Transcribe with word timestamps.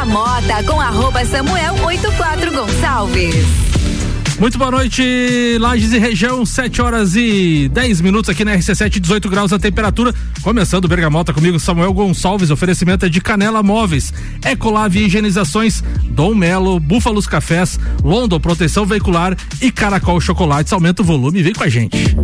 Bergamota 0.00 0.64
com 0.64 0.80
arroba 0.80 1.22
Samuel 1.26 1.74
84 1.84 2.50
Gonçalves. 2.52 3.34
Muito 4.38 4.56
boa 4.56 4.70
noite, 4.70 5.58
Lages 5.60 5.92
e 5.92 5.98
região, 5.98 6.46
7 6.46 6.80
horas 6.80 7.14
e 7.14 7.68
10 7.70 8.00
minutos 8.00 8.30
aqui 8.30 8.42
na 8.42 8.56
RC7, 8.56 8.98
18 8.98 9.28
graus 9.28 9.52
a 9.52 9.58
temperatura. 9.58 10.14
Começando 10.40 10.88
Bergamota 10.88 11.34
comigo, 11.34 11.60
Samuel 11.60 11.92
Gonçalves. 11.92 12.50
Oferecimento 12.50 13.04
é 13.04 13.10
de 13.10 13.20
Canela 13.20 13.62
Móveis, 13.62 14.10
Ecolave 14.42 15.04
Higienizações, 15.04 15.84
Dom 16.04 16.34
Melo, 16.34 16.80
Búfalos 16.80 17.26
Cafés, 17.26 17.78
London 18.02 18.40
Proteção 18.40 18.86
Veicular 18.86 19.36
e 19.60 19.70
Caracol 19.70 20.18
Chocolates. 20.18 20.72
Aumenta 20.72 21.02
o 21.02 21.04
volume 21.04 21.42
vem 21.42 21.52
com 21.52 21.64
a 21.64 21.68
gente. 21.68 22.16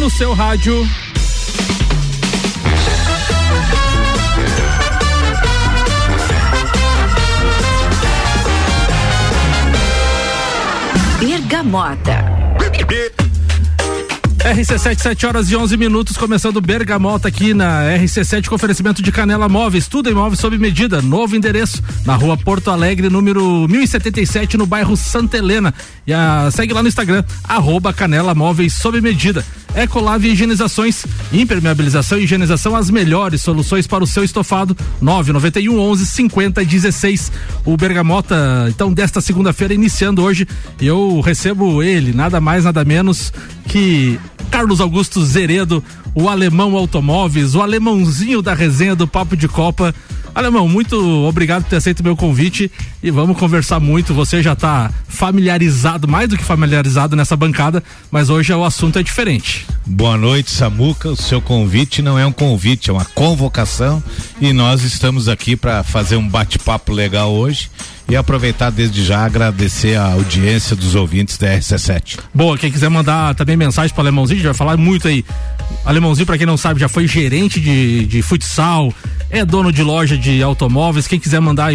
No 0.00 0.08
seu 0.08 0.32
rádio. 0.32 0.88
Bergamota. 11.18 12.39
RC7, 14.40 14.98
7 14.98 15.26
horas 15.26 15.50
e 15.50 15.56
11 15.56 15.76
minutos, 15.76 16.16
começando 16.16 16.62
Bergamota 16.62 17.28
aqui 17.28 17.52
na 17.52 17.82
RC7 17.98 18.48
com 18.48 18.54
oferecimento 18.54 19.02
de 19.02 19.12
Canela 19.12 19.50
Móveis, 19.50 19.86
tudo 19.86 20.08
em 20.08 20.14
móveis 20.14 20.40
sob 20.40 20.56
medida, 20.56 21.02
novo 21.02 21.36
endereço 21.36 21.82
na 22.06 22.14
rua 22.14 22.38
Porto 22.38 22.70
Alegre, 22.70 23.10
número 23.10 23.68
1077, 23.68 24.56
no 24.56 24.64
bairro 24.64 24.96
Santa 24.96 25.36
Helena. 25.36 25.74
E 26.06 26.12
a, 26.14 26.48
segue 26.50 26.72
lá 26.72 26.82
no 26.82 26.88
Instagram, 26.88 27.22
arroba 27.44 27.92
Canela 27.92 28.34
Móveis 28.34 28.72
sob 28.72 28.98
medida. 29.02 29.44
Ecolave 29.74 30.28
Higienizações, 30.28 31.04
impermeabilização 31.32 32.18
e 32.18 32.24
higienização, 32.24 32.74
as 32.74 32.90
melhores 32.90 33.40
soluções 33.40 33.86
para 33.86 34.02
o 34.02 34.06
seu 34.06 34.24
estofado. 34.24 34.76
991 35.00 35.78
11 35.78 36.06
50 36.06 36.64
16. 36.64 37.32
O 37.64 37.76
Bergamota, 37.76 38.66
então, 38.68 38.92
desta 38.92 39.20
segunda-feira, 39.20 39.72
iniciando 39.72 40.22
hoje, 40.22 40.48
eu 40.80 41.20
recebo 41.20 41.82
ele, 41.82 42.12
nada 42.12 42.40
mais, 42.40 42.64
nada 42.64 42.84
menos 42.84 43.32
que 43.66 44.18
Carlos 44.50 44.80
Augusto 44.80 45.24
Zeredo, 45.24 45.82
o 46.14 46.28
alemão 46.28 46.76
automóveis, 46.76 47.54
o 47.54 47.62
alemãozinho 47.62 48.42
da 48.42 48.52
resenha 48.52 48.96
do 48.96 49.06
Papo 49.06 49.36
de 49.36 49.46
Copa. 49.46 49.94
Alemão, 50.34 50.68
muito 50.68 50.96
obrigado 51.26 51.64
por 51.64 51.70
ter 51.70 51.76
aceito 51.76 52.00
o 52.00 52.04
meu 52.04 52.16
convite 52.16 52.70
e 53.02 53.10
vamos 53.10 53.36
conversar 53.36 53.80
muito. 53.80 54.14
Você 54.14 54.42
já 54.42 54.52
está 54.52 54.90
familiarizado, 55.08 56.06
mais 56.06 56.28
do 56.28 56.36
que 56.36 56.44
familiarizado 56.44 57.16
nessa 57.16 57.36
bancada, 57.36 57.82
mas 58.10 58.30
hoje 58.30 58.52
o 58.52 58.64
assunto 58.64 58.98
é 58.98 59.02
diferente. 59.02 59.66
Boa 59.86 60.16
noite, 60.16 60.50
Samuca. 60.50 61.10
O 61.10 61.16
seu 61.16 61.40
convite 61.40 62.02
não 62.02 62.18
é 62.18 62.26
um 62.26 62.32
convite, 62.32 62.90
é 62.90 62.92
uma 62.92 63.04
convocação 63.04 64.02
e 64.40 64.52
nós 64.52 64.82
estamos 64.82 65.28
aqui 65.28 65.56
para 65.56 65.82
fazer 65.82 66.16
um 66.16 66.28
bate-papo 66.28 66.92
legal 66.92 67.32
hoje 67.32 67.70
e 68.10 68.16
aproveitar 68.16 68.70
desde 68.70 69.04
já 69.04 69.24
agradecer 69.24 69.96
a 69.96 70.04
audiência 70.12 70.74
dos 70.74 70.96
ouvintes 70.96 71.38
da 71.38 71.46
RC7. 71.56 72.18
Boa, 72.34 72.58
quem 72.58 72.70
quiser 72.70 72.88
mandar 72.88 73.34
também 73.36 73.56
mensagem 73.56 73.94
para 73.94 74.02
o 74.02 74.04
Alemãozinho, 74.04 74.38
a 74.38 74.42
gente 74.42 74.46
vai 74.46 74.54
falar 74.54 74.76
muito 74.76 75.06
aí. 75.06 75.24
Alemãozinho, 75.84 76.26
para 76.26 76.36
quem 76.36 76.46
não 76.46 76.56
sabe, 76.56 76.80
já 76.80 76.88
foi 76.88 77.06
gerente 77.06 77.60
de, 77.60 78.06
de 78.06 78.20
futsal, 78.20 78.92
é 79.30 79.44
dono 79.44 79.70
de 79.72 79.82
loja 79.82 80.16
de 80.18 80.42
automóveis. 80.42 81.06
Quem 81.06 81.20
quiser 81.20 81.40
mandar 81.40 81.72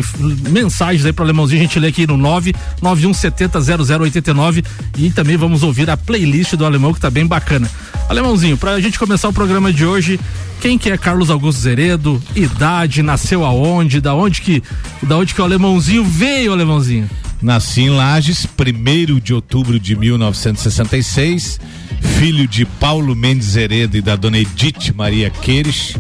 mensagens 0.50 1.06
aí 1.06 1.14
para 1.14 1.26
Alemãozinho, 1.26 1.62
a 1.62 1.64
gente 1.64 1.80
lê 1.80 1.88
aqui 1.88 2.06
no 2.06 2.16
991700089 2.18 4.64
e 4.98 5.10
também 5.10 5.38
vamos 5.38 5.64
ouvir 5.64 5.90
a 5.90 5.98
playlist 5.98 6.54
do 6.56 6.66
Alemão 6.66 6.94
que 6.94 7.00
tá 7.00 7.10
bem 7.10 7.26
bacana. 7.26 7.72
Alemãozinho, 8.10 8.58
para 8.58 8.72
a 8.72 8.82
gente 8.82 9.00
começar 9.00 9.30
o 9.30 9.34
programa 9.34 9.74
de 9.74 9.86
hoje, 9.86 10.20
quem 10.62 10.78
que 10.78 10.90
é 10.90 10.98
Carlos 10.98 11.30
Augusto 11.30 11.62
Zeredo? 11.62 12.22
Idade, 12.36 13.02
nasceu 13.02 13.46
aonde? 13.46 14.02
Da 14.02 14.14
onde 14.14 14.42
que, 14.42 14.62
da 15.02 15.18
onde 15.18 15.34
que 15.34 15.42
o 15.42 15.44
alemãozinho 15.44 16.04
veio, 16.04 16.52
alemãozinho? 16.52 17.10
Nasci 17.42 17.82
em 17.82 17.90
Lages, 17.90 18.46
1 18.46 19.20
de 19.20 19.34
outubro 19.34 19.80
de 19.80 19.96
1966, 19.96 21.60
filho 22.06 22.48
de 22.48 22.66
Paulo 22.66 23.16
Mendes 23.16 23.50
Zeredo 23.50 23.98
e 23.98 24.02
da 24.02 24.16
dona 24.16 24.38
Edith 24.38 24.94
Maria 24.96 25.30
Queires. 25.30 25.96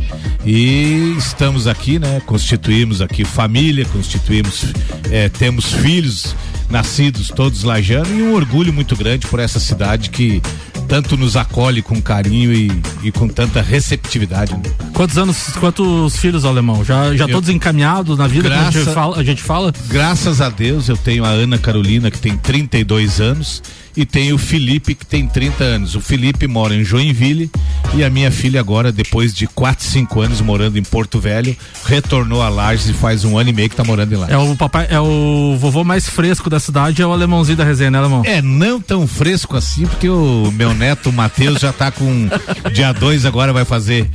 E 0.45 1.16
estamos 1.17 1.67
aqui, 1.67 1.97
né? 1.97 2.21
Constituímos 2.25 3.01
aqui 3.01 3.25
família, 3.25 3.85
constituímos, 3.85 4.66
é, 5.11 5.27
temos 5.27 5.73
filhos 5.73 6.35
nascidos 6.69 7.29
todos 7.29 7.63
lajando 7.63 8.09
e 8.09 8.21
um 8.21 8.33
orgulho 8.33 8.73
muito 8.73 8.95
grande 8.95 9.27
por 9.27 9.39
essa 9.39 9.59
cidade 9.59 10.09
que 10.09 10.41
tanto 10.88 11.17
nos 11.17 11.35
acolhe 11.35 11.81
com 11.81 12.01
carinho 12.01 12.53
e, 12.53 12.72
e 13.03 13.11
com 13.11 13.27
tanta 13.27 13.61
receptividade. 13.61 14.53
Né? 14.53 14.61
Quantos 14.93 15.17
anos, 15.17 15.49
quantos 15.59 16.16
filhos, 16.17 16.45
alemão? 16.45 16.83
Já, 16.83 17.16
já 17.16 17.25
eu, 17.25 17.31
todos 17.31 17.49
encaminhados 17.49 18.17
na 18.17 18.27
vida 18.27 18.49
graça, 18.49 18.67
a, 18.67 18.72
gente 18.72 18.93
fala, 18.93 19.17
a 19.17 19.23
gente 19.23 19.43
fala? 19.43 19.73
Graças 19.87 20.41
a 20.41 20.49
Deus 20.49 20.87
eu 20.87 20.97
tenho 20.97 21.25
a 21.25 21.29
Ana 21.29 21.57
Carolina 21.57 22.11
que 22.11 22.19
tem 22.19 22.37
32 22.37 23.19
anos 23.19 23.63
e 23.95 24.06
tem 24.06 24.33
o 24.33 24.38
Felipe 24.38 24.95
que 24.95 25.06
tem 25.06 25.28
30 25.28 25.63
anos. 25.63 25.95
O 25.95 26.01
Felipe 26.01 26.47
mora 26.47 26.75
em 26.75 26.83
Joinville 26.83 27.50
e 27.94 28.03
a 28.03 28.09
minha 28.09 28.31
filha 28.31 28.59
agora, 28.59 28.91
depois 28.91 29.33
de 29.33 29.47
4, 29.47 29.85
5 29.85 30.22
anos 30.22 30.41
morando 30.41 30.78
em 30.78 30.83
Porto 30.83 31.19
Velho, 31.19 31.56
retornou 31.85 32.41
a 32.41 32.50
Lages 32.50 32.89
e 32.89 32.94
faz 32.94 33.23
um 33.23 33.38
ano 33.38 33.50
e 33.50 33.53
meio 33.53 33.69
que 33.69 33.75
tá 33.75 33.84
morando 33.84 34.13
em 34.13 34.17
Lages. 34.17 34.34
É 34.34 34.38
o 34.38 34.55
papai, 34.55 34.88
é 34.89 35.00
o 35.00 35.55
vovô 35.59 35.84
mais 35.84 36.07
fresco 36.07 36.50
da 36.50 36.59
cidade, 36.59 37.01
é 37.01 37.07
o 37.07 37.11
alemãozinho 37.11 37.57
da 37.57 37.63
resenha, 37.63 37.91
né, 37.91 37.97
alemão? 38.00 38.23
É, 38.25 38.41
não 38.41 38.81
tão 38.81 39.07
fresco 39.07 39.55
assim, 39.55 39.85
porque 39.85 40.09
o 40.09 40.51
meu 40.51 40.73
neto 40.73 41.11
Matheus 41.11 41.59
já 41.59 41.72
tá 41.72 41.91
com 41.91 42.28
dia 42.73 42.91
2 42.91 43.25
agora 43.25 43.53
vai 43.53 43.66
fazer 43.66 44.09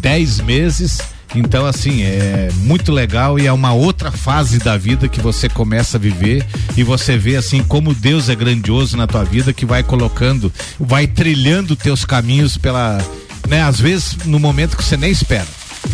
10 0.00 0.40
é, 0.40 0.42
meses 0.42 1.17
então, 1.34 1.66
assim, 1.66 2.02
é 2.02 2.48
muito 2.58 2.90
legal 2.90 3.38
e 3.38 3.46
é 3.46 3.52
uma 3.52 3.72
outra 3.72 4.10
fase 4.10 4.58
da 4.58 4.76
vida 4.76 5.08
que 5.08 5.20
você 5.20 5.48
começa 5.48 5.96
a 5.96 6.00
viver 6.00 6.44
e 6.76 6.82
você 6.82 7.18
vê, 7.18 7.36
assim, 7.36 7.62
como 7.62 7.94
Deus 7.94 8.28
é 8.28 8.34
grandioso 8.34 8.96
na 8.96 9.06
tua 9.06 9.24
vida 9.24 9.52
que 9.52 9.66
vai 9.66 9.82
colocando, 9.82 10.52
vai 10.80 11.06
trilhando 11.06 11.76
teus 11.76 12.04
caminhos 12.04 12.56
pela, 12.56 12.98
né, 13.46 13.62
às 13.62 13.78
vezes 13.78 14.16
no 14.24 14.38
momento 14.38 14.76
que 14.76 14.84
você 14.84 14.96
nem 14.96 15.10
espera. 15.10 15.46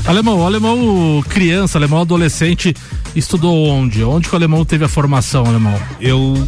Alemão, 0.04 0.40
o 0.40 0.46
alemão 0.46 1.24
criança, 1.28 1.78
alemão 1.78 2.00
adolescente, 2.00 2.74
estudou 3.14 3.68
onde? 3.68 4.02
Onde 4.02 4.28
que 4.28 4.34
o 4.34 4.36
alemão 4.36 4.64
teve 4.64 4.84
a 4.84 4.88
formação, 4.88 5.46
alemão? 5.46 5.78
Eu 6.00 6.46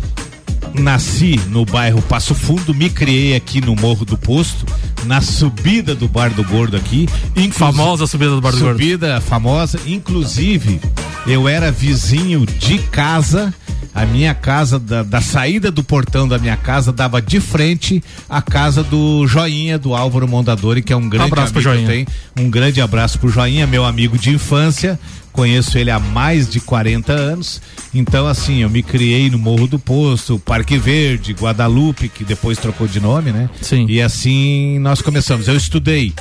nasci 0.75 1.41
no 1.49 1.65
bairro 1.65 2.03
Passo 2.03 2.35
Fundo, 2.35 2.75
me 2.75 2.91
criei 2.91 3.35
aqui 3.35 3.61
no 3.61 3.75
Morro 3.75 4.05
do 4.05 4.17
Posto, 4.17 4.67
na 5.05 5.21
subida 5.21 5.95
do 5.95 6.09
Bar 6.09 6.31
do 6.31 6.45
Gordo 6.45 6.77
aqui. 6.77 7.09
Famosa 7.53 8.07
subida 8.07 8.31
do 8.31 8.41
Bar 8.41 8.53
do 8.53 8.59
subida 8.59 8.73
Gordo. 8.73 8.83
Subida 8.83 9.21
famosa, 9.21 9.81
inclusive 9.87 10.81
eu 11.27 11.49
era 11.49 11.73
vizinho 11.73 12.47
de 12.47 12.79
casa. 12.79 13.53
A 13.95 14.05
minha 14.05 14.35
casa, 14.35 14.79
da, 14.79 15.03
da, 15.03 15.23
saída 15.23 15.71
do 15.71 15.83
portão 15.83 16.29
da 16.29 16.39
minha 16.39 16.57
casa, 16.57 16.93
dava 16.93 17.23
de 17.23 17.41
frente 17.41 18.05
à 18.29 18.43
casa 18.43 18.83
do 18.83 19.27
Joinha, 19.27 19.79
do 19.79 19.95
Álvaro 19.95 20.29
Mondadori, 20.29 20.83
que 20.83 20.93
é 20.93 20.97
um 20.97 21.09
grande 21.09 21.29
abraço 21.33 21.53
amigo 21.55 21.63
pro 21.63 21.63
Joinha. 21.63 21.89
Tem. 21.89 22.07
Um 22.39 22.51
grande 22.51 22.81
abraço 22.83 23.19
pro 23.19 23.31
Joinha, 23.31 23.67
meu 23.67 23.87
amigo 23.87 24.19
de 24.19 24.31
infância 24.35 25.01
conheço 25.37 25.77
ele 25.77 25.91
há 25.91 26.01
mais 26.01 26.49
de 26.49 26.59
40 26.61 27.13
anos. 27.13 27.61
Então, 27.95 28.27
assim, 28.27 28.63
eu 28.63 28.71
me 28.71 28.83
criei 28.83 29.29
no 29.29 29.39
Morro 29.39 29.67
do 29.67 29.79
Posto, 29.79 30.39
Parque 30.39 30.79
Verde, 30.79 31.35
Guadalupe, 31.35 32.09
que 32.09 32.25
depois 32.25 32.59
trocou 32.59 32.89
de 32.89 32.99
nome, 32.99 33.31
né? 33.31 33.51
Sim. 33.61 33.85
E 33.87 34.01
assim 34.01 34.79
nós 34.79 35.03
começamos. 35.03 35.47
Eu 35.47 35.55
estudei 35.55 36.15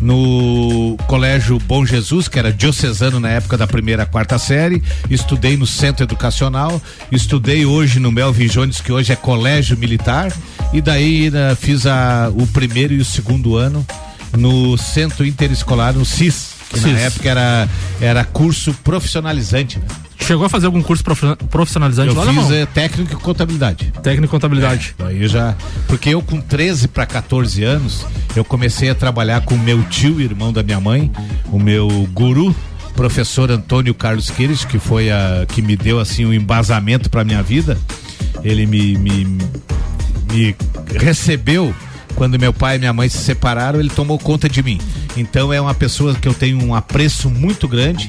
no 0.00 0.96
Colégio 1.06 1.58
Bom 1.58 1.84
Jesus, 1.84 2.28
que 2.28 2.38
era 2.38 2.52
diocesano 2.52 3.18
na 3.18 3.30
época 3.30 3.56
da 3.56 3.66
primeira 3.66 4.04
quarta 4.04 4.38
série, 4.38 4.82
estudei 5.10 5.56
no 5.56 5.66
Centro 5.66 6.04
Educacional, 6.04 6.80
estudei 7.10 7.64
hoje 7.64 7.98
no 7.98 8.12
Melvin 8.12 8.46
Jones, 8.46 8.80
que 8.80 8.92
hoje 8.92 9.12
é 9.12 9.16
Colégio 9.16 9.76
Militar, 9.76 10.32
e 10.72 10.80
daí 10.80 11.30
né, 11.30 11.56
fiz 11.58 11.86
a, 11.86 12.30
o 12.32 12.46
primeiro 12.46 12.94
e 12.94 12.98
o 12.98 13.04
segundo 13.04 13.56
ano 13.56 13.84
no 14.36 14.76
Centro 14.76 15.26
Interescolar, 15.26 15.94
no 15.94 16.04
CIS, 16.04 16.57
que 16.68 16.80
na 16.80 16.98
época 16.98 17.28
era, 17.28 17.68
era 18.00 18.24
curso 18.24 18.74
profissionalizante, 18.84 19.78
né? 19.78 19.86
Chegou 20.20 20.44
a 20.44 20.48
fazer 20.48 20.66
algum 20.66 20.82
curso 20.82 21.02
profissionalizante 21.48 22.14
eu 22.14 22.14
lá 22.14 22.30
fiz 22.30 22.50
é, 22.50 22.66
técnico 22.66 23.14
em 23.14 23.18
contabilidade. 23.18 23.92
Técnico 24.02 24.26
em 24.26 24.28
contabilidade. 24.28 24.94
É, 24.98 25.04
aí 25.04 25.28
já, 25.28 25.56
porque 25.86 26.10
eu 26.10 26.20
com 26.20 26.40
13 26.40 26.88
para 26.88 27.06
14 27.06 27.62
anos, 27.64 28.04
eu 28.36 28.44
comecei 28.44 28.90
a 28.90 28.94
trabalhar 28.94 29.40
com 29.42 29.56
meu 29.56 29.82
tio, 29.84 30.20
irmão 30.20 30.52
da 30.52 30.62
minha 30.62 30.80
mãe, 30.80 31.10
o 31.46 31.58
meu 31.58 31.88
guru, 32.12 32.54
professor 32.94 33.50
Antônio 33.50 33.94
Carlos 33.94 34.28
Quires, 34.28 34.64
que 34.64 34.78
foi 34.78 35.10
a 35.10 35.46
que 35.48 35.62
me 35.62 35.76
deu 35.76 35.98
assim 36.00 36.26
um 36.26 36.32
embasamento 36.32 37.08
para 37.08 37.24
minha 37.24 37.42
vida. 37.42 37.78
Ele 38.42 38.66
me, 38.66 38.98
me, 38.98 39.24
me 40.30 40.56
recebeu 40.96 41.74
quando 42.18 42.36
meu 42.36 42.52
pai 42.52 42.74
e 42.74 42.78
minha 42.80 42.92
mãe 42.92 43.08
se 43.08 43.18
separaram, 43.18 43.78
ele 43.78 43.90
tomou 43.90 44.18
conta 44.18 44.48
de 44.48 44.60
mim. 44.60 44.80
Então 45.16 45.52
é 45.52 45.60
uma 45.60 45.72
pessoa 45.72 46.16
que 46.16 46.26
eu 46.26 46.34
tenho 46.34 46.60
um 46.60 46.74
apreço 46.74 47.30
muito 47.30 47.68
grande 47.68 48.08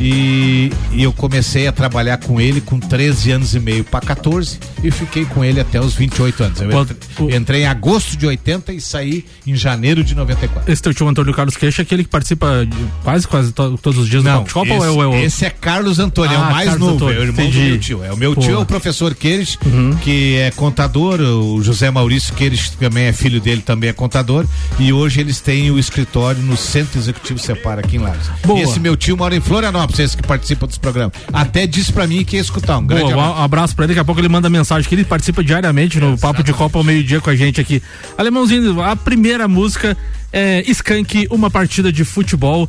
E, 0.00 0.72
e, 0.92 1.02
eu 1.02 1.12
comecei 1.12 1.66
a 1.66 1.72
trabalhar 1.72 2.16
com 2.16 2.40
ele 2.40 2.62
com 2.62 2.80
13 2.80 3.32
anos 3.32 3.54
e 3.54 3.60
meio 3.60 3.84
para 3.84 4.00
14 4.00 4.58
e 4.82 4.90
fiquei 4.90 5.26
com 5.26 5.44
ele 5.44 5.60
até 5.60 5.78
os 5.78 5.92
28 5.94 6.42
anos. 6.42 6.60
Eu 6.62 6.82
entrei, 6.82 7.36
entrei, 7.36 7.62
em 7.62 7.66
agosto 7.66 8.16
de 8.16 8.26
80 8.26 8.72
e 8.72 8.80
saí 8.80 9.26
em 9.46 9.54
janeiro 9.54 10.02
de 10.02 10.14
94. 10.14 10.72
Esse 10.72 10.80
teu 10.80 10.94
tio 10.94 11.06
Antônio 11.06 11.34
Carlos 11.34 11.54
Queixa 11.54 11.82
é 11.82 11.84
aquele 11.84 12.04
que 12.04 12.08
participa 12.08 12.64
de 12.64 12.76
quase 13.04 13.28
quase 13.28 13.52
to, 13.52 13.76
todos 13.76 13.98
os 14.00 14.08
dias 14.08 14.24
Não, 14.24 14.42
do 14.42 14.50
Copa 14.50 14.68
esse, 14.68 14.78
ou 14.78 14.84
é 14.86 14.90
o, 14.90 15.02
é 15.02 15.06
o... 15.06 15.14
Esse 15.22 15.44
é 15.44 15.50
Carlos 15.50 15.98
Antônio, 15.98 16.30
ah, 16.30 16.34
é 16.34 16.38
o 16.38 16.44
ah, 16.44 16.50
mais 16.50 16.68
Carlos 16.70 16.88
novo, 16.88 17.04
Antônio, 17.04 17.16
é 17.16 17.20
o 17.20 17.22
irmão 17.24 17.44
entendi. 17.44 17.58
do 17.58 17.68
meu 17.68 17.78
tio. 17.78 18.04
É 18.04 18.12
o 18.12 18.16
meu 18.16 18.34
tio 18.34 18.54
é 18.54 18.58
o 18.58 18.64
professor 18.64 19.14
Queires, 19.14 19.58
uhum. 19.66 19.94
que 20.02 20.36
é 20.36 20.50
contador, 20.52 21.20
o 21.20 21.62
José 21.62 21.90
Maurício 21.90 22.32
Queires 22.32 22.70
também 22.70 23.04
é 23.04 23.12
filho 23.12 23.38
dele, 23.38 23.49
também 23.58 23.90
é 23.90 23.92
contador, 23.92 24.46
e 24.78 24.92
hoje 24.92 25.20
eles 25.20 25.40
têm 25.40 25.70
o 25.70 25.78
escritório 25.78 26.40
no 26.42 26.56
Centro 26.56 26.98
Executivo 26.98 27.38
Separa 27.40 27.80
aqui 27.80 27.96
em 27.96 27.98
Lages. 27.98 28.30
Esse 28.58 28.78
meu 28.78 28.96
tio 28.96 29.16
mora 29.16 29.34
em 29.34 29.40
Florianópolis, 29.40 29.98
esse 29.98 30.16
que 30.16 30.22
participa 30.22 30.66
dos 30.66 30.78
programas. 30.78 31.12
Até 31.32 31.66
disse 31.66 31.92
pra 31.92 32.06
mim 32.06 32.24
que 32.24 32.36
ia 32.36 32.42
escutar. 32.42 32.78
Um 32.78 32.86
grande 32.86 33.12
Boa, 33.12 33.24
abraço. 33.24 33.40
Um 33.40 33.42
abraço 33.42 33.76
pra 33.76 33.84
ele, 33.84 33.94
daqui 33.94 34.00
a 34.00 34.04
pouco 34.04 34.20
ele 34.20 34.28
manda 34.28 34.48
mensagem 34.48 34.88
que 34.88 34.94
ele 34.94 35.04
participa 35.04 35.42
diariamente 35.42 35.98
no 35.98 36.12
Exatamente. 36.12 36.20
Papo 36.20 36.42
de 36.44 36.52
Copa 36.52 36.78
ao 36.78 36.84
meio-dia 36.84 37.20
com 37.20 37.30
a 37.30 37.36
gente 37.36 37.60
aqui. 37.60 37.82
Alemãozinho, 38.16 38.80
a 38.80 38.94
primeira 38.94 39.48
música 39.48 39.96
é 40.32 40.62
Skank, 40.70 41.26
uma 41.30 41.50
partida 41.50 41.92
de 41.92 42.04
futebol. 42.04 42.68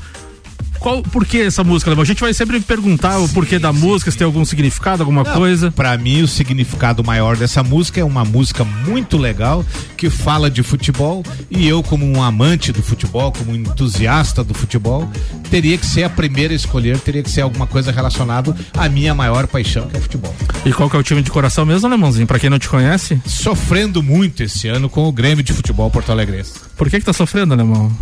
Qual, 0.81 1.03
por 1.03 1.27
que 1.27 1.39
essa 1.39 1.63
música, 1.63 1.91
A 1.91 2.03
gente 2.03 2.21
vai 2.21 2.33
sempre 2.33 2.59
perguntar 2.59 3.19
o 3.19 3.29
porquê 3.29 3.57
sim, 3.57 3.61
da 3.61 3.71
sim, 3.71 3.79
música, 3.79 4.09
sim. 4.09 4.15
se 4.15 4.17
tem 4.17 4.25
algum 4.25 4.43
significado, 4.43 5.03
alguma 5.03 5.23
Não, 5.23 5.33
coisa. 5.33 5.71
Para 5.71 5.95
mim, 5.95 6.23
o 6.23 6.27
significado 6.27 7.03
maior 7.03 7.37
dessa 7.37 7.61
música 7.61 8.01
é 8.01 8.03
uma 8.03 8.25
música 8.25 8.63
muito 8.63 9.15
legal 9.15 9.63
que 9.95 10.09
fala 10.09 10.49
de 10.49 10.63
futebol 10.63 11.23
e 11.51 11.67
eu, 11.67 11.83
como 11.83 12.03
um 12.03 12.23
amante 12.23 12.71
do 12.71 12.81
futebol, 12.81 13.31
como 13.31 13.51
um 13.51 13.55
entusiasta 13.55 14.43
do 14.43 14.55
futebol, 14.55 15.07
teria 15.51 15.77
que 15.77 15.85
ser 15.85 16.03
a 16.03 16.09
primeira 16.09 16.51
a 16.51 16.55
escolher, 16.55 16.97
teria 16.97 17.21
que 17.21 17.29
ser 17.29 17.41
alguma 17.41 17.67
coisa 17.67 17.91
relacionada 17.91 18.55
à 18.75 18.89
minha 18.89 19.13
maior 19.13 19.45
paixão, 19.45 19.87
que 19.87 19.97
é 19.97 19.99
o 19.99 20.01
futebol. 20.01 20.35
E 20.65 20.73
qual 20.73 20.89
que 20.89 20.95
é 20.95 20.99
o 20.99 21.03
time 21.03 21.21
de 21.21 21.29
coração 21.29 21.63
mesmo, 21.63 21.85
Alemãozinho? 21.85 22.25
Para 22.25 22.39
quem 22.39 22.49
não 22.49 22.57
te 22.57 22.67
conhece? 22.67 23.21
Sofrendo 23.27 24.01
muito 24.01 24.41
esse 24.41 24.67
ano 24.67 24.89
com 24.89 25.07
o 25.07 25.11
Grêmio 25.11 25.43
de 25.43 25.53
Futebol 25.53 25.91
Porto 25.91 26.11
Alegre. 26.11 26.43
Por 26.75 26.89
que 26.89 26.99
que 26.99 27.05
tá 27.05 27.13
sofrendo, 27.13 27.53
Alemão? 27.53 27.95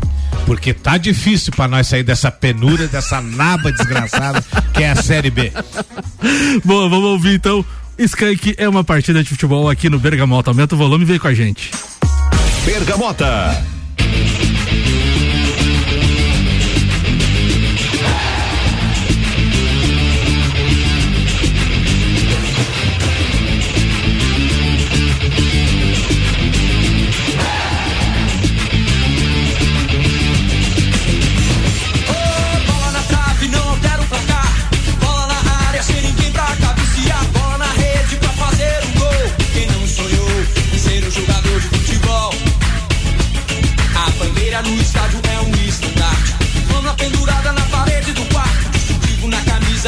Porque 0.46 0.74
tá 0.74 0.98
difícil 0.98 1.52
para 1.54 1.68
nós 1.68 1.88
sair 1.88 2.04
dessa 2.04 2.32
penúria, 2.70 2.88
dessa 2.88 3.20
naba 3.20 3.72
desgraçada 3.72 4.44
que 4.74 4.84
é 4.84 4.92
a 4.92 4.96
Série 4.96 5.32
B. 5.32 5.52
Bom, 6.64 6.90
vamos 6.90 7.06
ouvir 7.06 7.36
então. 7.36 7.66
Skank 7.98 8.56
é 8.58 8.70
uma 8.70 8.84
partida 8.84 9.24
de 9.24 9.30
futebol 9.30 9.70
aqui 9.70 9.90
no 9.90 10.00
Bergamota. 10.00 10.52
Aumenta 10.52 10.76
o 10.76 10.78
volume 10.78 11.04
e 11.04 11.08
vem 11.08 11.20
com 11.20 11.28
a 11.28 11.34
gente. 11.34 11.72
Bergamota. 12.64 13.79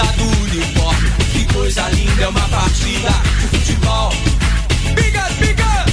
camisa 0.01 0.13
do 0.17 0.25
uniforme. 0.43 1.11
Que 1.31 1.53
coisa 1.53 1.89
linda, 1.89 2.23
é 2.23 2.27
uma 2.27 2.47
partida 2.49 3.09
de 3.39 3.47
futebol. 3.57 4.13
Bigas, 4.95 5.33
bigas! 5.33 5.91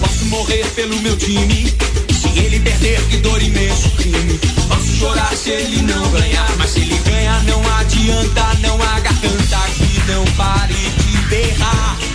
Posso 0.00 0.24
morrer 0.26 0.66
pelo 0.74 1.00
meu 1.00 1.16
time. 1.16 1.74
Se 2.10 2.38
ele 2.38 2.60
perder, 2.60 3.00
que 3.08 3.18
dor 3.18 3.42
imenso 3.42 3.90
crime. 3.90 4.38
Posso 4.68 4.96
chorar 4.96 5.34
se 5.34 5.50
ele 5.50 5.82
não 5.82 6.10
ganhar. 6.10 6.50
Mas 6.58 6.70
se 6.70 6.80
ele 6.80 6.98
ganhar, 7.04 7.42
não 7.44 7.60
adianta, 7.78 8.54
não 8.60 8.74
há 8.82 9.00
garganta 9.00 9.58
que 9.76 10.12
não 10.12 10.24
pare 10.36 10.74
de 10.74 11.16
berrar 11.28 12.13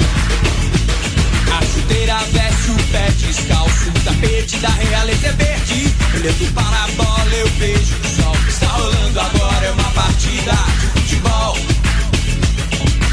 chuteira, 1.79 2.17
veste 2.31 2.71
o 2.71 2.75
pé 2.91 3.09
descalço. 3.11 3.89
O 3.89 3.99
tapete 4.03 4.57
da 4.57 4.69
realeza 4.69 5.27
é 5.27 5.31
verde. 5.33 5.95
Olhando 6.15 6.53
para 6.53 6.83
a 6.83 6.87
bola, 6.89 7.35
eu 7.35 7.47
vejo 7.57 7.95
o 7.95 8.21
sol. 8.21 8.35
Está 8.47 8.67
rolando 8.67 9.19
agora 9.19 9.65
é 9.65 9.71
uma 9.71 9.91
partida 9.91 10.51
de 10.79 10.87
futebol. 10.87 11.57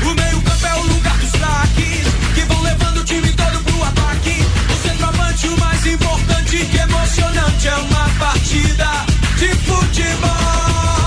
O 0.02 0.14
meio-campo 0.14 0.66
é 0.66 0.74
o 0.74 0.82
lugar 0.82 1.16
dos 1.18 1.30
craques 1.32 2.06
que 2.34 2.40
vão 2.42 2.62
levando 2.62 2.98
o 2.98 3.04
time 3.04 3.32
todo 3.32 3.64
pro 3.64 3.84
ataque. 3.84 4.44
O 4.70 4.88
centroavante, 4.88 5.48
o 5.48 5.60
mais 5.60 5.86
importante, 5.86 6.64
que 6.66 6.78
é 6.78 6.82
emocionante 6.82 7.68
é 7.68 7.74
uma 7.76 8.08
partida 8.18 8.88
de 9.38 9.48
futebol. 9.64 11.05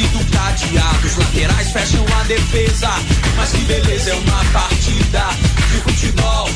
Do 0.00 0.24
cadeado. 0.30 1.06
Os 1.06 1.16
laterais 1.16 1.70
fecham 1.72 2.04
a 2.18 2.22
defesa. 2.24 2.88
Mas 3.36 3.50
que 3.50 3.58
beleza 3.58 4.10
é 4.10 4.14
uma 4.14 4.44
partida 4.46 5.28
de 5.70 5.78
futebol. 5.82 6.48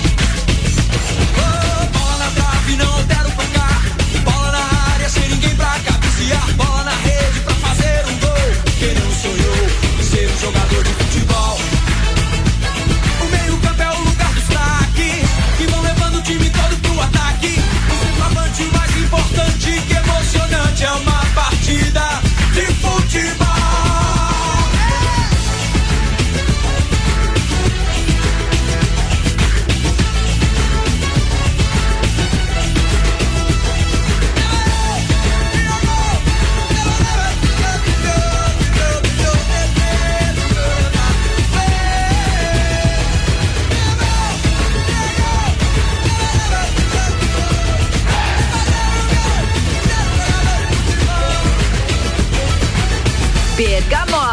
Oh, 1.37 1.99
bola 1.99 2.19
na 2.19 2.31
trave, 2.31 2.77
não 2.77 2.95
altera 2.95 3.29
o 3.29 3.33
placar. 3.33 3.83
Bola 4.25 4.51
na 4.51 4.93
área 4.95 5.09
sem 5.09 5.29
ninguém 5.29 5.55
pra 5.57 5.79
cabecear. 5.85 6.53
Bola 6.57 6.85
na 6.85 6.97
rede 6.97 7.41
pra 7.41 7.55
fazer 7.55 8.07
um 8.07 8.19
gol. 8.19 8.53
Quem 8.79 8.95
não 8.95 9.13
sonhou 9.13 9.69
em 10.01 10.03
ser 10.03 10.31
um 10.31 10.39
jogador 10.41 10.83
de 10.83 10.91
futebol? 10.95 11.61
O 13.21 13.25
meio-campo 13.27 13.83
é 13.83 13.91
o 13.91 14.05
lugar 14.05 14.33
dos 14.33 14.45
craques 14.45 15.29
que 15.59 15.67
vão 15.67 15.83
levando 15.83 16.17
o 16.17 16.23
time 16.23 16.51
todo 16.51 16.77
pro 16.81 17.01
ataque. 17.03 17.61
O 17.91 18.07
centroavante 18.07 18.63
mais 18.73 18.97
importante 18.97 19.83
que 19.87 19.95
é 19.95 19.99
emocionante 19.99 20.85
é 20.85 20.93
uma 20.93 21.27
partida. 21.35 22.24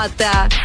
Mota. 0.01 0.60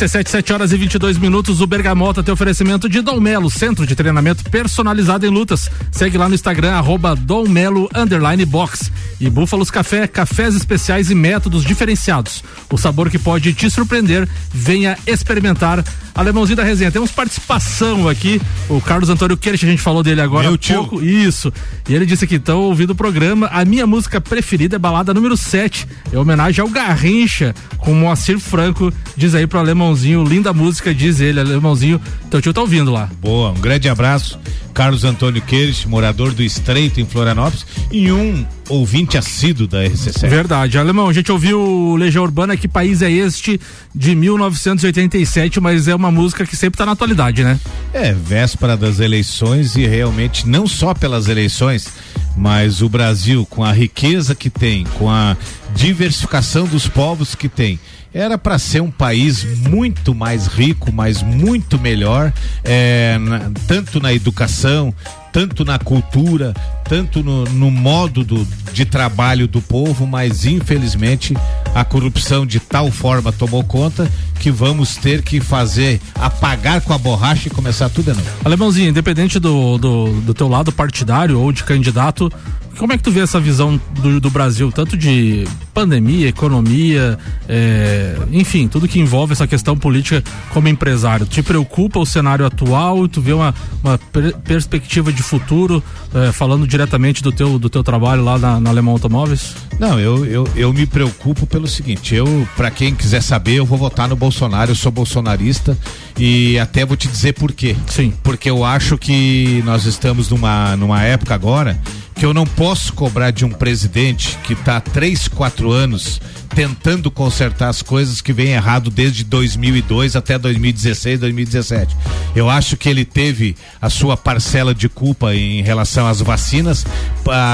RC7, 0.00 0.28
7 0.28 0.52
horas 0.54 0.72
e 0.72 0.78
22 0.78 1.18
minutos. 1.18 1.60
O 1.60 1.66
Bergamota 1.66 2.22
tem 2.22 2.32
oferecimento 2.32 2.88
de 2.88 3.02
Dom 3.02 3.20
Melo, 3.20 3.50
centro 3.50 3.86
de 3.86 3.94
treinamento 3.94 4.42
personalizado 4.44 5.26
em 5.26 5.28
lutas. 5.28 5.70
Segue 5.92 6.16
lá 6.16 6.26
no 6.26 6.34
Instagram, 6.34 6.72
arroba 6.72 7.14
Dom 7.14 7.46
Melo 7.46 7.86
underline 7.94 8.46
box. 8.46 8.90
E 9.20 9.28
Búfalos 9.28 9.70
Café, 9.70 10.06
cafés 10.06 10.54
especiais 10.54 11.10
e 11.10 11.14
métodos 11.14 11.64
diferenciados. 11.64 12.42
O 12.70 12.78
sabor 12.78 13.10
que 13.10 13.18
pode 13.18 13.52
te 13.52 13.68
surpreender. 13.68 14.26
Venha 14.50 14.96
experimentar. 15.06 15.84
Alemãozinho 16.14 16.56
da 16.56 16.64
resenha, 16.64 16.90
temos 16.90 17.10
participação 17.10 18.08
aqui. 18.08 18.40
O 18.68 18.80
Carlos 18.80 19.10
Antônio 19.10 19.36
Queirich, 19.36 19.64
a 19.64 19.68
gente 19.68 19.82
falou 19.82 20.02
dele 20.02 20.20
agora 20.20 20.44
Meu 20.44 20.54
há 20.54 20.58
tio. 20.58 20.76
pouco. 20.76 21.02
Isso. 21.04 21.52
E 21.88 21.94
ele 21.94 22.06
disse 22.06 22.26
que 22.26 22.36
estão 22.36 22.60
ouvindo 22.60 22.90
o 22.90 22.94
programa. 22.94 23.48
A 23.52 23.64
minha 23.64 23.86
música 23.86 24.20
preferida 24.20 24.76
é 24.76 24.78
balada 24.78 25.12
número 25.12 25.36
7. 25.36 25.86
É 26.12 26.18
homenagem 26.18 26.62
ao 26.62 26.68
Garrincha, 26.68 27.54
com 27.78 27.94
Moacir 27.94 28.38
Franco. 28.38 28.92
Diz 29.16 29.34
aí 29.34 29.46
pro 29.46 29.60
Alemãozinho, 29.90 30.24
linda 30.24 30.52
música, 30.52 30.94
diz 30.94 31.20
ele, 31.20 31.40
Alemãozinho. 31.40 32.00
Teu 32.30 32.40
tio 32.40 32.54
tá 32.54 32.60
ouvindo 32.60 32.92
lá. 32.92 33.08
Boa, 33.20 33.50
um 33.50 33.60
grande 33.60 33.88
abraço. 33.88 34.38
Carlos 34.72 35.04
Antônio 35.04 35.42
Queires, 35.42 35.84
morador 35.84 36.32
do 36.32 36.42
Estreito 36.44 37.00
em 37.00 37.04
Florianópolis 37.04 37.66
e 37.90 38.10
um 38.12 38.46
ouvinte 38.68 39.18
assíduo 39.18 39.66
da 39.66 39.82
RC7. 39.82 40.28
Verdade. 40.28 40.78
Alemão, 40.78 41.08
a 41.08 41.12
gente 41.12 41.32
ouviu 41.32 41.96
Legião 41.96 42.22
Urbana, 42.22 42.56
que 42.56 42.68
país 42.68 43.02
é 43.02 43.10
este, 43.10 43.60
de 43.92 44.14
1987, 44.14 45.60
mas 45.60 45.88
é 45.88 45.94
uma 45.94 46.12
música 46.12 46.46
que 46.46 46.56
sempre 46.56 46.78
tá 46.78 46.86
na 46.86 46.92
atualidade, 46.92 47.42
né? 47.42 47.58
É, 47.92 48.12
véspera 48.12 48.76
das 48.76 49.00
eleições 49.00 49.74
e 49.74 49.86
realmente 49.86 50.48
não 50.48 50.68
só 50.68 50.94
pelas 50.94 51.26
eleições, 51.26 51.88
mas 52.36 52.80
o 52.80 52.88
Brasil 52.88 53.44
com 53.44 53.64
a 53.64 53.72
riqueza 53.72 54.36
que 54.36 54.48
tem, 54.48 54.84
com 54.98 55.10
a 55.10 55.36
diversificação 55.74 56.66
dos 56.66 56.86
povos 56.86 57.34
que 57.34 57.48
tem, 57.48 57.78
era 58.12 58.36
para 58.36 58.58
ser 58.58 58.80
um 58.82 58.90
país 58.90 59.44
muito 59.68 60.14
mais 60.14 60.46
rico, 60.46 60.90
mas 60.92 61.22
muito 61.22 61.78
melhor, 61.78 62.32
é, 62.64 63.16
na- 63.18 63.50
tanto 63.66 64.00
na 64.00 64.12
educação, 64.12 64.92
tanto 65.32 65.64
na 65.64 65.78
cultura, 65.78 66.52
tanto 66.88 67.22
no, 67.22 67.44
no 67.44 67.70
modo 67.70 68.24
do, 68.24 68.44
de 68.72 68.84
trabalho 68.84 69.46
do 69.46 69.62
povo, 69.62 70.06
mas 70.06 70.44
infelizmente 70.44 71.36
a 71.72 71.84
corrupção 71.84 72.44
de 72.44 72.58
tal 72.58 72.90
forma 72.90 73.30
tomou 73.30 73.62
conta 73.62 74.10
que 74.40 74.50
vamos 74.50 74.96
ter 74.96 75.22
que 75.22 75.40
fazer 75.40 76.00
apagar 76.16 76.80
com 76.80 76.92
a 76.92 76.98
borracha 76.98 77.46
e 77.46 77.50
começar 77.50 77.88
tudo 77.90 78.10
de 78.10 78.18
novo. 78.18 78.28
Alemãozinho, 78.44 78.88
independente 78.88 79.38
do, 79.38 79.78
do, 79.78 80.20
do 80.22 80.34
teu 80.34 80.48
lado 80.48 80.72
partidário 80.72 81.38
ou 81.38 81.52
de 81.52 81.62
candidato, 81.62 82.32
como 82.78 82.92
é 82.92 82.96
que 82.96 83.02
tu 83.02 83.10
vê 83.10 83.20
essa 83.20 83.38
visão 83.40 83.80
do, 84.00 84.20
do 84.20 84.30
Brasil, 84.30 84.70
tanto 84.72 84.96
de 84.96 85.46
pandemia, 85.74 86.28
economia, 86.28 87.18
é, 87.48 88.16
enfim, 88.32 88.68
tudo 88.68 88.88
que 88.88 88.98
envolve 88.98 89.32
essa 89.32 89.46
questão 89.46 89.76
política 89.76 90.22
como 90.50 90.68
empresário? 90.68 91.26
Te 91.26 91.42
preocupa 91.42 91.98
o 91.98 92.06
cenário 92.06 92.44
atual? 92.46 93.06
Tu 93.08 93.20
vê 93.20 93.32
uma, 93.32 93.54
uma 93.82 93.98
per- 93.98 94.36
perspectiva 94.38 95.12
de 95.12 95.22
futuro, 95.22 95.82
é, 96.14 96.32
falando 96.32 96.66
diretamente 96.66 97.22
do 97.22 97.32
teu, 97.32 97.58
do 97.58 97.68
teu 97.68 97.82
trabalho 97.82 98.24
lá 98.24 98.38
na, 98.38 98.60
na 98.60 98.70
Alemão 98.70 98.94
Automóveis? 98.94 99.54
Não, 99.78 99.98
eu, 99.98 100.24
eu, 100.26 100.48
eu 100.56 100.72
me 100.72 100.86
preocupo 100.86 101.46
pelo 101.46 101.66
seguinte, 101.66 102.14
eu, 102.14 102.46
para 102.56 102.70
quem 102.70 102.94
quiser 102.94 103.22
saber, 103.22 103.54
eu 103.54 103.66
vou 103.66 103.78
votar 103.78 104.08
no 104.08 104.16
Bolsonaro, 104.16 104.70
eu 104.70 104.74
sou 104.76 104.92
bolsonarista 104.92 105.76
e 106.18 106.58
até 106.58 106.84
vou 106.84 106.96
te 106.96 107.08
dizer 107.08 107.32
por 107.34 107.52
quê. 107.52 107.74
Sim. 107.86 108.12
Porque 108.22 108.50
eu 108.50 108.64
acho 108.64 108.98
que 108.98 109.62
nós 109.64 109.86
estamos 109.86 110.28
numa, 110.30 110.76
numa 110.76 111.02
época 111.02 111.34
agora 111.34 111.80
que 112.20 112.26
eu 112.26 112.34
não 112.34 112.44
posso 112.44 112.92
cobrar 112.92 113.30
de 113.30 113.46
um 113.46 113.50
presidente 113.50 114.36
que 114.44 114.52
está 114.52 114.76
há 114.76 114.80
três, 114.80 115.26
quatro 115.26 115.72
anos 115.72 116.20
tentando 116.54 117.10
consertar 117.10 117.70
as 117.70 117.80
coisas 117.80 118.20
que 118.20 118.30
vem 118.30 118.48
errado 118.48 118.90
desde 118.90 119.24
2002 119.24 120.14
até 120.14 120.38
2016, 120.38 121.18
2017. 121.18 121.96
Eu 122.36 122.50
acho 122.50 122.76
que 122.76 122.90
ele 122.90 123.06
teve 123.06 123.56
a 123.80 123.88
sua 123.88 124.18
parcela 124.18 124.74
de 124.74 124.86
culpa 124.86 125.34
em 125.34 125.62
relação 125.62 126.06
às 126.06 126.20
vacinas. 126.20 126.84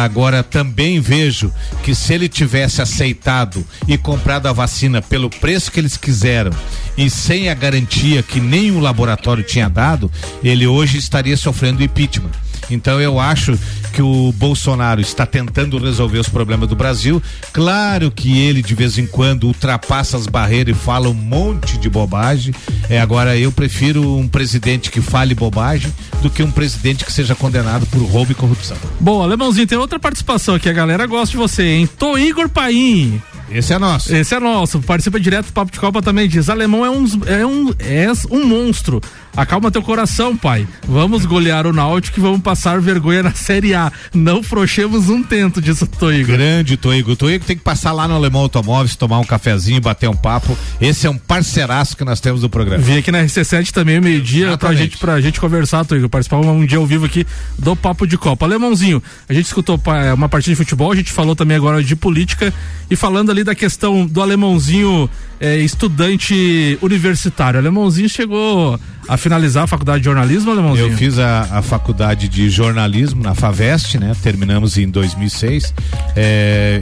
Agora 0.03 0.43
também 0.43 0.99
vejo 0.99 1.53
que 1.85 1.95
se 1.95 2.13
ele 2.13 2.29
tivesse 2.29 2.83
aceitado 2.83 3.65
e 3.87 3.97
comprado 3.97 4.49
a 4.49 4.53
vacina 4.53 5.01
pelo 5.01 5.31
preço 5.31 5.71
que 5.71 5.79
eles 5.79 5.97
quiseram 5.97 6.51
e 6.99 7.09
sem 7.09 7.51
a 7.51 7.55
garantia 7.55 8.21
que 8.21 8.41
nenhum 8.41 8.81
laboratório 8.81 9.45
tinha 9.45 9.69
dado, 9.69 10.11
ele 10.43 10.67
hoje 10.67 10.99
estaria 10.99 11.37
sofrendo 11.37 11.85
impeachment. 11.85 12.33
Então 12.71 13.01
eu 13.01 13.21
acho 13.21 13.59
que 13.93 14.03
o 14.03 14.33
Bolsonaro 14.33 14.56
está 15.01 15.27
tentando 15.27 15.79
resolver 15.79 16.19
os 16.19 16.29
problemas 16.29 16.69
do 16.69 16.77
Brasil. 16.77 17.23
Claro 17.53 18.11
que 18.11 18.39
ele 18.39 18.63
de 18.63 18.75
vez 18.75 18.99
em 18.99 19.07
quando 19.07 19.45
ultrapassa 19.45 20.17
as 20.17 20.27
barreiras 20.27 20.77
e 20.77 20.79
fala 20.79 21.09
um 21.09 21.15
monte 21.15 21.79
de 21.79 21.89
bobagem. 21.89 22.55
É, 22.89 23.01
agora 23.01 23.37
eu 23.37 23.53
prefiro 23.53 24.17
um 24.17 24.29
presidente 24.29 24.91
que 24.91 25.01
fale 25.01 25.35
bobagem 25.35 25.93
do 26.23 26.31
que 26.31 26.43
um 26.43 26.51
presidente 26.51 27.05
que 27.05 27.13
seja 27.13 27.35
condenado 27.35 27.87
por 27.87 28.03
roubo 28.03 28.33
e 28.33 28.35
corrupção. 28.35 28.77
Bom, 29.01 29.23
Alemãozinho, 29.23 29.67
tem 29.67 29.79
outra 29.79 29.99
participação 29.99 30.55
aqui, 30.55 30.69
a 30.69 30.73
galera 30.73 31.07
gosta 31.07 31.31
de 31.31 31.37
você, 31.37 31.63
hein? 31.63 31.89
Tô 31.99 32.17
Igor 32.19 32.49
Paim. 32.49 33.21
Esse 33.51 33.73
é 33.73 33.79
nosso. 33.79 34.15
Esse 34.15 34.35
é 34.35 34.41
nosso, 34.41 34.81
participa 34.81 35.21
direto 35.21 35.47
do 35.47 35.53
Papo 35.53 35.71
de 35.71 35.79
Copa 35.79 36.03
também 36.03 36.29
diz, 36.29 36.49
alemão 36.49 36.85
é 36.85 36.91
um, 36.91 37.07
é 37.27 37.47
um, 37.47 37.73
és 37.79 38.27
um 38.31 38.45
monstro, 38.45 39.01
acalma 39.37 39.71
teu 39.71 39.83
coração 39.83 40.37
pai, 40.37 40.66
vamos 40.88 41.25
golear 41.26 41.66
o 41.66 41.73
Náutico 41.73 42.19
e 42.19 42.23
vamos 42.23 42.40
passar 42.40 42.81
vergonha 42.81 43.23
na 43.23 43.33
Série 43.33 43.75
A, 43.75 43.93
não 44.14 44.43
frouxemos 44.43 45.09
um 45.11 45.23
tento, 45.23 45.61
disse 45.61 45.85
o 45.85 45.87
Toigo. 45.87 46.33
Grande 46.33 46.76
Toigo. 46.76 47.12
O 47.12 47.16
Toigo 47.16 47.45
tem 47.45 47.57
que 47.57 47.62
passar 47.62 47.93
lá 47.93 48.09
no 48.09 48.14
Alemão 48.14 48.43
Automóveis, 48.43 48.97
tomar 48.97 49.19
um 49.19 49.25
cafezinho, 49.25 49.81
bater 49.81 50.09
um 50.09 50.16
papo. 50.16 50.57
Esse 50.81 51.07
é 51.07 51.11
um 51.11 51.19
parceiraço 51.19 51.97
que 51.97 52.05
nós 52.05 52.21
temos 52.21 52.40
do 52.40 52.49
programa. 52.49 52.83
Vim 52.83 52.99
aqui 52.99 53.12
na 53.12 53.23
RC7 53.23 53.71
também, 53.71 54.00
meio-dia, 54.00 54.57
pra 54.57 54.75
gente, 54.75 54.97
pra 54.97 55.21
gente 55.21 55.40
conversar, 55.40 55.85
Toigo, 55.85 56.09
participar 56.09 56.38
um 56.38 56.64
dia 56.64 56.78
ao 56.78 56.87
vivo 56.87 57.05
aqui 57.05 57.26
do 57.59 57.76
Papo 57.76 58.07
de 58.07 58.16
Copa. 58.16 58.47
Alemãozinho, 58.47 59.02
a 59.28 59.33
gente 59.35 59.47
escutou 59.47 59.76
pa- 59.78 60.14
uma 60.14 60.28
partida 60.28 60.52
de 60.52 60.57
futebol, 60.57 60.90
a 60.93 60.97
gente 60.97 61.12
falou 61.12 61.37
também 61.37 61.57
agora 61.57 61.83
de 61.83 61.95
política 61.97 62.52
e 62.90 62.97
falando 62.97 63.31
ali 63.31 63.45
da 63.45 63.55
questão 63.55 64.07
do 64.07 64.23
alemãozinho 64.23 65.09
eh, 65.40 65.59
estudante 65.59 66.78
universitário. 66.81 67.59
Alemãozinho 67.59 68.09
chegou 68.09 68.78
a 69.09 69.16
finalizar 69.16 69.64
a 69.64 69.66
faculdade 69.66 70.00
de 70.00 70.05
jornalismo, 70.05 70.50
alemãozinho? 70.50 70.88
Eu 70.88 70.97
fiz 70.97 71.19
a, 71.19 71.43
a 71.59 71.62
faculdade 71.62 72.28
de 72.28 72.49
jornalismo 72.50 73.23
na 73.23 73.35
Faveste, 73.35 73.99
né? 73.99 74.12
Terminamos 74.23 74.78
em 74.78 74.88
2006. 74.88 75.75
É, 76.14 76.81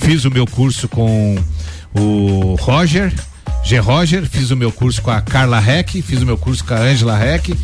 fiz 0.00 0.24
o 0.24 0.30
meu 0.30 0.46
curso 0.46 0.88
com 0.88 1.36
o 1.94 2.56
Roger. 2.60 3.12
G. 3.62 3.78
Roger, 3.78 4.26
fiz 4.26 4.50
o 4.50 4.56
meu 4.56 4.72
curso 4.72 5.00
com 5.00 5.10
a 5.10 5.20
Carla 5.20 5.60
Reck, 5.60 6.00
fiz 6.02 6.20
o 6.22 6.26
meu 6.26 6.36
curso 6.36 6.64
com 6.64 6.74
a 6.74 6.78
Angela 6.78 7.16
Reck, 7.16 7.54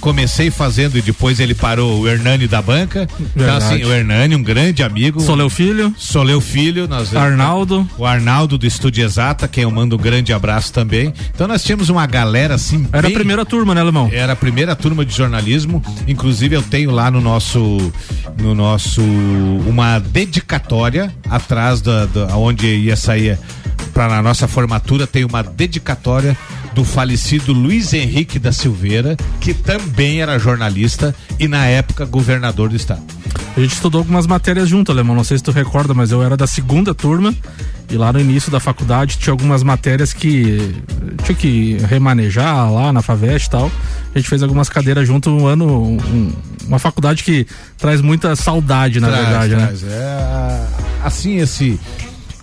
comecei 0.00 0.50
fazendo 0.50 0.96
e 0.96 1.02
depois 1.02 1.40
ele 1.40 1.54
parou 1.54 2.00
o 2.00 2.08
Hernani 2.08 2.46
da 2.48 2.62
banca. 2.62 3.06
Então, 3.36 3.56
assim, 3.56 3.82
o 3.84 3.92
Hernani, 3.92 4.34
um 4.34 4.42
grande 4.42 4.82
amigo. 4.82 5.20
Soleu 5.20 5.50
Filho, 5.50 5.94
Soleu 5.98 6.40
Filho, 6.40 6.88
nós 6.88 7.14
Arnaldo. 7.14 7.86
o 7.98 8.06
Arnaldo 8.06 8.56
do 8.56 8.66
Estúdio 8.66 9.04
Exata, 9.04 9.46
quem 9.46 9.64
eu 9.64 9.70
mando 9.70 9.96
um 9.96 9.98
grande 9.98 10.32
abraço 10.32 10.72
também. 10.72 11.12
Então 11.34 11.46
nós 11.46 11.62
tínhamos 11.62 11.88
uma 11.90 12.06
galera 12.06 12.54
assim. 12.54 12.86
Era 12.92 13.00
a 13.00 13.02
bem- 13.10 13.12
primeira 13.14 13.44
turma, 13.44 13.74
né, 13.74 13.80
alemão? 13.80 14.08
era 14.12 14.32
a 14.32 14.36
primeira 14.36 14.74
turma 14.74 15.04
de 15.04 15.14
jornalismo. 15.14 15.82
Inclusive 16.08 16.56
eu 16.56 16.62
tenho 16.62 16.90
lá 16.90 17.10
no 17.10 17.20
nosso 17.20 17.92
no 18.38 18.54
nosso 18.54 19.02
uma 19.66 19.98
dedicatória 19.98 21.12
atrás 21.28 21.80
da, 21.82 22.06
da 22.06 22.36
onde 22.36 22.66
ia 22.66 22.96
sair 22.96 23.38
para 23.92 24.18
a 24.18 24.22
nossa 24.22 24.48
formatura 24.48 25.06
tem 25.06 25.22
uma 25.24 25.31
dedicatória 25.40 26.36
do 26.74 26.84
falecido 26.84 27.52
Luiz 27.52 27.94
Henrique 27.94 28.38
da 28.38 28.52
Silveira, 28.52 29.16
que 29.40 29.54
também 29.54 30.20
era 30.20 30.38
jornalista 30.38 31.14
e 31.38 31.46
na 31.48 31.64
época 31.66 32.04
governador 32.04 32.68
do 32.68 32.76
estado. 32.76 33.02
A 33.56 33.60
gente 33.60 33.72
estudou 33.74 34.00
algumas 34.00 34.26
matérias 34.26 34.68
junto, 34.68 34.90
Alemão. 34.90 35.14
Não 35.14 35.24
sei 35.24 35.38
se 35.38 35.44
tu 35.44 35.52
recorda, 35.52 35.94
mas 35.94 36.10
eu 36.10 36.22
era 36.22 36.36
da 36.36 36.46
segunda 36.46 36.94
turma 36.94 37.34
e 37.90 37.96
lá 37.96 38.10
no 38.12 38.18
início 38.20 38.50
da 38.50 38.58
faculdade 38.58 39.18
tinha 39.18 39.32
algumas 39.32 39.62
matérias 39.62 40.12
que 40.14 40.74
eh, 41.18 41.22
tinha 41.24 41.34
que 41.36 41.76
remanejar 41.88 42.72
lá 42.72 42.92
na 42.92 43.02
Faveste 43.02 43.48
e 43.48 43.50
tal. 43.50 43.70
A 44.14 44.18
gente 44.18 44.28
fez 44.28 44.42
algumas 44.42 44.68
cadeiras 44.70 45.06
junto 45.06 45.28
um 45.30 45.46
ano, 45.46 45.66
um- 45.82 46.32
uma 46.66 46.78
faculdade 46.78 47.22
que 47.22 47.46
traz 47.76 48.00
muita 48.00 48.34
saudade, 48.36 48.98
na 49.00 49.08
Traz, 49.08 49.22
verdade, 49.28 49.56
né? 49.56 49.66
traz. 49.66 49.84
É, 49.84 50.66
assim, 51.04 51.36
esse 51.36 51.78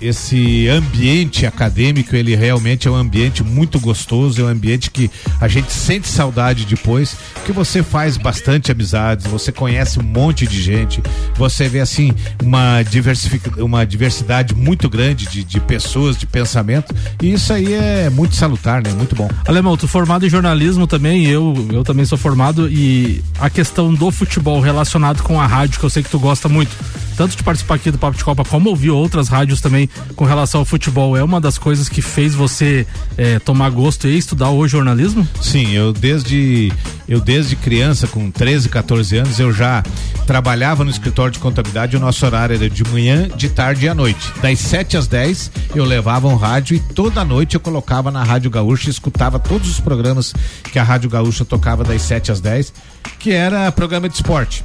esse 0.02 0.68
ambiente 0.68 1.46
acadêmico, 1.46 2.16
ele 2.16 2.36
realmente 2.36 2.88
é 2.88 2.92
um 2.92 2.96
ambiente 2.96 3.44
muito 3.44 3.80
gostoso, 3.80 4.42
é 4.42 4.46
um 4.46 4.48
ambiente 4.48 4.92
que 4.92 5.10
a 5.40 5.48
gente 5.48 5.72
sente 5.72 6.08
saudade 6.08 6.66
depois, 6.66 7.16
que 7.46 7.52
você 7.52 7.84
faz 7.84 8.18
bastante 8.18 8.72
amizades, 8.72 9.26
você 9.26 9.52
conhece 9.52 10.00
um 10.00 10.04
monte 10.04 10.48
de 10.48 10.62
gente, 10.62 11.02
você 11.36 11.68
vê 11.68 11.80
assim 11.80 12.14
uma, 12.44 12.82
diversific... 12.84 13.60
uma 13.60 13.86
diversidade 13.86 14.56
muito 14.56 14.90
grande 14.90 15.28
de, 15.28 15.44
de 15.44 15.60
pessoas, 15.60 16.18
de 16.18 16.26
pensamento, 16.26 16.96
e 17.22 17.34
isso 17.34 17.52
aí 17.52 17.74
é 17.74 18.10
muito 18.10 18.36
salutar, 18.36 18.82
né? 18.82 18.92
Muito 18.92 19.16
bom. 19.16 19.30
Alemão, 19.46 19.76
tu 19.76 19.88
formado 19.88 20.26
em 20.26 20.30
jornalismo 20.30 20.88
também, 20.88 21.26
eu, 21.26 21.68
eu 21.72 21.84
também 21.84 22.06
sou 22.06 22.18
formado 22.18 22.70
e 22.70 23.22
a 23.40 23.50
questão 23.50 23.94
do 23.94 24.12
futebol 24.12 24.60
relacionado 24.60 25.24
com 25.24 25.40
a 25.40 25.48
rádio, 25.48 25.80
que 25.80 25.86
eu 25.86 25.90
sei 25.90 26.04
que 26.04 26.10
tu 26.10 26.20
gosta 26.20 26.48
muito. 26.48 26.76
Tanto 27.20 27.36
de 27.36 27.44
participar 27.44 27.76
aqui 27.76 27.92
do 27.92 27.98
Papo 27.98 28.18
de 28.18 28.24
Copa 28.24 28.46
como 28.46 28.70
ouvir 28.70 28.92
outras 28.92 29.28
rádios 29.28 29.60
também 29.60 29.90
com 30.16 30.24
relação 30.24 30.62
ao 30.62 30.66
futebol, 30.66 31.18
é 31.18 31.22
uma 31.22 31.42
das 31.42 31.58
coisas 31.58 31.90
que 31.90 32.02
fez 32.02 32.34
você 32.34 32.88
é, 33.18 33.38
tomar 33.40 33.70
gosto 33.72 34.08
e 34.08 34.18
estudar 34.18 34.52
o 34.52 34.66
jornalismo? 34.66 35.28
Sim, 35.42 35.74
eu 35.74 35.92
desde 35.92 36.72
eu 37.10 37.20
desde 37.20 37.58
criança, 37.58 38.08
com 38.08 38.32
13, 38.32 38.70
14 38.70 39.18
anos, 39.18 39.38
eu 39.38 39.52
já 39.52 39.84
trabalhava 40.26 40.86
no 40.86 40.90
escritório 40.90 41.34
de 41.34 41.40
contabilidade, 41.40 41.98
o 41.98 42.00
nosso 42.00 42.26
horário 42.26 42.56
era 42.56 42.70
de 42.70 42.86
manhã, 42.86 43.28
de 43.28 43.50
tarde 43.50 43.86
e 43.86 43.90
à 43.90 43.94
noite. 43.94 44.32
Das 44.42 44.58
7 44.58 44.96
às 44.96 45.06
10 45.06 45.52
eu 45.76 45.84
levava 45.84 46.26
um 46.30 46.38
rádio 46.38 46.78
e 46.78 46.80
toda 46.80 47.26
noite 47.26 47.56
eu 47.56 47.60
colocava 47.60 48.10
na 48.10 48.24
Rádio 48.24 48.50
Gaúcha 48.50 48.88
e 48.88 48.92
escutava 48.92 49.38
todos 49.38 49.70
os 49.70 49.82
programas 49.82 50.34
que 50.72 50.80
a 50.80 50.84
Rádio 50.84 51.10
Gaúcha 51.10 51.44
tocava 51.44 51.84
das 51.84 52.02
7 52.02 52.32
às 52.32 52.40
10, 52.40 52.74
que 53.20 53.34
era 53.34 53.70
programa 53.74 54.08
de 54.08 54.16
esporte. 54.16 54.64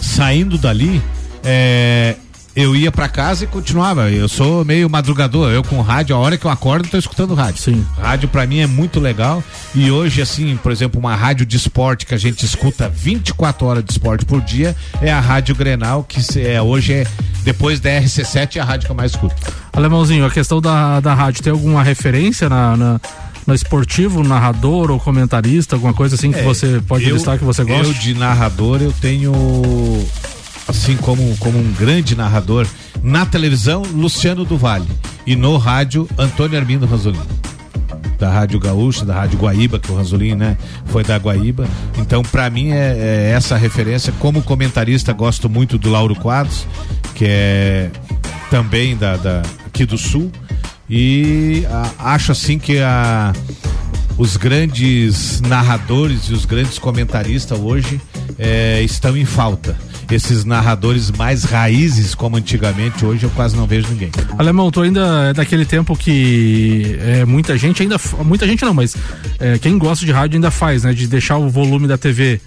Saindo 0.00 0.58
dali, 0.58 1.00
é, 1.44 2.16
eu 2.58 2.74
ia 2.74 2.90
para 2.90 3.08
casa 3.08 3.44
e 3.44 3.46
continuava. 3.46 4.10
Eu 4.10 4.28
sou 4.28 4.64
meio 4.64 4.90
madrugador, 4.90 5.50
eu 5.52 5.62
com 5.62 5.80
rádio, 5.80 6.16
a 6.16 6.18
hora 6.18 6.36
que 6.36 6.44
eu 6.44 6.50
acordo, 6.50 6.88
tô 6.88 6.98
escutando 6.98 7.32
rádio. 7.32 7.62
Sim. 7.62 7.86
Rádio 7.96 8.28
para 8.28 8.44
mim 8.46 8.58
é 8.58 8.66
muito 8.66 8.98
legal 8.98 9.44
e 9.74 9.92
hoje 9.92 10.20
assim, 10.20 10.56
por 10.56 10.72
exemplo, 10.72 10.98
uma 10.98 11.14
rádio 11.14 11.46
de 11.46 11.56
esporte 11.56 12.04
que 12.04 12.14
a 12.14 12.18
gente 12.18 12.44
escuta 12.44 12.88
24 12.88 13.64
horas 13.64 13.84
de 13.84 13.92
esporte 13.92 14.24
por 14.24 14.40
dia 14.40 14.74
é 15.00 15.12
a 15.12 15.20
Rádio 15.20 15.54
Grenal, 15.54 16.02
que 16.02 16.20
é 16.40 16.60
hoje 16.60 16.94
é 16.94 17.06
depois 17.44 17.78
da 17.78 17.90
RC7 17.90 18.56
é 18.56 18.60
a 18.60 18.64
rádio 18.64 18.86
que 18.86 18.92
eu 18.92 18.96
mais 18.96 19.12
escuto. 19.12 19.36
Alemãozinho, 19.72 20.26
a 20.26 20.30
questão 20.30 20.60
da, 20.60 20.98
da 20.98 21.14
rádio, 21.14 21.42
tem 21.42 21.52
alguma 21.52 21.82
referência 21.84 22.48
na, 22.48 22.76
na 22.76 23.00
no 23.46 23.54
esportivo, 23.54 24.22
narrador 24.22 24.90
ou 24.90 25.00
comentarista, 25.00 25.74
alguma 25.74 25.94
coisa 25.94 26.16
assim 26.16 26.30
que 26.30 26.38
é, 26.38 26.42
você 26.42 26.82
pode 26.86 27.08
eu, 27.08 27.14
listar 27.14 27.38
que 27.38 27.44
você 27.44 27.64
gosta? 27.64 27.86
Eu 27.86 27.94
de 27.94 28.12
narrador 28.12 28.82
eu 28.82 28.92
tenho 28.92 29.32
assim 30.68 30.96
como, 30.96 31.36
como 31.38 31.58
um 31.58 31.72
grande 31.72 32.14
narrador. 32.14 32.66
Na 33.02 33.24
televisão, 33.24 33.82
Luciano 33.82 34.44
do 34.44 34.56
Vale. 34.56 34.86
E 35.26 35.34
no 35.34 35.56
rádio, 35.56 36.08
Antônio 36.18 36.58
Armindo 36.58 36.86
Ranzolin. 36.86 37.20
Da 38.18 38.30
Rádio 38.30 38.58
Gaúcha, 38.58 39.04
da 39.04 39.14
Rádio 39.14 39.38
Guaíba, 39.38 39.78
que 39.78 39.90
o 39.90 39.94
Ranzolin, 39.94 40.34
né, 40.34 40.58
foi 40.86 41.04
da 41.04 41.16
Guaíba. 41.16 41.68
Então, 41.96 42.22
para 42.22 42.50
mim, 42.50 42.72
é, 42.72 42.96
é, 42.98 43.32
essa 43.34 43.56
referência. 43.56 44.12
Como 44.18 44.42
comentarista, 44.42 45.12
gosto 45.12 45.48
muito 45.48 45.78
do 45.78 45.88
Lauro 45.88 46.16
Quadros, 46.16 46.66
que 47.14 47.24
é 47.26 47.90
também 48.50 48.96
da, 48.96 49.16
da 49.16 49.42
aqui 49.66 49.84
do 49.84 49.96
Sul. 49.96 50.32
E 50.90 51.64
a, 51.70 52.14
acho 52.14 52.32
assim 52.32 52.58
que 52.58 52.80
a, 52.80 53.32
os 54.16 54.36
grandes 54.36 55.40
narradores 55.42 56.24
e 56.24 56.32
os 56.32 56.44
grandes 56.44 56.76
comentaristas 56.78 57.58
hoje 57.58 58.00
é, 58.36 58.82
estão 58.82 59.16
em 59.16 59.24
falta 59.24 59.76
esses 60.10 60.44
narradores 60.44 61.10
mais 61.10 61.44
raízes 61.44 62.14
como 62.14 62.36
antigamente, 62.36 63.04
hoje 63.04 63.24
eu 63.24 63.30
quase 63.30 63.56
não 63.56 63.66
vejo 63.66 63.88
ninguém. 63.88 64.10
Alemão, 64.38 64.70
tu 64.70 64.80
ainda 64.80 65.28
é 65.30 65.32
daquele 65.34 65.64
tempo 65.64 65.96
que 65.96 66.98
é, 67.00 67.24
muita 67.24 67.56
gente 67.58 67.82
ainda, 67.82 67.96
muita 68.24 68.46
gente 68.46 68.64
não, 68.64 68.74
mas 68.74 68.96
é, 69.38 69.58
quem 69.58 69.78
gosta 69.78 70.04
de 70.04 70.12
rádio 70.12 70.36
ainda 70.36 70.50
faz, 70.50 70.84
né? 70.84 70.92
De 70.92 71.06
deixar 71.06 71.36
o 71.38 71.48
volume 71.48 71.86
da 71.86 71.98
TV 71.98 72.40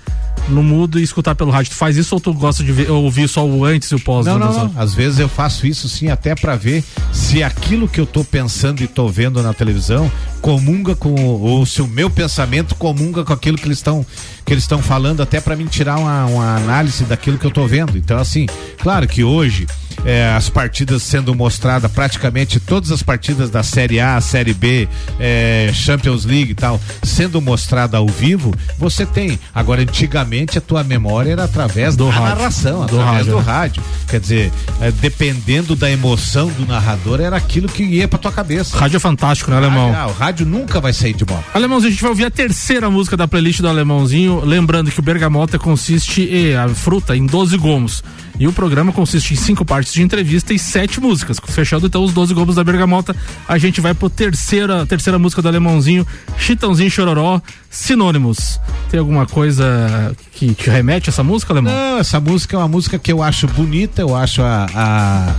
no 0.49 0.63
mudo 0.63 0.99
e 0.99 1.03
escutar 1.03 1.35
pelo 1.35 1.51
rádio. 1.51 1.71
Tu 1.71 1.77
faz 1.77 1.97
isso 1.97 2.15
ou 2.15 2.21
tu 2.21 2.33
gosta 2.33 2.63
de 2.63 2.71
ver, 2.71 2.89
ouvir 2.89 3.27
só 3.27 3.45
o 3.45 3.63
antes 3.63 3.89
e 3.91 3.95
o 3.95 3.99
pós? 3.99 4.25
Não, 4.25 4.39
não, 4.39 4.51
não. 4.51 4.73
Às 4.75 4.93
vezes 4.93 5.19
eu 5.19 5.29
faço 5.29 5.67
isso 5.67 5.87
sim, 5.87 6.09
até 6.09 6.35
para 6.35 6.55
ver 6.55 6.83
se 7.11 7.43
aquilo 7.43 7.87
que 7.87 7.99
eu 7.99 8.05
tô 8.05 8.23
pensando 8.23 8.81
e 8.81 8.87
tô 8.87 9.07
vendo 9.07 9.41
na 9.41 9.53
televisão 9.53 10.11
comunga 10.41 10.95
com 10.95 11.13
ou 11.23 11.65
se 11.65 11.81
o 11.81 11.87
meu 11.87 12.09
pensamento 12.09 12.73
comunga 12.75 13.23
com 13.23 13.31
aquilo 13.31 13.57
que 13.57 13.65
eles 13.65 13.77
estão 13.77 14.05
que 14.45 14.53
eles 14.53 14.63
estão 14.63 14.81
falando 14.81 15.21
até 15.21 15.39
para 15.39 15.55
mim 15.55 15.65
tirar 15.65 15.97
uma, 15.97 16.25
uma, 16.25 16.55
análise 16.55 17.03
daquilo 17.05 17.37
que 17.37 17.45
eu 17.45 17.51
tô 17.51 17.65
vendo. 17.65 17.97
Então 17.97 18.17
assim, 18.17 18.45
claro 18.77 19.07
que 19.07 19.23
hoje 19.23 19.67
é, 20.05 20.33
as 20.35 20.49
partidas 20.49 21.03
sendo 21.03 21.33
mostradas, 21.35 21.91
praticamente 21.91 22.59
todas 22.59 22.91
as 22.91 23.03
partidas 23.03 23.49
da 23.49 23.63
Série 23.63 23.99
A, 23.99 24.19
Série 24.19 24.53
B, 24.53 24.87
é, 25.19 25.69
Champions 25.73 26.25
League 26.25 26.51
e 26.51 26.55
tal, 26.55 26.79
sendo 27.03 27.41
mostrada 27.41 27.97
ao 27.97 28.07
vivo, 28.07 28.53
você 28.77 29.05
tem. 29.05 29.39
Agora, 29.53 29.81
antigamente 29.81 30.57
a 30.57 30.61
tua 30.61 30.83
memória 30.83 31.31
era 31.31 31.43
através 31.43 31.95
do 31.95 32.05
da 32.05 32.11
rádio. 32.11 32.29
narração, 32.29 32.85
do 32.85 32.99
através 32.99 33.27
rádio. 33.27 33.31
do 33.31 33.39
rádio. 33.39 33.83
Quer 34.07 34.19
dizer, 34.19 34.51
é, 34.79 34.91
dependendo 34.91 35.75
da 35.75 35.89
emoção 35.89 36.47
do 36.47 36.65
narrador, 36.65 37.21
era 37.21 37.35
aquilo 37.35 37.67
que 37.67 37.83
ia 37.83 38.07
pra 38.07 38.17
tua 38.17 38.31
cabeça. 38.31 38.77
Rádio 38.77 38.97
é 38.97 38.99
fantástico, 38.99 39.51
né, 39.51 39.57
Alemão? 39.57 39.93
Ah, 39.95 40.07
o 40.07 40.13
rádio 40.13 40.45
nunca 40.45 40.79
vai 40.79 40.93
sair 40.93 41.13
de 41.13 41.25
moda. 41.25 41.43
Alemãozinho, 41.53 41.89
a 41.89 41.91
gente 41.91 42.01
vai 42.01 42.09
ouvir 42.09 42.25
a 42.25 42.31
terceira 42.31 42.89
música 42.89 43.15
da 43.15 43.27
playlist 43.27 43.61
do 43.61 43.67
Alemãozinho, 43.67 44.40
lembrando 44.43 44.91
que 44.91 44.99
o 44.99 45.03
Bergamota 45.03 45.57
consiste, 45.57 46.53
a 46.53 46.67
fruta, 46.69 47.15
em 47.15 47.25
12 47.25 47.57
gomos. 47.57 48.03
E 48.39 48.47
o 48.47 48.53
programa 48.53 48.91
consiste 48.91 49.33
em 49.33 49.37
cinco 49.37 49.63
partes 49.63 49.93
de 49.93 50.01
entrevista 50.01 50.53
e 50.53 50.59
sete 50.59 50.99
músicas. 50.99 51.37
Fechando 51.47 51.85
então 51.85 52.03
os 52.03 52.11
12 52.11 52.33
gomos 52.33 52.55
da 52.55 52.63
Bergamota, 52.63 53.15
a 53.47 53.57
gente 53.57 53.79
vai 53.79 53.93
pro 53.93 54.09
terceira, 54.09 54.85
terceira 54.85 55.19
música 55.19 55.41
do 55.41 55.47
Alemãozinho, 55.47 56.05
Chitãozinho 56.37 56.89
Chororó, 56.89 57.41
Sinônimos. 57.69 58.59
Tem 58.89 58.99
alguma 58.99 59.25
coisa 59.25 60.15
que 60.31 60.53
te 60.53 60.69
remete 60.69 61.09
a 61.09 61.11
essa 61.11 61.23
música, 61.23 61.53
Alemão? 61.53 61.73
Não, 61.73 61.99
essa 61.99 62.19
música 62.19 62.55
é 62.55 62.59
uma 62.59 62.67
música 62.67 62.97
que 62.97 63.11
eu 63.11 63.21
acho 63.21 63.47
bonita, 63.47 64.01
eu 64.01 64.15
acho 64.15 64.41
a, 64.41 64.65
a 64.73 65.35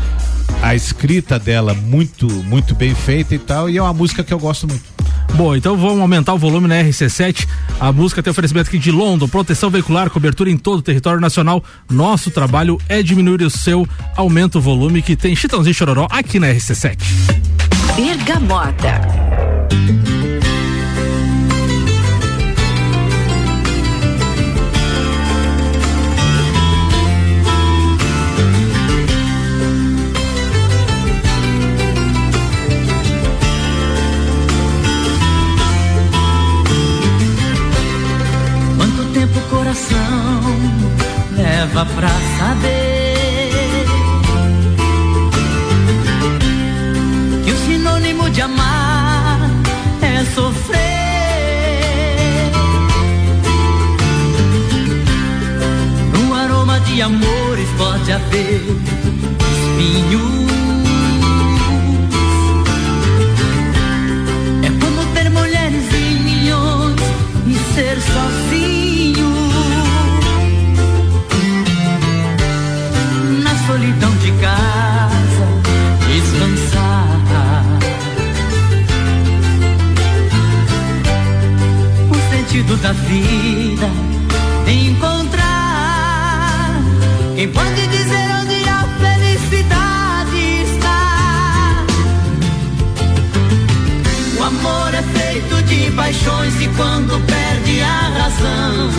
a 0.62 0.76
escrita 0.76 1.40
dela 1.40 1.74
muito, 1.74 2.28
muito 2.28 2.74
bem 2.74 2.94
feita 2.94 3.34
e 3.34 3.38
tal, 3.38 3.68
e 3.68 3.78
é 3.78 3.82
uma 3.82 3.92
música 3.92 4.22
que 4.22 4.32
eu 4.32 4.38
gosto 4.38 4.68
muito. 4.68 4.84
Bom, 5.34 5.56
então 5.56 5.76
vamos 5.76 6.00
aumentar 6.00 6.34
o 6.34 6.38
volume 6.38 6.68
na 6.68 6.76
RC7. 6.76 7.48
A 7.80 7.90
música 7.90 8.22
tem 8.22 8.30
oferecimento 8.30 8.68
aqui 8.68 8.78
de 8.78 8.90
London, 8.90 9.26
proteção 9.26 9.70
veicular, 9.70 10.10
cobertura 10.10 10.50
em 10.50 10.56
todo 10.56 10.78
o 10.78 10.82
território 10.82 11.20
nacional. 11.20 11.64
Nosso 11.90 12.30
trabalho 12.30 12.78
é 12.88 13.02
diminuir 13.02 13.42
o 13.42 13.50
seu, 13.50 13.86
aumenta 14.16 14.58
o 14.58 14.60
volume 14.60 15.02
que 15.02 15.16
tem 15.16 15.34
Chitãozinho 15.34 15.74
Chororó 15.74 16.06
aqui 16.10 16.38
na 16.38 16.48
RC7. 16.48 16.98
Bergamota. 17.96 19.00
Pra 41.84 42.08
saber 42.38 43.86
que 47.44 47.50
o 47.50 47.56
sinônimo 47.66 48.30
de 48.30 48.40
amar 48.40 49.50
é 50.00 50.24
sofrer. 50.34 50.80
No 56.12 56.34
aroma 56.34 56.78
de 56.80 57.02
amores 57.02 57.68
pode 57.76 58.12
haver 58.12 58.62
espinhos. 59.52 60.71
Da 82.82 82.92
vida 82.92 83.88
encontrar. 84.66 86.74
Quem 87.36 87.48
pode 87.48 87.86
dizer 87.86 88.28
onde 88.40 88.68
a 88.68 88.84
felicidade 88.98 90.64
está? 90.64 91.84
O 94.36 94.42
amor 94.42 94.92
é 94.94 95.02
feito 95.02 95.62
de 95.62 95.92
paixões 95.92 96.60
e 96.60 96.66
quando 96.76 97.24
perde 97.24 97.80
a 97.82 98.08
razão, 98.18 98.90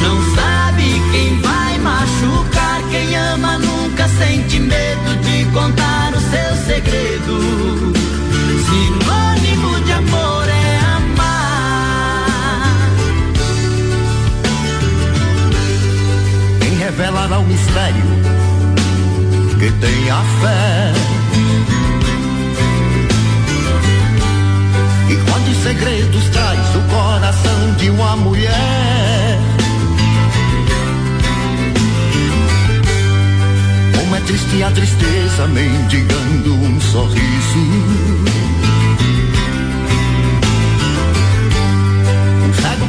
não 0.00 0.24
sabe 0.34 1.02
quem 1.12 1.38
vai 1.42 1.78
machucar. 1.80 2.80
Quem 2.90 3.14
ama 3.14 3.58
nunca 3.58 4.08
sente 4.08 4.58
medo 4.58 5.16
de 5.16 5.44
contar 5.52 6.14
o 6.14 6.20
Quem 17.24 17.30
revelará 17.30 17.38
o 17.38 17.46
mistério 17.46 18.04
que 19.58 19.72
tem 19.80 20.10
a 20.10 20.22
fé. 20.40 20.92
E 25.08 25.16
quantos 25.30 25.56
segredos 25.62 26.24
traz 26.30 26.60
o 26.76 26.80
coração 26.94 27.72
de 27.78 27.90
uma 27.90 28.16
mulher? 28.16 29.38
Existe 34.26 34.62
a 34.62 34.70
tristeza 34.70 35.46
mendigando 35.46 36.54
um 36.54 36.80
sorriso. 36.80 37.24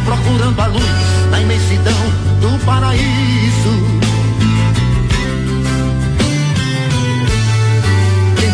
Procurando 0.05 0.59
a 0.61 0.67
luz 0.67 1.29
na 1.31 1.41
imensidão 1.41 1.93
do 2.39 2.63
paraíso. 2.63 4.04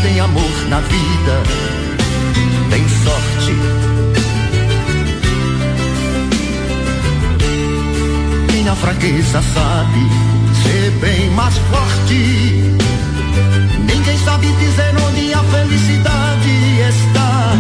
Tem 0.02 0.20
amor 0.20 0.68
na 0.70 0.80
vida 0.80 1.72
tem 2.72 2.88
sorte. 2.88 3.54
Quem 8.48 8.64
na 8.64 8.76
fraqueza 8.76 9.42
sabe 9.54 10.00
ser 10.64 10.92
bem 11.02 11.30
mais 11.32 11.58
forte. 11.58 12.74
Ninguém 13.80 14.18
sabe 14.24 14.48
dizer 14.54 14.94
onde 15.06 15.34
a 15.34 15.44
felicidade 15.44 16.50
está. 16.90 17.54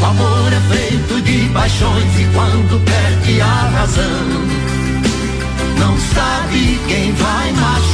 O 0.00 0.04
amor 0.04 0.52
é 0.52 0.60
feito 0.74 1.20
de 1.22 1.48
paixões 1.50 2.18
e 2.18 2.24
quando 2.34 2.84
perde 2.84 3.40
a 3.40 3.68
razão, 3.78 4.26
não 5.78 5.96
sabe 6.12 6.80
quem 6.88 7.12
vai 7.12 7.52
machucar. 7.52 7.93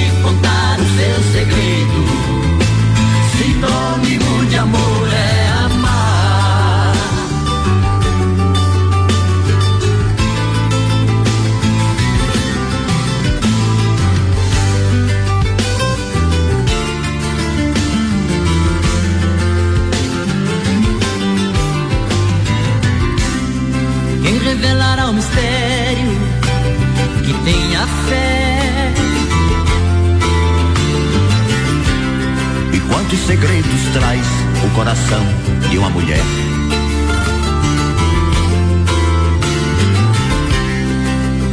segredos 33.31 33.81
traz 33.93 34.27
o 34.65 34.75
coração 34.75 35.23
de 35.69 35.77
uma 35.77 35.89
mulher? 35.89 36.19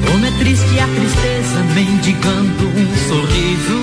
Como 0.04 0.26
é 0.26 0.30
triste 0.40 0.80
a 0.80 0.88
tristeza 0.88 1.62
mendigando 1.76 2.66
um 2.66 2.96
sorriso. 3.06 3.78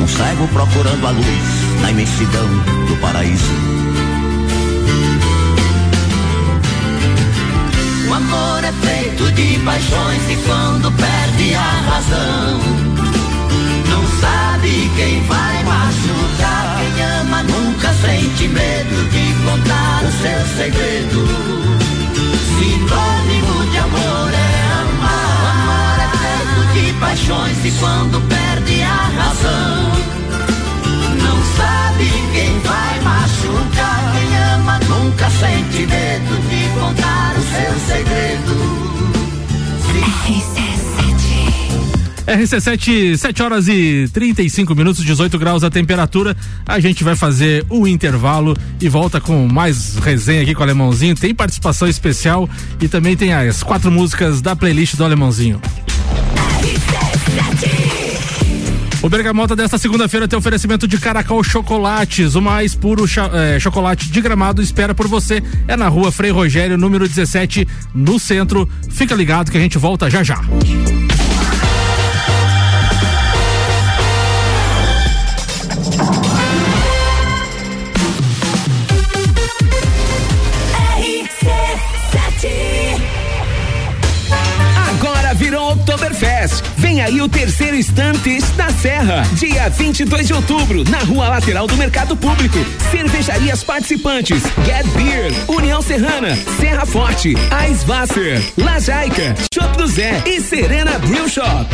Um 0.00 0.08
cego 0.08 0.48
procurando 0.48 1.06
a 1.06 1.10
luz 1.10 1.80
na 1.80 1.92
imensidão 1.92 2.48
do 2.88 2.96
paraíso. 3.00 3.52
O 8.08 8.14
amor 8.14 8.64
é 8.64 8.72
feito 8.84 9.30
de 9.30 9.60
paixões 9.60 10.28
e 10.28 10.36
quando 10.44 10.90
perde 10.90 11.54
a 11.54 11.70
razão, 11.88 12.81
sabe 14.22 14.90
quem 14.96 15.22
vai 15.24 15.64
machucar. 15.64 16.78
Quem 16.78 17.04
ama 17.20 17.42
nunca 17.42 17.92
sente 17.94 18.48
medo 18.48 18.96
de 19.10 19.24
contar 19.44 20.04
o 20.04 20.12
seu 20.22 20.40
segredo. 20.56 21.20
Sinônimo 22.54 23.70
de 23.70 23.78
amor 23.78 24.30
é 24.32 24.52
amar. 24.82 25.38
O 25.42 25.46
amor 25.54 25.96
é 26.06 26.08
feito 26.22 26.60
de 26.74 26.92
paixões 27.00 27.64
e 27.64 27.70
quando 27.80 28.20
perde 28.28 28.82
a 28.82 29.02
razão, 29.20 29.92
não 31.24 31.38
sabe 31.56 32.06
quem 32.32 32.60
vai 32.60 33.00
machucar. 33.00 34.12
Quem 34.12 34.30
ama 34.54 34.78
nunca 34.88 35.28
sente 35.30 35.86
medo 35.86 36.34
de 36.48 36.62
contar 36.78 37.34
o 37.36 37.42
seu 37.42 37.74
segredo. 37.88 39.01
RC7, 42.26 43.16
7 43.16 43.42
horas 43.42 43.68
e 43.68 44.08
35 44.12 44.74
minutos, 44.74 45.04
18 45.04 45.38
graus 45.38 45.64
a 45.64 45.70
temperatura. 45.70 46.36
A 46.66 46.78
gente 46.78 47.02
vai 47.02 47.16
fazer 47.16 47.64
o 47.68 47.86
intervalo 47.86 48.56
e 48.80 48.88
volta 48.88 49.20
com 49.20 49.46
mais 49.48 49.96
resenha 49.96 50.42
aqui 50.42 50.54
com 50.54 50.60
o 50.60 50.62
Alemãozinho. 50.62 51.14
Tem 51.14 51.34
participação 51.34 51.88
especial 51.88 52.48
e 52.80 52.88
também 52.88 53.16
tem 53.16 53.32
as 53.32 53.62
quatro 53.62 53.90
músicas 53.90 54.40
da 54.40 54.54
playlist 54.54 54.96
do 54.96 55.04
Alemãozinho. 55.04 55.60
O 59.02 59.08
Bergamota 59.08 59.56
desta 59.56 59.76
segunda-feira 59.78 60.28
tem 60.28 60.38
oferecimento 60.38 60.86
de 60.86 60.96
Caracol 60.96 61.42
Chocolates, 61.42 62.36
o 62.36 62.40
mais 62.40 62.72
puro 62.72 63.04
eh, 63.04 63.58
chocolate 63.58 64.08
de 64.08 64.20
gramado 64.20 64.62
espera 64.62 64.94
por 64.94 65.08
você. 65.08 65.42
É 65.66 65.76
na 65.76 65.88
rua 65.88 66.12
Frei 66.12 66.30
Rogério, 66.30 66.78
número 66.78 67.08
17, 67.08 67.66
no 67.92 68.20
centro. 68.20 68.68
Fica 68.90 69.12
ligado 69.16 69.50
que 69.50 69.58
a 69.58 69.60
gente 69.60 69.76
volta 69.76 70.08
já 70.08 70.22
já. 70.22 70.40
Yes. 86.42 86.81
Vem 86.92 87.00
aí 87.00 87.22
o 87.22 87.28
terceiro 87.28 87.74
Estantes 87.74 88.50
da 88.50 88.68
Serra. 88.68 89.22
Dia 89.32 89.70
22 89.70 90.26
de 90.26 90.34
outubro, 90.34 90.84
na 90.90 90.98
rua 90.98 91.26
lateral 91.26 91.66
do 91.66 91.74
Mercado 91.74 92.14
Público. 92.14 92.58
Cervejarias 92.90 93.64
participantes: 93.64 94.42
Get 94.66 94.86
Beer, 94.88 95.32
União 95.48 95.80
Serrana, 95.80 96.36
Serra 96.60 96.84
Forte, 96.84 97.34
Eiswasser, 97.66 98.42
La 98.58 98.78
Jaica, 98.78 99.34
Shop 99.54 99.74
do 99.78 99.86
Zé 99.86 100.22
e 100.26 100.38
Serena 100.42 100.98
Brew 100.98 101.26
Shop. 101.26 101.66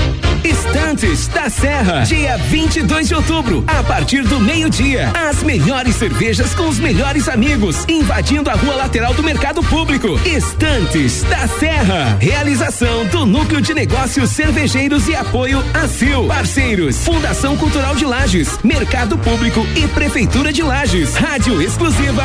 Estantes 0.44 1.26
da 1.26 1.50
Serra, 1.50 2.02
dia 2.04 2.36
22 2.36 3.08
de 3.08 3.14
outubro, 3.14 3.64
a 3.66 3.82
partir 3.82 4.22
do 4.22 4.38
meio-dia. 4.38 5.10
As 5.12 5.42
melhores 5.42 5.96
cervejas 5.96 6.54
com 6.54 6.68
os 6.68 6.78
melhores 6.78 7.28
amigos, 7.28 7.84
invadindo 7.88 8.48
a 8.48 8.54
rua 8.54 8.76
lateral 8.76 9.12
do 9.14 9.22
Mercado 9.24 9.64
Público. 9.64 10.18
Estantes 10.24 11.24
da 11.24 11.48
Serra. 11.48 12.16
Realização 12.20 13.04
do 13.06 13.26
Núcleo 13.26 13.60
de 13.60 13.74
Negócios 13.74 14.30
Cervejeiros 14.30 15.07
e 15.08 15.16
apoio 15.16 15.64
a 15.74 15.88
Sil. 15.88 16.26
Parceiros: 16.26 17.04
Fundação 17.04 17.56
Cultural 17.56 17.94
de 17.96 18.04
Lages, 18.04 18.58
Mercado 18.62 19.16
Público 19.18 19.66
e 19.74 19.88
Prefeitura 19.88 20.52
de 20.52 20.62
Lages. 20.62 21.14
Rádio 21.14 21.60
exclusiva. 21.62 22.24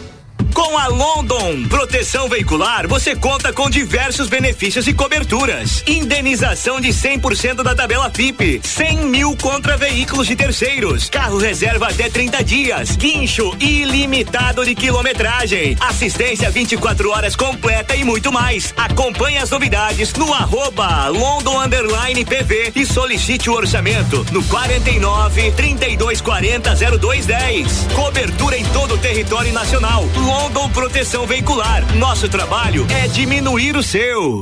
Com 0.53 0.77
a 0.77 0.87
London 0.87 1.63
Proteção 1.69 2.27
Veicular, 2.27 2.87
você 2.87 3.15
conta 3.15 3.53
com 3.53 3.69
diversos 3.69 4.27
benefícios 4.27 4.87
e 4.87 4.93
coberturas. 4.93 5.83
Indenização 5.87 6.81
de 6.81 6.89
100% 6.89 7.63
da 7.63 7.73
tabela 7.73 8.09
FIP, 8.09 8.59
100 8.63 8.97
mil 9.05 9.37
contra 9.37 9.77
veículos 9.77 10.27
de 10.27 10.35
terceiros, 10.35 11.09
carro 11.09 11.37
reserva 11.37 11.87
até 11.87 12.09
30 12.09 12.43
dias, 12.43 12.95
guincho 12.95 13.55
ilimitado 13.59 14.65
de 14.65 14.75
quilometragem, 14.75 15.77
assistência 15.79 16.49
24 16.49 17.09
horas 17.11 17.35
completa 17.35 17.95
e 17.95 18.03
muito 18.03 18.31
mais. 18.31 18.73
Acompanhe 18.75 19.37
as 19.37 19.49
novidades 19.49 20.13
no 20.13 20.33
arroba 20.33 21.07
London 21.07 21.61
PV 22.25 22.73
e 22.75 22.85
solicite 22.85 23.49
o 23.49 23.53
orçamento 23.53 24.25
no 24.31 24.43
49 24.43 25.51
3240 25.51 26.75
0210. 26.99 27.87
Cobertura 27.95 28.40
todo 28.73 28.95
o 28.95 28.97
território 28.97 29.53
nacional. 29.53 30.05
London 30.15 30.69
Proteção 30.69 31.25
Veicular. 31.25 31.85
Nosso 31.95 32.27
trabalho 32.29 32.85
é 32.89 33.07
diminuir 33.07 33.75
o 33.75 33.83
seu. 33.83 34.41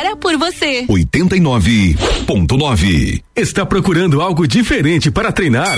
espera 0.01 0.15
por 0.15 0.35
você. 0.37 0.85
89.9 0.87 3.21
Está 3.35 3.65
procurando 3.65 4.21
algo 4.21 4.47
diferente 4.47 5.11
para 5.11 5.29
treinar? 5.31 5.77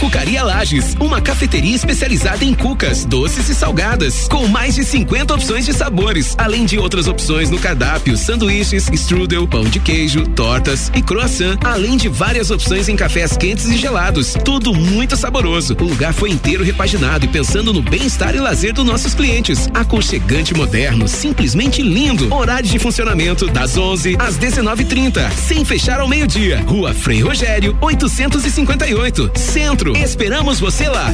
Cucaria 0.00 0.42
Lages, 0.42 0.96
uma 0.98 1.20
cafeteria 1.20 1.76
especializada 1.76 2.42
em 2.42 2.54
cucas, 2.54 3.04
doces 3.04 3.50
e 3.50 3.54
salgadas, 3.54 4.26
com 4.28 4.48
mais 4.48 4.74
de 4.74 4.82
50 4.82 5.34
opções 5.34 5.66
de 5.66 5.74
sabores, 5.74 6.34
além 6.38 6.64
de 6.64 6.78
outras 6.78 7.06
opções 7.06 7.50
no 7.50 7.58
cardápio, 7.58 8.16
sanduíches, 8.16 8.88
strudel, 8.94 9.46
pão 9.46 9.62
de 9.62 9.78
queijo, 9.78 10.26
tortas 10.28 10.90
e 10.94 11.02
croissant, 11.02 11.58
além 11.62 11.98
de 11.98 12.08
várias 12.08 12.50
opções 12.50 12.88
em 12.88 12.96
cafés 12.96 13.36
quentes 13.36 13.68
e 13.68 13.76
gelados. 13.76 14.34
Tudo 14.42 14.72
muito 14.72 15.18
saboroso. 15.18 15.76
O 15.78 15.84
lugar 15.84 16.14
foi 16.14 16.30
inteiro 16.30 16.64
repaginado 16.64 17.26
e 17.26 17.28
pensando 17.28 17.70
no 17.70 17.82
bem-estar 17.82 18.34
e 18.34 18.40
lazer 18.40 18.72
dos 18.72 18.86
nossos 18.86 19.12
clientes. 19.12 19.68
Aconchegante 19.74 20.54
moderno, 20.54 21.06
simplesmente 21.08 21.82
lindo. 21.82 22.32
Horário 22.34 22.68
de 22.68 22.78
funcionamento 22.78 23.48
das 23.48 23.76
11 23.76 24.16
às 24.18 24.38
19:30, 24.38 25.30
sem 25.32 25.62
fechar 25.62 26.00
ao 26.00 26.08
meio-dia. 26.08 26.64
Rua 26.66 26.94
Frei 26.94 27.20
Rogério, 27.20 27.76
858, 27.82 29.30
Centro 29.36 29.89
Centro. 29.90 30.04
Esperamos 30.04 30.60
você 30.60 30.88
lá. 30.88 31.12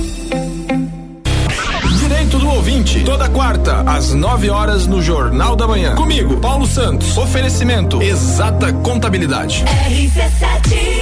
Direito 1.99 2.39
do 2.39 2.49
ouvinte, 2.49 3.03
toda 3.05 3.29
quarta, 3.29 3.81
às 3.83 4.13
9 4.13 4.51
horas, 4.51 4.87
no 4.87 5.03
Jornal 5.03 5.57
da 5.57 5.67
Manhã. 5.67 5.95
Comigo, 5.95 6.37
Paulo 6.39 6.67
Santos. 6.67 7.17
Oferecimento: 7.17 8.03
Exata 8.03 8.73
Contabilidade. 8.73 9.65
RC7 9.65 10.96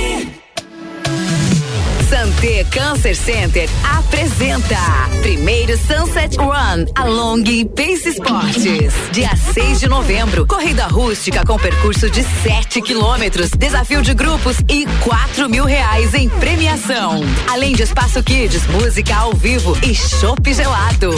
Santé 2.44 2.64
Cancer 2.64 3.16
Center 3.16 3.70
apresenta 3.96 4.76
primeiro 5.22 5.78
Sunset 5.78 6.36
Run 6.36 6.84
Along 6.94 7.42
Pace 7.74 8.10
Esportes. 8.10 8.92
Dia 9.12 9.34
6 9.34 9.80
de 9.80 9.88
novembro, 9.88 10.46
corrida 10.46 10.86
rústica 10.86 11.42
com 11.46 11.58
percurso 11.58 12.10
de 12.10 12.22
7 12.22 12.82
quilômetros, 12.82 13.48
desafio 13.48 14.02
de 14.02 14.12
grupos 14.12 14.58
e 14.68 14.84
4 15.02 15.48
mil 15.48 15.64
reais 15.64 16.12
em 16.12 16.28
premiação. 16.28 17.22
Além 17.50 17.72
de 17.74 17.82
espaço 17.82 18.22
kids, 18.22 18.66
música 18.66 19.16
ao 19.16 19.32
vivo 19.32 19.74
e 19.82 19.94
chopp 19.94 20.52
gelado. 20.52 21.14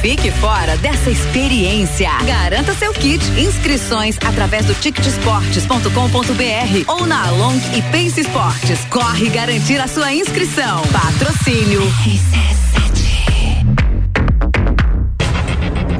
Fique 0.00 0.30
fora 0.30 0.76
dessa 0.76 1.10
experiência. 1.10 2.08
Garanta 2.24 2.72
seu 2.74 2.92
kit. 2.92 3.20
Inscrições 3.38 4.16
através 4.24 4.64
do 4.64 4.72
ticketsportes.com.br 4.74 6.84
ou 6.86 7.04
na 7.04 7.28
Long 7.30 7.56
e 7.74 7.82
Pace 7.82 8.20
Esportes. 8.20 8.78
Corre 8.90 9.28
garantir 9.28 9.80
a 9.80 9.88
sua 9.88 10.12
inscrição. 10.12 10.82
Patrocínio. 10.92 11.82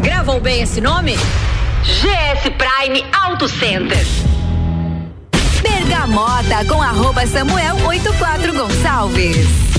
Gravou 0.00 0.40
bem 0.40 0.62
esse 0.62 0.80
nome? 0.80 1.16
GS 1.82 2.52
Prime 2.56 3.04
Auto 3.12 3.48
Center. 3.48 4.06
Bergamota 5.60 6.64
com 6.68 6.80
arroba 6.80 7.26
Samuel 7.26 7.74
84 7.84 8.54
Gonçalves. 8.54 9.77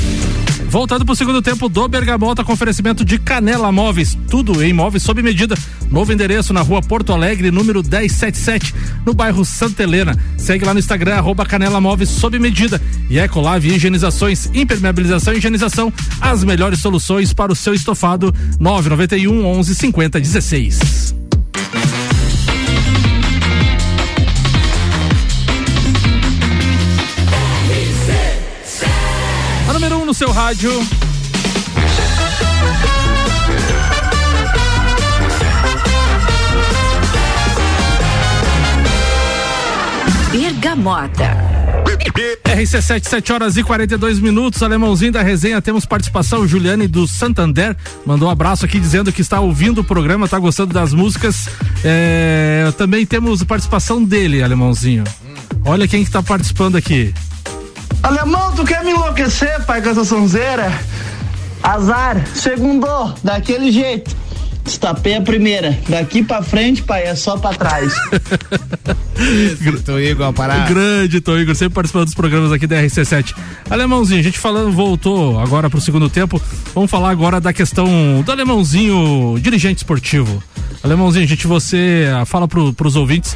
Voltando 0.69 1.03
para 1.03 1.13
o 1.13 1.15
segundo 1.15 1.41
tempo 1.41 1.67
do 1.67 1.88
Bergamota 1.88 2.43
com 2.43 2.53
oferecimento 2.53 3.03
de 3.03 3.17
Canela 3.17 3.71
Móveis, 3.71 4.15
tudo 4.29 4.63
em 4.63 4.71
móveis 4.71 5.01
sob 5.01 5.19
medida. 5.23 5.55
Novo 5.89 6.13
endereço 6.13 6.53
na 6.53 6.62
rua 6.62 6.79
Porto 6.79 7.12
Alegre, 7.12 7.49
número 7.49 7.82
1077, 7.82 8.75
no 9.03 9.15
bairro 9.15 9.43
Santa 9.43 9.82
Helena. 9.82 10.15
Segue 10.38 10.63
lá 10.63 10.71
no 10.71 10.79
Instagram, 10.79 11.15
arroba 11.15 11.43
Canela 11.43 11.82
Móveis 11.82 12.10
sob 12.10 12.38
medida. 12.38 12.79
E 13.10 13.17
Ecolave 13.17 13.73
Higienizações, 13.73 14.47
impermeabilização 14.53 15.34
e 15.34 15.38
higienização, 15.38 15.91
as 16.21 16.43
melhores 16.43 16.79
soluções 16.79 17.34
para 17.34 17.51
o 17.51 17.55
seu 17.55 17.73
estofado. 17.73 18.32
991 18.60 19.43
11 19.47 19.73
50 19.73 20.19
16. 20.19 21.18
Seu 30.19 30.32
rádio. 30.34 30.69
Bergamota. 40.29 41.23
RC7, 42.43 43.08
7 43.08 43.32
horas 43.32 43.55
e 43.55 43.63
42 43.63 44.19
minutos, 44.19 44.62
alemãozinho 44.62 45.13
da 45.13 45.21
resenha, 45.21 45.62
temos 45.62 45.86
participação, 45.86 46.45
Juliane 46.45 46.86
do 46.86 47.08
Santander, 47.08 47.77
mandou 48.05 48.27
um 48.27 48.32
abraço 48.32 48.65
aqui 48.65 48.77
dizendo 48.77 49.13
que 49.13 49.21
está 49.21 49.39
ouvindo 49.39 49.79
o 49.79 49.84
programa, 49.86 50.25
está 50.25 50.38
gostando 50.38 50.73
das 50.73 50.93
músicas. 50.93 51.47
É, 51.82 52.73
também 52.77 53.05
temos 53.05 53.41
participação 53.45 54.03
dele, 54.03 54.43
alemãozinho. 54.43 55.05
Olha 55.63 55.88
quem 55.88 56.03
que 56.03 56.12
tá 56.12 56.21
participando 56.21 56.75
aqui. 56.75 57.13
Alemão, 58.01 58.53
tu 58.55 58.63
quer 58.63 58.83
me 58.83 58.91
enlouquecer, 58.91 59.65
pai, 59.65 59.81
com 59.81 59.89
essa 59.89 60.05
sonzeira? 60.05 60.71
Azar, 61.62 62.25
segundou, 62.33 63.13
daquele 63.23 63.71
jeito. 63.71 64.15
Destapei 64.63 65.15
a 65.15 65.21
primeira. 65.21 65.77
Daqui 65.89 66.23
pra 66.23 66.41
frente, 66.41 66.83
pai, 66.83 67.03
é 67.03 67.15
só 67.15 67.38
pra 67.38 67.53
trás. 67.53 67.93
Tô 69.83 69.99
Igor 69.99 70.31
parar. 70.31 70.67
Grande 70.67 71.19
Tô 71.19 71.38
Igor, 71.38 71.55
sempre 71.55 71.73
participando 71.73 72.05
dos 72.05 72.13
programas 72.13 72.51
aqui 72.51 72.67
da 72.67 72.77
RC7. 72.77 73.35
Alemãozinho, 73.69 74.19
a 74.19 74.23
gente 74.23 74.38
falando, 74.38 74.71
voltou 74.71 75.39
agora 75.39 75.69
pro 75.69 75.81
segundo 75.81 76.09
tempo. 76.09 76.41
Vamos 76.73 76.89
falar 76.89 77.09
agora 77.09 77.41
da 77.41 77.51
questão 77.51 78.21
do 78.23 78.31
alemãozinho 78.31 79.38
dirigente 79.41 79.77
esportivo. 79.77 80.41
Alemãozinho, 80.83 81.27
gente, 81.27 81.47
você 81.47 82.07
ah, 82.15 82.23
fala 82.25 82.47
pro, 82.47 82.71
pros 82.71 82.95
ouvintes 82.95 83.35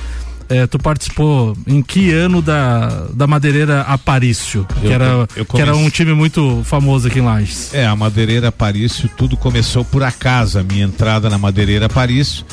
é, 0.50 0.68
tu 0.68 0.78
participou 0.78 1.56
em 1.66 1.82
que 1.82 2.12
ano 2.12 2.42
da, 2.42 3.08
da 3.14 3.28
Madeireira 3.28 3.82
Aparício? 3.82 4.66
Eu, 4.82 4.82
que, 4.82 4.94
era, 4.94 5.28
que 5.56 5.62
era 5.62 5.76
um 5.76 5.90
time 5.90 6.14
muito 6.14 6.62
famoso 6.64 7.08
aqui 7.08 7.20
em 7.20 7.24
Lages. 7.24 7.74
É, 7.74 7.86
a 7.86 7.96
Madeireira 7.96 8.50
Aparício, 8.50 9.10
tudo 9.18 9.38
começou 9.38 9.84
por 9.86 10.04
acaso, 10.04 10.60
a 10.60 10.64
minha 10.64 10.86
entrada 10.86 11.30
na 11.30 11.38
Madeireira 11.38 11.86
Aparício. 11.86 12.46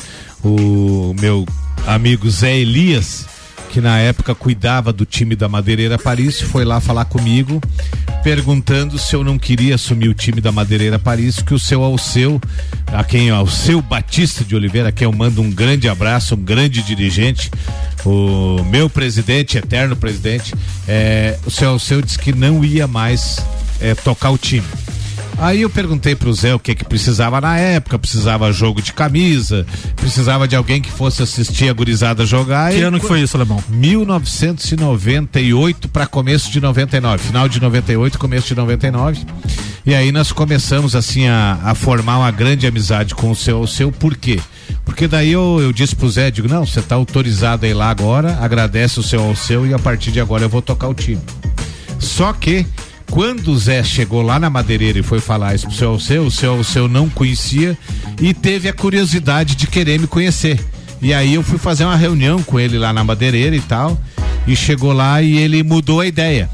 O 0.43 1.15
meu 1.19 1.45
amigo 1.85 2.29
Zé 2.29 2.57
Elias, 2.57 3.27
que 3.71 3.79
na 3.79 3.97
época 3.99 4.35
cuidava 4.35 4.91
do 4.91 5.05
time 5.05 5.33
da 5.33 5.47
Madeireira 5.47 5.97
Paris, 5.97 6.41
foi 6.41 6.65
lá 6.65 6.81
falar 6.81 7.05
comigo, 7.05 7.61
perguntando 8.21 8.99
se 8.99 9.15
eu 9.15 9.23
não 9.23 9.39
queria 9.39 9.75
assumir 9.75 10.09
o 10.09 10.13
time 10.13 10.41
da 10.41 10.51
Madeireira 10.51 10.99
Paris, 10.99 11.41
que 11.41 11.53
o 11.53 11.59
seu 11.59 11.81
Alceu, 11.81 12.39
a 12.87 13.01
quem 13.01 13.29
Alceu 13.29 13.81
Batista 13.81 14.43
de 14.43 14.57
Oliveira, 14.57 14.89
a 14.89 14.91
quem 14.91 15.05
eu 15.05 15.13
mando 15.13 15.41
um 15.41 15.49
grande 15.49 15.87
abraço, 15.87 16.35
um 16.35 16.43
grande 16.43 16.81
dirigente, 16.81 17.49
o 18.05 18.61
meu 18.65 18.89
presidente, 18.89 19.57
eterno 19.57 19.95
presidente, 19.95 20.53
é, 20.85 21.39
o 21.45 21.49
seu 21.49 21.69
Alceu 21.69 22.01
disse 22.01 22.19
que 22.19 22.33
não 22.33 22.65
ia 22.65 22.87
mais 22.87 23.39
é, 23.79 23.95
tocar 23.95 24.31
o 24.31 24.37
time. 24.37 24.67
Aí 25.41 25.63
eu 25.63 25.69
perguntei 25.71 26.15
pro 26.15 26.31
Zé 26.31 26.53
o 26.53 26.59
que 26.59 26.75
que 26.75 26.85
precisava 26.85 27.41
na 27.41 27.57
época, 27.57 27.97
precisava 27.97 28.53
jogo 28.53 28.79
de 28.79 28.93
camisa, 28.93 29.65
precisava 29.95 30.47
de 30.47 30.55
alguém 30.55 30.79
que 30.79 30.91
fosse 30.91 31.23
assistir 31.23 31.67
a 31.67 31.73
gurizada 31.73 32.27
jogar. 32.27 32.71
Que 32.71 32.77
e 32.77 32.83
ano 32.83 32.99
que 32.99 33.07
foi 33.07 33.21
isso, 33.21 33.35
Alemão? 33.35 33.57
1998 33.67 35.89
para 35.89 36.05
começo 36.05 36.51
de 36.51 36.61
99, 36.61 37.23
final 37.23 37.49
de 37.49 37.59
98, 37.59 38.19
começo 38.19 38.49
de 38.49 38.55
99. 38.55 39.25
E 39.83 39.95
aí 39.95 40.11
nós 40.11 40.31
começamos 40.31 40.95
assim 40.95 41.27
a, 41.27 41.57
a 41.63 41.73
formar 41.73 42.19
uma 42.19 42.29
grande 42.29 42.67
amizade 42.67 43.15
com 43.15 43.31
o 43.31 43.35
seu, 43.35 43.61
o 43.61 43.67
seu 43.67 43.91
por 43.91 44.15
quê? 44.15 44.39
Porque 44.85 45.07
daí 45.07 45.31
eu, 45.31 45.57
eu 45.59 45.73
disse 45.73 45.95
pro 45.95 46.07
Zé, 46.07 46.29
digo, 46.29 46.47
não, 46.47 46.67
você 46.67 46.83
tá 46.83 46.93
autorizado 46.93 47.65
aí 47.65 47.73
lá 47.73 47.89
agora, 47.89 48.37
agradece 48.39 48.99
o 48.99 49.03
seu 49.03 49.23
ao 49.23 49.35
seu 49.35 49.65
e 49.65 49.73
a 49.73 49.79
partir 49.79 50.11
de 50.11 50.19
agora 50.19 50.43
eu 50.43 50.49
vou 50.49 50.61
tocar 50.61 50.87
o 50.87 50.93
time. 50.93 51.19
Só 51.97 52.31
que 52.31 52.63
quando 53.11 53.49
o 53.49 53.57
Zé 53.57 53.83
chegou 53.83 54.21
lá 54.21 54.39
na 54.39 54.49
madeireira 54.49 54.97
e 54.97 55.03
foi 55.03 55.19
falar 55.19 55.53
isso 55.53 55.67
pro 55.67 55.75
seu 55.75 55.89
Alceu, 55.89 56.25
o 56.25 56.31
seu 56.31 56.53
Alceu 56.53 56.87
não 56.87 57.09
conhecia 57.09 57.77
e 58.21 58.33
teve 58.33 58.69
a 58.69 58.73
curiosidade 58.73 59.53
de 59.55 59.67
querer 59.67 59.99
me 59.99 60.07
conhecer. 60.07 60.57
E 61.01 61.13
aí 61.13 61.33
eu 61.33 61.43
fui 61.43 61.57
fazer 61.57 61.83
uma 61.83 61.97
reunião 61.97 62.41
com 62.41 62.57
ele 62.57 62.77
lá 62.77 62.93
na 62.93 63.03
madeireira 63.03 63.55
e 63.55 63.59
tal. 63.59 63.99
E 64.47 64.55
chegou 64.55 64.93
lá 64.93 65.21
e 65.21 65.37
ele 65.37 65.61
mudou 65.61 65.99
a 65.99 66.07
ideia. 66.07 66.49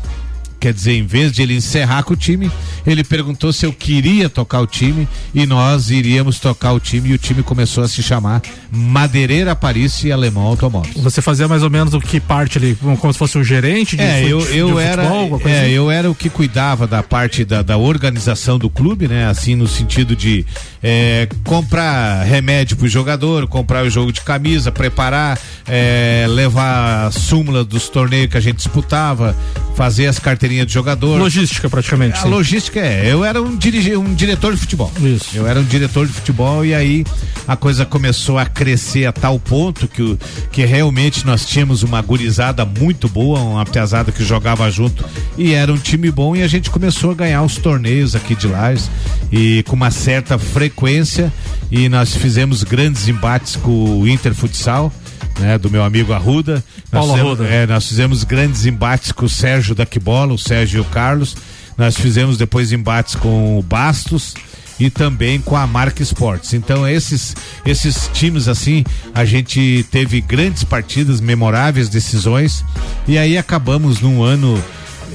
Quer 0.60 0.74
dizer, 0.74 0.94
em 0.94 1.06
vez 1.06 1.32
de 1.32 1.42
ele 1.42 1.56
encerrar 1.56 2.04
com 2.04 2.14
o 2.14 2.18
time, 2.18 2.52
ele 2.86 3.04
perguntou 3.04 3.54
se 3.54 3.66
eu 3.66 3.72
queria 3.72 4.30
tocar 4.30 4.60
o 4.62 4.68
time 4.68 5.08
e 5.34 5.46
nós 5.46 5.92
iríamos 5.92 6.40
tocar 6.40 6.74
o 6.74 6.80
time 6.80 7.10
e 7.10 7.14
o 7.14 7.18
time 7.18 7.44
começou 7.44 7.84
a 7.84 7.88
se 7.88 8.02
chamar 8.02 8.42
Madeireira 8.72 9.56
Paris 9.56 10.04
e 10.04 10.12
Alemão 10.12 10.44
Automóveis. 10.44 10.96
Você 10.98 11.22
fazia 11.22 11.48
mais 11.48 11.64
ou 11.64 11.70
menos 11.70 11.94
o 11.94 12.00
que 12.00 12.20
parte 12.20 12.58
ali, 12.58 12.76
como 12.76 13.14
se 13.14 13.20
fosse 13.20 13.38
um 13.38 13.44
gerente 13.44 13.96
de 13.96 14.02
É, 14.02 14.24
eu, 14.24 14.40
eu 14.48 14.74
de 14.76 14.82
era 14.82 15.04
futebol, 15.04 15.42
é, 15.46 15.62
assim? 15.62 15.72
eu 15.72 15.92
era 15.92 16.10
o 16.10 16.16
que 16.16 16.30
cuidava 16.30 16.88
da 16.88 17.04
parte 17.04 17.46
da, 17.46 17.62
da 17.62 17.78
organização 17.78 18.58
do 18.58 18.70
clube, 18.70 19.08
né? 19.08 19.28
Assim, 19.28 19.56
no 19.56 19.68
sentido 19.68 20.16
de 20.16 20.46
é, 20.82 21.28
comprar 21.44 22.24
remédio 22.24 22.78
pro 22.78 22.88
jogador, 22.88 23.48
comprar 23.48 23.84
o 23.84 23.90
jogo 23.90 24.12
de 24.12 24.22
camisa, 24.22 24.72
preparar, 24.72 25.40
é, 25.68 26.26
levar 26.30 27.08
a 27.08 27.12
súmula 27.12 27.64
dos 27.64 27.90
torneios 27.90 28.30
que 28.32 28.38
a 28.38 28.42
gente 28.42 28.58
disputava, 28.58 29.36
fazer 29.76 30.08
as 30.08 30.20
carteirinhas 30.48 30.68
de 30.68 30.74
jogador. 30.74 31.20
Logística, 31.20 31.70
praticamente. 31.70 32.18
A 32.20 32.22
sim. 32.24 32.30
logística 32.30 32.80
é, 32.80 33.12
eu 33.12 33.24
era 33.24 33.42
um, 33.42 33.56
dirige, 33.56 33.96
um 33.98 34.14
diretor 34.14 34.54
de 34.54 34.60
futebol. 34.60 34.92
Isso. 35.02 35.30
Eu 35.36 35.46
era 35.48 35.60
um 35.60 35.64
diretor 35.64 36.08
de 36.08 36.14
futebol 36.14 36.66
e 36.66 36.74
aí 36.74 37.06
a 37.48 37.56
coisa 37.56 37.86
começou 37.86 38.38
a 38.38 38.46
crescer 38.46 39.06
a 39.06 39.12
tal 39.12 39.40
ponto 39.40 39.88
que, 39.88 40.02
o- 40.02 40.18
que 40.52 40.66
realmente 40.66 41.26
nós 41.26 41.46
tínhamos 41.46 41.84
uma 41.84 42.02
gurizada 42.02 42.66
muito 42.66 43.08
boa, 43.10 43.40
uma 43.40 43.66
piazada 43.66 44.12
que 44.12 44.24
jogava 44.24 44.70
junto 44.72 45.04
e 45.38 45.54
era 45.54 45.72
um 45.72 45.78
time 45.78 46.10
bom 46.12 46.36
e 46.36 46.42
a 46.44 46.48
gente 46.48 46.70
começou 46.70 47.12
a 47.12 47.14
ganhar 47.14 47.44
os 47.44 47.58
torneios 47.58 48.16
aqui 48.16 48.36
de 48.36 48.48
Lages 48.48 48.90
e 49.32 49.64
com 49.68 49.76
uma 49.76 49.92
certa 49.92 50.38
frequência 50.38 51.32
e 51.72 51.90
nós 51.90 52.16
fizemos 52.16 52.64
grandes 52.64 53.08
embates 53.08 53.56
com 53.56 54.00
o 54.02 54.08
Inter 54.08 54.34
Futsal. 54.34 54.92
Né, 55.40 55.58
do 55.58 55.70
meu 55.70 55.84
amigo 55.84 56.14
Arruda. 56.14 56.64
Nós 56.92 57.06
Paulo 57.06 57.14
fizemos- 57.14 57.40
Arruda. 57.40 57.54
é, 57.54 57.68
nós 57.68 57.88
fizemos 57.88 58.24
grandes 58.24 58.66
embates 58.66 59.12
com 59.12 59.26
o 59.26 59.30
Sérgio 59.30 59.76
da 59.76 59.86
Quibola, 59.86 60.34
o 60.34 60.38
Sérgio 60.38 60.78
e 60.78 60.82
o 60.82 60.86
Carlos. 60.86 61.36
Nós 61.78 61.96
fizemos 61.96 62.38
depois 62.38 62.72
embates 62.72 63.14
com 63.14 63.60
o 63.60 63.62
Bastos 63.62 64.34
e 64.80 64.90
também 64.90 65.40
com 65.40 65.56
a 65.56 65.68
Marca 65.68 66.02
Esportes. 66.02 66.54
Então 66.54 66.88
esses 66.88 67.36
esses 67.66 68.10
times 68.14 68.48
assim, 68.48 68.84
a 69.14 69.26
gente 69.26 69.86
teve 69.92 70.20
grandes 70.22 70.64
partidas, 70.64 71.22
memoráveis 71.22 71.88
decisões 71.88 72.66
e 73.08 73.16
aí 73.18 73.38
acabamos 73.38 74.00
num 74.02 74.24
ano 74.24 74.60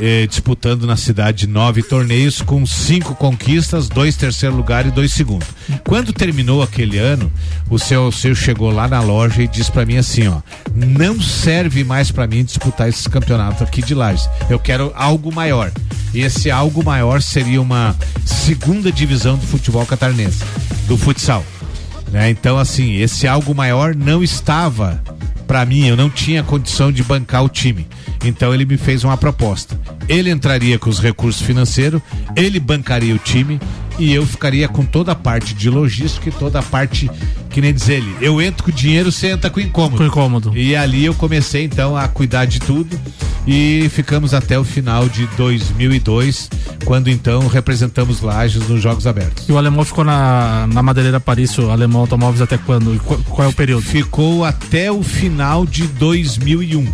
eh, 0.01 0.27
disputando 0.27 0.87
na 0.87 0.97
cidade 0.97 1.47
nove 1.47 1.83
torneios 1.83 2.41
com 2.41 2.65
cinco 2.67 3.15
conquistas, 3.15 3.89
dois 3.89 4.17
terceiro 4.17 4.55
lugar 4.55 4.87
e 4.87 4.91
dois 4.91 5.13
segundo. 5.13 5.45
Quando 5.87 6.13
terminou 6.13 6.63
aquele 6.63 6.99
ano, 6.99 7.33
o 7.71 7.79
seu 7.79 8.11
seu 8.13 8.35
chegou 8.35 8.71
lá 8.71 8.89
na 8.89 9.01
loja 9.01 9.43
e 9.43 9.49
disse 9.49 9.71
pra 9.71 9.87
mim 9.87 9.97
assim, 9.97 10.29
ó, 10.29 10.41
não 10.75 11.21
serve 11.21 11.85
mais 11.85 12.11
pra 12.11 12.27
mim 12.27 12.45
disputar 12.45 12.89
esses 12.89 13.07
campeonatos 13.07 13.63
aqui 13.63 13.83
de 13.83 13.95
Lages. 13.95 14.29
Eu 14.49 14.59
quero 14.59 14.93
algo 14.95 15.33
maior. 15.33 15.71
E 16.15 16.21
esse 16.21 16.51
algo 16.51 16.85
maior 16.85 17.23
seria 17.23 17.61
uma 17.61 17.97
segunda 18.25 18.93
divisão 18.93 19.37
do 19.37 19.47
futebol 19.47 19.87
catarinense, 19.87 20.45
do 20.87 20.97
futsal. 20.99 21.43
Né? 22.11 22.29
Então, 22.29 22.59
assim, 22.59 22.97
esse 22.97 23.27
algo 23.27 23.55
maior 23.55 23.95
não 23.95 24.23
estava 24.23 25.03
para 25.47 25.65
mim, 25.65 25.87
eu 25.87 25.97
não 25.97 26.09
tinha 26.09 26.43
condição 26.43 26.91
de 26.91 27.03
bancar 27.03 27.45
o 27.45 27.49
time. 27.49 27.87
Então 28.25 28.55
ele 28.55 28.65
me 28.65 28.77
fez 28.77 29.05
uma 29.05 29.17
proposta. 29.17 29.79
Ele 30.09 30.31
entraria 30.31 30.79
com 30.79 30.89
os 30.89 30.99
recursos 30.99 31.43
financeiros, 31.43 32.01
ele 32.37 32.61
bancaria 32.61 33.15
o 33.15 33.19
time 33.19 33.61
e 33.99 34.13
eu 34.13 34.27
ficaria 34.27 34.69
com 34.69 34.85
toda 34.85 35.13
a 35.13 35.15
parte 35.15 35.55
de 35.55 35.69
logística 35.69 36.29
e 36.29 36.33
toda 36.33 36.59
a 36.59 36.63
parte, 36.63 37.11
que 37.51 37.61
nem 37.61 37.73
diz 37.73 37.89
ele, 37.89 38.17
eu 38.21 38.41
entro 38.41 38.65
com 38.65 38.71
dinheiro, 38.71 39.13
você 39.13 39.29
entra 39.29 39.51
com 39.51 39.61
incômodo. 39.61 39.99
Com 39.99 40.07
incômodo. 40.07 40.57
E 40.57 40.75
ali 40.75 41.05
eu 41.05 41.15
comecei 41.15 41.65
então 41.65 41.97
a 41.97 42.09
cuidar 42.09 42.47
de 42.47 42.59
tudo 42.61 42.99
e 43.47 43.89
ficamos 43.91 44.35
até 44.35 44.59
o 44.59 44.65
final 44.65 45.09
de 45.09 45.27
2002, 45.37 46.51
quando 46.85 47.09
então 47.09 47.47
representamos 47.49 48.21
Lages 48.21 48.69
nos 48.69 48.81
Jogos 48.81 49.07
Abertos. 49.07 49.49
E 49.49 49.53
o 49.53 49.59
alemão 49.59 49.85
ficou 49.85 50.05
na, 50.05 50.67
na 50.73 50.83
Madeireira 50.83 51.21
Paris, 51.21 51.57
o 51.59 51.71
alemão 51.71 52.03
automóveis 52.03 52.43
até 52.43 52.59
quando? 52.59 52.99
Qual, 53.03 53.19
qual 53.21 53.49
é 53.49 53.51
o 53.51 53.55
período? 53.55 53.83
Ficou 53.83 54.45
até 54.45 54.91
o 54.91 55.03
final 55.03 55.67
de 55.67 55.87
2001. 55.87 56.87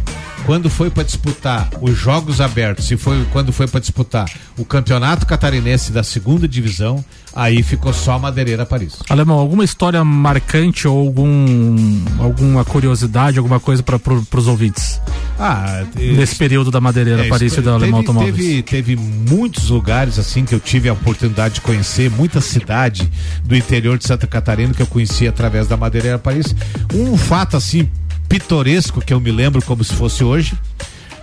Quando 0.49 0.71
foi 0.71 0.89
para 0.89 1.03
disputar 1.03 1.69
os 1.79 1.95
Jogos 1.95 2.41
Abertos 2.41 2.91
e 2.91 2.97
foi 2.97 3.23
quando 3.31 3.53
foi 3.53 3.69
para 3.69 3.81
disputar 3.81 4.33
o 4.57 4.65
Campeonato 4.65 5.27
Catarinense 5.27 5.93
da 5.93 6.03
segunda 6.03 6.49
divisão, 6.49 7.05
aí 7.35 7.63
ficou 7.63 7.93
só 7.93 8.13
a 8.13 8.19
Madeireira 8.19 8.65
Paris. 8.65 8.95
Alemão, 9.11 9.39
alguma 9.39 9.63
história 9.63 10.03
marcante 10.03 10.89
ou 10.89 11.01
algum, 11.07 12.01
alguma 12.19 12.65
curiosidade, 12.65 13.37
alguma 13.37 13.61
coisa 13.61 13.83
para 13.83 13.99
pro, 13.99 14.27
os 14.37 14.47
ouvintes? 14.47 14.99
Ah, 15.39 15.85
Nesse 15.95 16.37
período 16.37 16.71
da 16.71 16.81
Madeireira 16.81 17.27
É, 17.27 17.29
Paris 17.29 17.55
e 17.55 17.61
da 17.61 17.73
Alemão 17.75 18.01
teve, 18.01 18.09
Automóveis. 18.09 18.35
Teve, 18.35 18.63
teve 18.63 18.97
muitos 18.97 19.69
lugares 19.69 20.19
assim 20.19 20.47
que 20.47 20.55
eu 20.55 20.61
tive 20.61 20.89
a 20.89 20.95
oportunidade 20.95 21.57
de 21.57 21.61
conhecer, 21.61 22.11
muita 22.11 22.41
cidade 22.41 23.07
do 23.45 23.55
interior 23.55 23.99
de 23.99 24.07
Santa 24.07 24.27
Catarina 24.27 24.73
que 24.73 24.81
eu 24.81 24.87
conheci 24.87 25.29
através 25.29 25.69
da 25.69 25.77
Madeireira 25.77 26.19
Paris. 26.19 26.57
Um 26.95 27.19
fato 27.19 27.55
assim 27.55 27.87
pitoresco 28.29 29.01
que 29.01 29.12
eu 29.12 29.20
me 29.20 29.33
lembro 29.33 29.62
como 29.62 29.83
se 29.83 29.95
fosse 29.95 30.22
hoje. 30.22 30.55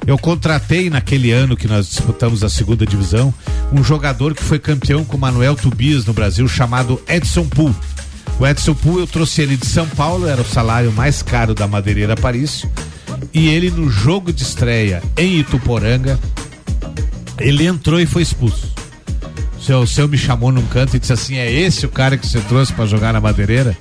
Eu 0.07 0.17
contratei 0.17 0.89
naquele 0.89 1.31
ano 1.31 1.57
que 1.57 1.67
nós 1.67 1.87
disputamos 1.87 2.43
a 2.43 2.49
segunda 2.49 2.85
divisão 2.85 3.33
um 3.71 3.83
jogador 3.83 4.35
que 4.35 4.43
foi 4.43 4.59
campeão 4.59 5.03
com 5.03 5.17
Manuel 5.17 5.55
Tubias 5.55 6.05
no 6.05 6.13
Brasil 6.13 6.47
chamado 6.47 7.01
Edson 7.07 7.45
Pool. 7.45 7.75
O 8.39 8.45
Edson 8.45 8.75
Pool 8.75 8.99
eu 8.99 9.07
trouxe 9.07 9.41
ele 9.41 9.57
de 9.57 9.65
São 9.65 9.87
Paulo, 9.87 10.27
era 10.27 10.41
o 10.41 10.45
salário 10.45 10.91
mais 10.91 11.21
caro 11.21 11.55
da 11.55 11.67
Madeireira 11.67 12.15
Paris. 12.15 12.65
E 13.33 13.47
ele 13.47 13.71
no 13.71 13.89
jogo 13.89 14.31
de 14.31 14.43
estreia 14.43 15.01
em 15.17 15.39
Ituporanga, 15.39 16.19
ele 17.39 17.65
entrou 17.65 17.99
e 17.99 18.05
foi 18.05 18.21
expulso. 18.21 18.73
Seu, 19.65 19.87
seu 19.87 20.07
me 20.07 20.15
chamou 20.15 20.51
num 20.51 20.65
canto 20.67 20.95
e 20.95 20.99
disse 20.99 21.11
assim: 21.11 21.37
É 21.37 21.51
esse 21.51 21.87
o 21.87 21.89
cara 21.89 22.19
que 22.19 22.27
você 22.27 22.39
trouxe 22.41 22.71
para 22.71 22.85
jogar 22.85 23.11
na 23.11 23.19
madeireira? 23.19 23.75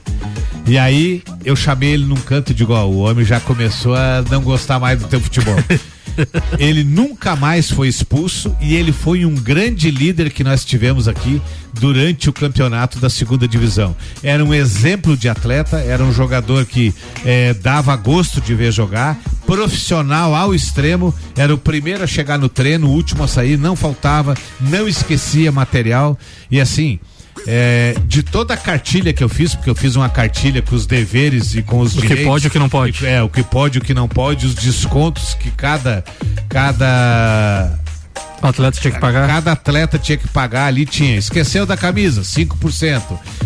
E 0.66 0.78
aí 0.78 1.22
eu 1.44 1.54
chamei 1.54 1.90
ele 1.90 2.06
num 2.06 2.16
canto 2.16 2.52
e 2.52 2.54
digo: 2.54 2.72
Ó, 2.72 2.86
o 2.86 3.00
homem 3.00 3.22
já 3.22 3.38
começou 3.38 3.94
a 3.94 4.24
não 4.30 4.40
gostar 4.40 4.80
mais 4.80 4.98
do 4.98 5.06
teu 5.06 5.20
futebol. 5.20 5.56
ele 6.58 6.84
nunca 6.84 7.36
mais 7.36 7.70
foi 7.70 7.88
expulso 7.88 8.54
e 8.60 8.74
ele 8.74 8.92
foi 8.92 9.24
um 9.24 9.34
grande 9.34 9.90
líder 9.90 10.30
que 10.30 10.44
nós 10.44 10.64
tivemos 10.64 11.08
aqui 11.08 11.40
durante 11.72 12.28
o 12.28 12.32
campeonato 12.32 12.98
da 12.98 13.10
segunda 13.10 13.48
divisão. 13.48 13.96
Era 14.22 14.44
um 14.44 14.54
exemplo 14.54 15.16
de 15.16 15.28
atleta, 15.28 15.78
era 15.78 16.02
um 16.02 16.12
jogador 16.12 16.64
que 16.66 16.94
eh, 17.24 17.54
dava 17.54 17.96
gosto 17.96 18.40
de 18.40 18.54
ver 18.54 18.72
jogar, 18.72 19.18
profissional 19.46 20.34
ao 20.34 20.54
extremo, 20.54 21.14
era 21.36 21.54
o 21.54 21.58
primeiro 21.58 22.04
a 22.04 22.06
chegar 22.06 22.38
no 22.38 22.48
treino, 22.48 22.88
o 22.88 22.92
último 22.92 23.24
a 23.24 23.28
sair, 23.28 23.58
não 23.58 23.76
faltava, 23.76 24.34
não 24.60 24.88
esquecia 24.88 25.50
material 25.50 26.18
e 26.50 26.60
assim. 26.60 26.98
É, 27.46 27.94
de 28.06 28.22
toda 28.22 28.54
a 28.54 28.56
cartilha 28.56 29.12
que 29.12 29.22
eu 29.22 29.28
fiz, 29.28 29.54
porque 29.54 29.68
eu 29.68 29.74
fiz 29.74 29.96
uma 29.96 30.08
cartilha 30.08 30.62
com 30.62 30.74
os 30.74 30.86
deveres 30.86 31.54
e 31.54 31.62
com 31.62 31.80
os 31.80 31.94
o 31.94 32.00
direitos. 32.00 32.16
O 32.16 32.18
que 32.18 32.24
pode 32.24 32.44
e 32.44 32.48
o 32.48 32.50
que 32.50 32.58
não 32.58 32.68
pode. 32.68 33.06
É, 33.06 33.22
o 33.22 33.28
que 33.28 33.42
pode 33.42 33.78
e 33.78 33.80
o 33.80 33.84
que 33.84 33.92
não 33.92 34.08
pode, 34.08 34.46
os 34.46 34.54
descontos 34.54 35.34
que 35.34 35.50
cada 35.50 36.04
cada 36.48 37.78
o 38.46 38.50
atleta 38.50 38.78
tinha 38.78 38.92
que 38.92 39.00
pagar? 39.00 39.26
Cada 39.26 39.52
atleta 39.52 39.98
tinha 39.98 40.18
que 40.18 40.28
pagar 40.28 40.66
ali, 40.66 40.84
tinha. 40.84 41.16
Esqueceu 41.16 41.64
da 41.64 41.76
camisa, 41.76 42.22
5%. 42.22 43.02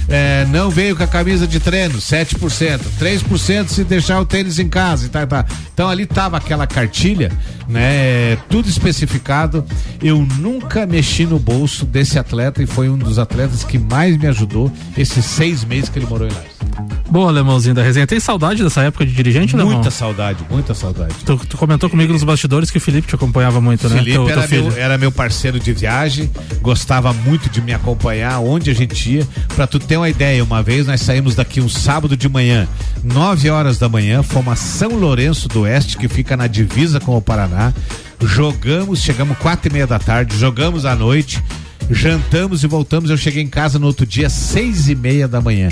É, 0.08 0.44
não 0.46 0.70
veio 0.70 0.96
com 0.96 1.02
a 1.02 1.06
camisa 1.06 1.46
de 1.46 1.60
treino, 1.60 1.98
7%. 1.98 2.80
3% 2.98 3.68
se 3.68 3.84
deixar 3.84 4.20
o 4.20 4.26
tênis 4.26 4.58
em 4.58 4.68
casa 4.68 5.06
e 5.06 5.08
tá, 5.08 5.26
tá. 5.26 5.46
Então 5.72 5.88
ali 5.88 6.04
tava 6.06 6.36
aquela 6.36 6.66
cartilha, 6.66 7.30
né? 7.68 8.36
Tudo 8.48 8.68
especificado. 8.68 9.64
Eu 10.02 10.26
nunca 10.38 10.86
mexi 10.86 11.26
no 11.26 11.38
bolso 11.38 11.84
desse 11.84 12.18
atleta 12.18 12.62
e 12.62 12.66
foi 12.66 12.88
um 12.88 12.98
dos 12.98 13.18
atletas 13.18 13.62
que 13.62 13.78
mais 13.78 14.16
me 14.16 14.26
ajudou 14.26 14.72
esses 14.96 15.24
seis 15.24 15.64
meses 15.64 15.88
que 15.88 15.98
ele 15.98 16.06
morou 16.06 16.26
em 16.26 16.32
Lages. 16.32 16.97
Boa, 17.10 17.30
Alemãozinho 17.30 17.74
da 17.74 17.82
resenha. 17.82 18.06
Tem 18.06 18.20
saudade 18.20 18.62
dessa 18.62 18.82
época 18.82 19.06
de 19.06 19.12
dirigente, 19.12 19.56
Muita 19.56 19.72
Alemão? 19.72 19.90
saudade, 19.90 20.44
muita 20.50 20.74
saudade. 20.74 21.14
Tu, 21.24 21.36
tu, 21.46 21.56
comentou 21.56 21.88
comigo 21.88 22.12
nos 22.12 22.22
bastidores 22.22 22.70
que 22.70 22.76
o 22.76 22.80
Felipe 22.80 23.08
te 23.08 23.14
acompanhava 23.14 23.60
muito, 23.62 23.88
né? 23.88 23.96
Felipe 23.96 24.30
era, 24.30 24.46
meu, 24.46 24.72
era 24.76 24.98
meu 24.98 25.10
parceiro 25.10 25.58
de 25.58 25.72
viagem, 25.72 26.30
gostava 26.60 27.12
muito 27.12 27.48
de 27.48 27.62
me 27.62 27.72
acompanhar 27.72 28.40
onde 28.40 28.70
a 28.70 28.74
gente 28.74 29.10
ia. 29.10 29.26
Pra 29.56 29.66
tu 29.66 29.78
ter 29.78 29.96
uma 29.96 30.08
ideia, 30.08 30.44
uma 30.44 30.62
vez 30.62 30.86
nós 30.86 31.00
saímos 31.00 31.34
daqui 31.34 31.62
um 31.62 31.68
sábado 31.68 32.14
de 32.14 32.28
manhã, 32.28 32.68
9 33.02 33.48
horas 33.48 33.78
da 33.78 33.88
manhã, 33.88 34.22
fomos 34.22 34.52
a 34.52 34.56
São 34.56 34.90
Lourenço 34.90 35.48
do 35.48 35.62
Oeste, 35.62 35.96
que 35.96 36.08
fica 36.08 36.36
na 36.36 36.46
divisa 36.46 37.00
com 37.00 37.16
o 37.16 37.22
Paraná. 37.22 37.72
Jogamos, 38.20 39.00
chegamos 39.00 39.38
quatro 39.38 39.70
e 39.70 39.72
meia 39.72 39.86
da 39.86 39.98
tarde, 39.98 40.36
jogamos 40.36 40.84
à 40.84 40.94
noite, 40.94 41.42
jantamos 41.90 42.62
e 42.64 42.66
voltamos. 42.66 43.08
Eu 43.08 43.16
cheguei 43.16 43.42
em 43.42 43.48
casa 43.48 43.78
no 43.78 43.86
outro 43.86 44.04
dia, 44.04 44.28
seis 44.28 44.88
e 44.90 44.94
meia 44.94 45.26
da 45.26 45.40
manhã. 45.40 45.70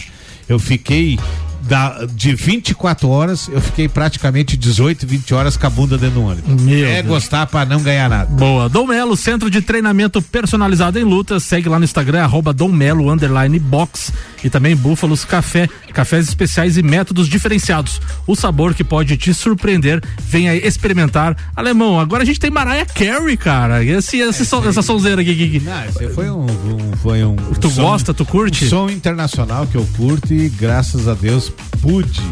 Eu 0.48 0.58
fiquei 0.58 1.18
da, 1.66 2.06
de 2.06 2.34
24 2.34 3.08
horas, 3.08 3.48
eu 3.48 3.60
fiquei 3.60 3.88
praticamente 3.88 4.56
18, 4.56 5.06
20 5.06 5.34
horas 5.34 5.56
com 5.56 5.66
a 5.66 5.70
bunda 5.70 5.98
dentro 5.98 6.20
do 6.20 6.26
ônibus. 6.26 6.62
Meu 6.62 6.86
é 6.86 7.02
Deus. 7.02 7.06
gostar 7.06 7.46
para 7.46 7.68
não 7.68 7.82
ganhar 7.82 8.08
nada. 8.08 8.30
Boa. 8.30 8.68
Dom 8.68 8.86
Melo, 8.86 9.16
centro 9.16 9.50
de 9.50 9.60
treinamento 9.60 10.22
personalizado 10.22 10.98
em 10.98 11.04
lutas. 11.04 11.42
Segue 11.42 11.68
lá 11.68 11.78
no 11.78 11.84
Instagram, 11.84 12.22
arroba 12.22 12.52
Dom 12.52 12.68
Melo, 12.68 13.10
underline 13.10 13.58
box. 13.58 14.12
E 14.46 14.50
também 14.50 14.76
Búfalos 14.76 15.24
Café, 15.24 15.68
cafés 15.92 16.28
especiais 16.28 16.76
e 16.76 16.82
métodos 16.82 17.28
diferenciados. 17.28 18.00
O 18.28 18.36
sabor 18.36 18.74
que 18.74 18.84
pode 18.84 19.16
te 19.16 19.34
surpreender. 19.34 20.00
Venha 20.20 20.54
experimentar. 20.54 21.36
Alemão, 21.56 21.98
agora 21.98 22.22
a 22.22 22.26
gente 22.26 22.38
tem 22.38 22.48
Mariah 22.48 22.86
Carey, 22.86 23.36
cara. 23.36 23.84
Esse, 23.84 24.18
esse 24.18 24.46
som, 24.46 24.64
essa 24.64 24.82
sonzeira 24.82 25.20
aqui. 25.20 25.32
aqui. 25.32 25.60
Não, 25.64 25.84
esse 25.84 26.14
foi 26.14 26.30
um, 26.30 26.44
um 26.44 26.96
foi 27.02 27.24
um. 27.24 27.34
Tu 27.34 27.66
um 27.66 27.70
som, 27.72 27.82
gosta, 27.82 28.14
tu 28.14 28.24
curte? 28.24 28.66
Um 28.66 28.68
som 28.68 28.88
internacional 28.88 29.66
que 29.66 29.74
eu 29.74 29.84
curto 29.96 30.32
e 30.32 30.48
graças 30.48 31.08
a 31.08 31.14
Deus 31.14 31.52
pude 31.82 32.22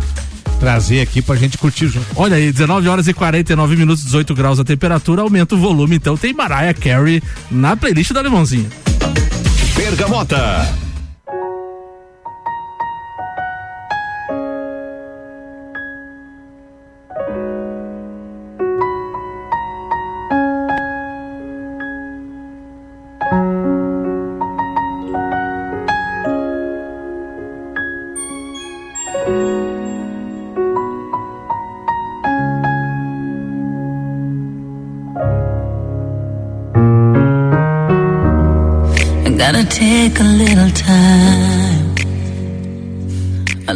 trazer 0.60 1.00
aqui 1.00 1.20
pra 1.20 1.34
gente 1.34 1.58
curtir 1.58 1.88
junto. 1.88 2.06
Olha 2.14 2.36
aí, 2.36 2.52
19 2.52 2.86
horas 2.86 3.08
e 3.08 3.12
49 3.12 3.74
minutos, 3.74 4.04
18 4.04 4.36
graus 4.36 4.60
a 4.60 4.64
temperatura, 4.64 5.22
aumenta 5.22 5.56
o 5.56 5.58
volume, 5.58 5.96
então 5.96 6.16
tem 6.16 6.32
Mariah 6.32 6.74
Carey 6.74 7.20
na 7.50 7.76
playlist 7.76 8.12
da 8.12 8.20
Alemãozinha. 8.20 8.68
Bergamota. 9.74 10.72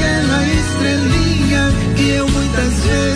Aquela 0.00 0.46
estrelinha 0.46 1.72
Que 1.96 2.10
eu 2.10 2.28
muitas 2.28 2.84
vezes 2.84 3.09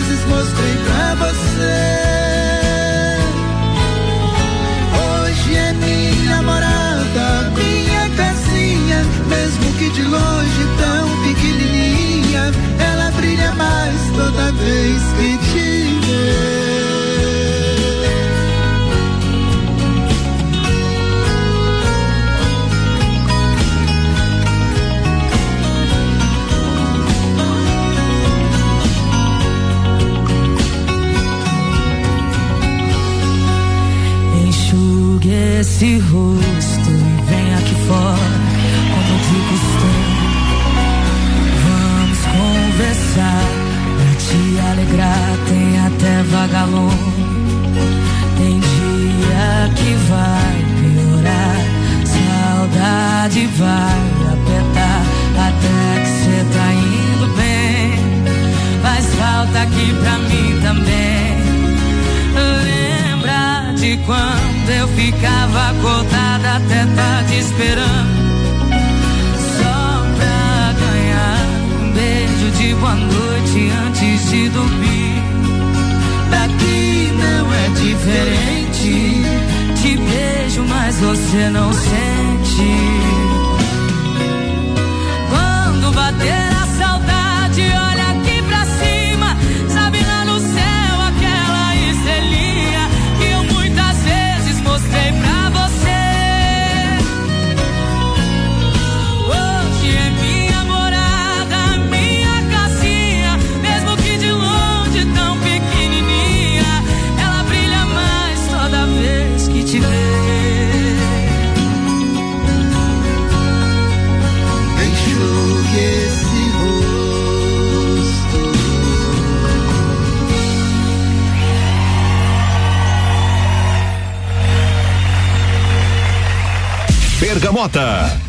Bergamota. 127.55 128.19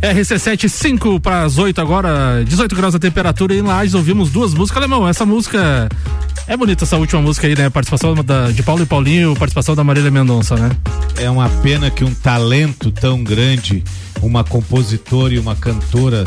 RC7 0.00 0.68
5 0.68 1.18
para 1.18 1.42
as 1.42 1.58
8 1.58 1.80
agora, 1.80 2.44
18 2.46 2.76
graus 2.76 2.94
a 2.94 2.98
temperatura 2.98 3.52
e 3.52 3.58
em 3.58 3.62
Lages 3.62 3.94
ouvimos 3.94 4.30
duas 4.30 4.54
músicas. 4.54 4.76
Alemão, 4.76 5.08
essa 5.08 5.26
música 5.26 5.88
é 6.46 6.56
bonita 6.56 6.84
essa 6.84 6.96
última 6.96 7.20
música 7.20 7.48
aí, 7.48 7.56
né? 7.56 7.68
Participação 7.68 8.14
da, 8.14 8.52
de 8.52 8.62
Paulo 8.62 8.84
e 8.84 8.86
Paulinho, 8.86 9.34
participação 9.34 9.74
da 9.74 9.82
Marília 9.82 10.08
Mendonça, 10.08 10.54
né? 10.54 10.70
É 11.16 11.28
uma 11.28 11.48
pena 11.48 11.90
que 11.90 12.04
um 12.04 12.14
talento 12.14 12.92
tão 12.92 13.24
grande, 13.24 13.82
uma 14.22 14.44
compositora 14.44 15.34
e 15.34 15.38
uma 15.40 15.56
cantora, 15.56 16.24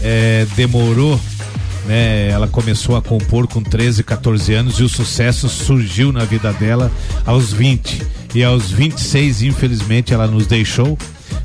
é, 0.00 0.46
demorou. 0.54 1.18
Né? 1.86 2.28
Ela 2.28 2.46
começou 2.46 2.94
a 2.94 3.02
compor 3.02 3.48
com 3.48 3.60
13, 3.60 4.04
14 4.04 4.54
anos 4.54 4.78
e 4.78 4.84
o 4.84 4.88
sucesso 4.88 5.48
surgiu 5.48 6.12
na 6.12 6.24
vida 6.24 6.52
dela 6.52 6.88
aos 7.26 7.52
20. 7.52 8.00
E 8.32 8.44
aos 8.44 8.70
26, 8.70 9.42
infelizmente, 9.42 10.14
ela 10.14 10.28
nos 10.28 10.46
deixou 10.46 10.96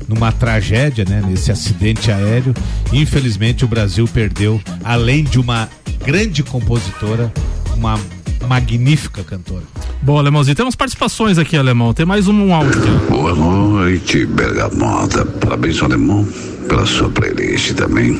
numa 0.06 0.30
tragédia, 0.32 1.04
né? 1.04 1.22
Nesse 1.26 1.50
acidente 1.50 2.10
aéreo. 2.10 2.54
Infelizmente, 2.92 3.64
o 3.64 3.68
Brasil 3.68 4.06
perdeu, 4.06 4.60
além 4.84 5.24
de 5.24 5.38
uma 5.38 5.68
grande 6.04 6.42
compositora, 6.42 7.32
uma 7.74 7.98
magnífica 8.46 9.22
cantora. 9.22 9.64
Bom, 10.00 10.18
Alemãozinho, 10.18 10.54
temos 10.54 10.76
participações 10.76 11.38
aqui, 11.38 11.56
Alemão. 11.56 11.92
Tem 11.92 12.06
mais 12.06 12.28
um, 12.28 12.34
um 12.34 12.54
áudio. 12.54 12.80
Boa 13.10 13.34
noite, 13.34 14.24
Bergamota. 14.26 15.24
Parabéns, 15.26 15.82
Alemão, 15.82 16.26
pela 16.68 16.86
sua 16.86 17.08
playlist 17.10 17.72
também. 17.74 18.18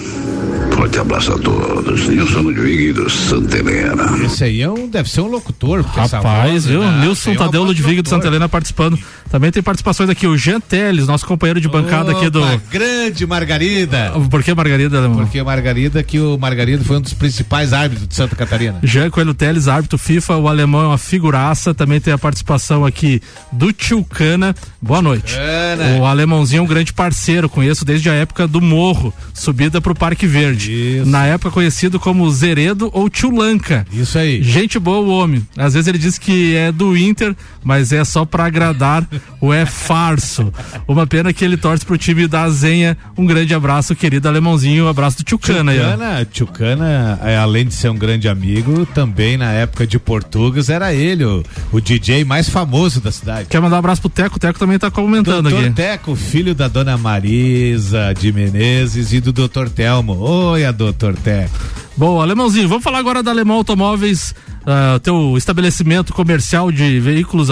Forte 0.78 0.96
abraço 0.96 1.32
a 1.32 1.38
todos. 1.38 2.06
Nilson 2.08 2.38
Ludwig 2.38 2.92
do 2.92 3.10
Santa 3.10 3.58
Helena. 3.58 4.16
Esse 4.24 4.44
aí 4.44 4.62
é 4.62 4.70
um, 4.70 4.88
deve 4.88 5.10
ser 5.10 5.22
um 5.22 5.26
locutor. 5.26 5.80
Rapaz, 5.80 6.22
voz, 6.22 6.66
viu? 6.66 6.80
né? 6.80 7.00
Nilson 7.00 7.34
Tadeu 7.34 7.64
Ludwig 7.64 8.00
do. 8.00 8.08
Santa 8.08 8.28
Helena 8.28 8.48
participando. 8.48 8.96
Também 9.28 9.50
tem 9.50 9.60
participações 9.60 10.08
aqui, 10.08 10.24
o 10.24 10.38
Jean 10.38 10.60
Teles, 10.60 11.08
nosso 11.08 11.26
companheiro 11.26 11.60
de 11.60 11.68
bancada 11.68 12.12
aqui 12.12 12.30
do. 12.30 12.40
Opa, 12.40 12.62
Grande 12.70 13.26
Margarida. 13.26 14.12
Por 14.30 14.40
que 14.44 14.54
Margarida, 14.54 14.98
Alemão? 14.98 15.18
Porque 15.18 15.42
Margarida, 15.42 16.00
que 16.04 16.20
o 16.20 16.38
Margarida 16.38 16.84
foi 16.84 16.98
um 16.98 17.00
dos 17.00 17.12
principais 17.12 17.72
árbitros 17.72 18.06
de 18.06 18.14
Santa 18.14 18.36
Catarina. 18.36 18.78
Jean 18.84 19.10
Coelho 19.10 19.34
Teles, 19.34 19.66
árbitro 19.66 19.98
FIFA, 19.98 20.36
o 20.36 20.46
alemão 20.46 20.82
é 20.82 20.86
uma 20.86 20.98
figuraça. 20.98 21.74
Também 21.74 22.00
tem 22.00 22.14
a 22.14 22.18
participação 22.18 22.86
aqui 22.86 23.20
do 23.50 23.72
Tio 23.72 24.04
Cana. 24.04 24.54
Boa 24.80 25.02
noite. 25.02 25.34
Cana. 25.34 25.98
O 25.98 26.06
alemãozinho 26.06 26.60
é 26.60 26.62
um 26.62 26.66
grande 26.66 26.92
parceiro, 26.92 27.48
conheço 27.48 27.84
desde 27.84 28.08
a 28.08 28.14
época 28.14 28.46
do 28.46 28.60
Morro, 28.60 29.12
subida 29.34 29.80
pro 29.80 29.92
Parque 29.92 30.24
Verde. 30.24 30.67
Isso. 30.68 31.08
Na 31.08 31.26
época 31.26 31.50
conhecido 31.50 31.98
como 31.98 32.30
Zeredo 32.30 32.90
ou 32.92 33.08
Tchulanca. 33.08 33.86
Isso 33.92 34.18
aí. 34.18 34.42
Gente 34.42 34.78
boa 34.78 34.98
o 34.98 35.08
homem. 35.08 35.46
Às 35.56 35.74
vezes 35.74 35.88
ele 35.88 35.98
diz 35.98 36.18
que 36.18 36.54
é 36.54 36.70
do 36.70 36.96
Inter, 36.96 37.34
mas 37.62 37.92
é 37.92 38.04
só 38.04 38.24
para 38.24 38.44
agradar 38.44 39.06
o 39.40 39.52
é 39.52 39.66
farso. 39.66 40.52
Uma 40.86 41.06
pena 41.06 41.32
que 41.32 41.44
ele 41.44 41.56
torce 41.56 41.84
pro 41.84 41.98
time 41.98 42.26
da 42.26 42.48
Zenha. 42.50 42.96
Um 43.16 43.26
grande 43.26 43.54
abraço, 43.54 43.94
querido 43.94 44.28
alemãozinho. 44.28 44.86
Um 44.86 44.88
abraço 44.88 45.18
do 45.18 45.24
Tchucana. 45.24 45.72
Tchucana, 45.72 46.24
Tchucana, 46.30 47.20
é, 47.22 47.36
além 47.36 47.66
de 47.66 47.74
ser 47.74 47.90
um 47.90 47.96
grande 47.96 48.28
amigo, 48.28 48.86
também 48.86 49.36
na 49.36 49.52
época 49.52 49.86
de 49.86 49.98
Portugas 49.98 50.68
era 50.68 50.92
ele, 50.92 51.24
o, 51.24 51.42
o 51.72 51.80
DJ 51.80 52.24
mais 52.24 52.48
famoso 52.48 53.00
da 53.00 53.10
cidade. 53.10 53.48
Quer 53.48 53.60
mandar 53.60 53.76
um 53.76 53.78
abraço 53.80 54.00
pro 54.00 54.10
Teco? 54.10 54.36
O 54.36 54.38
Teco 54.38 54.58
também 54.58 54.78
tá 54.78 54.90
comentando 54.90 55.48
Doutor 55.48 55.64
aqui. 55.66 55.74
Teco, 55.74 56.14
filho 56.16 56.54
da 56.54 56.68
dona 56.68 56.96
Marisa 56.96 58.12
de 58.18 58.32
Menezes 58.32 59.12
e 59.12 59.20
do 59.20 59.32
doutor 59.32 59.68
Telmo. 59.68 60.14
Oi, 60.18 60.57
a 60.64 60.72
doutor 60.72 61.14
Teco. 61.16 61.56
Bom, 61.96 62.20
Alemãozinho, 62.20 62.68
vamos 62.68 62.84
falar 62.84 62.98
agora 62.98 63.22
da 63.22 63.30
Alemão 63.30 63.56
Automóveis, 63.56 64.34
uh, 64.62 65.00
teu 65.00 65.34
estabelecimento 65.36 66.12
comercial 66.12 66.70
de 66.70 67.00
veículos, 67.00 67.48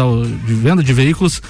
de 0.46 0.54
venda 0.54 0.84
de 0.84 0.92
veículos. 0.92 1.40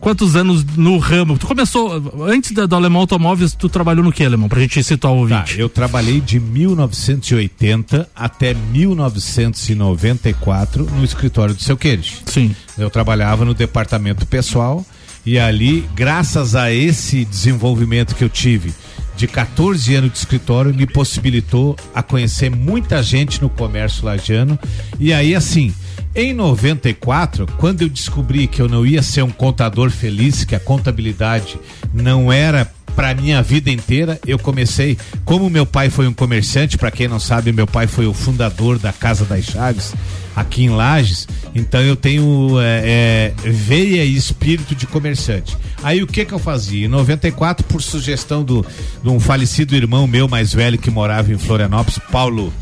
Quantos 0.00 0.34
anos 0.34 0.64
no 0.76 0.96
ramo? 0.98 1.38
Tu 1.38 1.46
começou, 1.46 2.02
antes 2.26 2.52
da, 2.52 2.64
do 2.64 2.74
Alemão 2.74 3.02
Automóveis, 3.02 3.52
tu 3.52 3.68
trabalhou 3.68 4.02
no 4.02 4.10
que, 4.10 4.24
Alemão? 4.24 4.48
Pra 4.48 4.58
gente 4.58 4.82
situar 4.82 5.12
o 5.12 5.18
ouvinte. 5.18 5.56
Tá, 5.56 5.60
eu 5.60 5.68
trabalhei 5.68 6.20
de 6.20 6.40
1980 6.40 8.08
até 8.16 8.54
1994 8.54 10.86
no 10.86 11.04
escritório 11.04 11.54
do 11.54 11.62
seu 11.62 11.76
Queires. 11.76 12.22
Sim. 12.24 12.56
Eu 12.78 12.88
trabalhava 12.88 13.44
no 13.44 13.52
departamento 13.52 14.24
pessoal 14.26 14.82
e 15.24 15.38
ali, 15.38 15.86
graças 15.94 16.56
a 16.56 16.72
esse 16.72 17.26
desenvolvimento 17.26 18.14
que 18.14 18.24
eu 18.24 18.28
tive 18.28 18.72
de 19.20 19.28
14 19.28 19.94
anos 19.94 20.12
de 20.12 20.16
escritório, 20.16 20.74
me 20.74 20.86
possibilitou 20.86 21.76
a 21.94 22.02
conhecer 22.02 22.50
muita 22.50 23.02
gente 23.02 23.42
no 23.42 23.50
comércio 23.50 24.06
lagiano. 24.06 24.58
E 24.98 25.12
aí, 25.12 25.34
assim, 25.34 25.74
em 26.14 26.32
94, 26.32 27.46
quando 27.58 27.82
eu 27.82 27.90
descobri 27.90 28.46
que 28.46 28.62
eu 28.62 28.66
não 28.66 28.86
ia 28.86 29.02
ser 29.02 29.22
um 29.22 29.30
contador 29.30 29.90
feliz, 29.90 30.42
que 30.42 30.54
a 30.54 30.60
contabilidade 30.60 31.58
não 31.92 32.32
era 32.32 32.72
para 32.90 33.14
minha 33.14 33.42
vida 33.42 33.70
inteira, 33.70 34.18
eu 34.26 34.38
comecei, 34.38 34.98
como 35.24 35.48
meu 35.48 35.64
pai 35.64 35.88
foi 35.90 36.06
um 36.06 36.12
comerciante, 36.12 36.76
para 36.76 36.90
quem 36.90 37.08
não 37.08 37.18
sabe, 37.18 37.52
meu 37.52 37.66
pai 37.66 37.86
foi 37.86 38.06
o 38.06 38.12
fundador 38.12 38.78
da 38.78 38.92
Casa 38.92 39.24
das 39.24 39.44
Chaves 39.44 39.94
aqui 40.34 40.64
em 40.64 40.70
Lages, 40.70 41.26
então 41.54 41.80
eu 41.80 41.96
tenho 41.96 42.60
é, 42.60 43.32
é, 43.44 43.50
veia 43.50 44.04
e 44.04 44.16
espírito 44.16 44.74
de 44.74 44.86
comerciante. 44.86 45.56
Aí 45.82 46.02
o 46.02 46.06
que 46.06 46.24
que 46.24 46.32
eu 46.32 46.38
fazia? 46.38 46.86
Em 46.86 46.88
94, 46.88 47.64
por 47.66 47.82
sugestão 47.82 48.44
do, 48.44 48.64
de 49.02 49.08
um 49.08 49.18
falecido 49.18 49.74
irmão 49.74 50.06
meu 50.06 50.28
mais 50.28 50.52
velho 50.52 50.78
que 50.78 50.90
morava 50.90 51.32
em 51.32 51.38
Florianópolis, 51.38 51.98
Paulo 52.10 52.52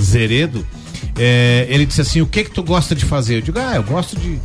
Zeredo, 0.00 0.64
é, 1.18 1.66
ele 1.68 1.84
disse 1.84 2.00
assim: 2.00 2.20
O 2.20 2.26
que 2.26 2.44
que 2.44 2.50
tu 2.50 2.62
gosta 2.62 2.94
de 2.94 3.04
fazer? 3.04 3.36
Eu 3.36 3.42
digo: 3.42 3.58
Ah, 3.58 3.76
eu 3.76 3.82
gosto 3.82 4.18
de. 4.18 4.38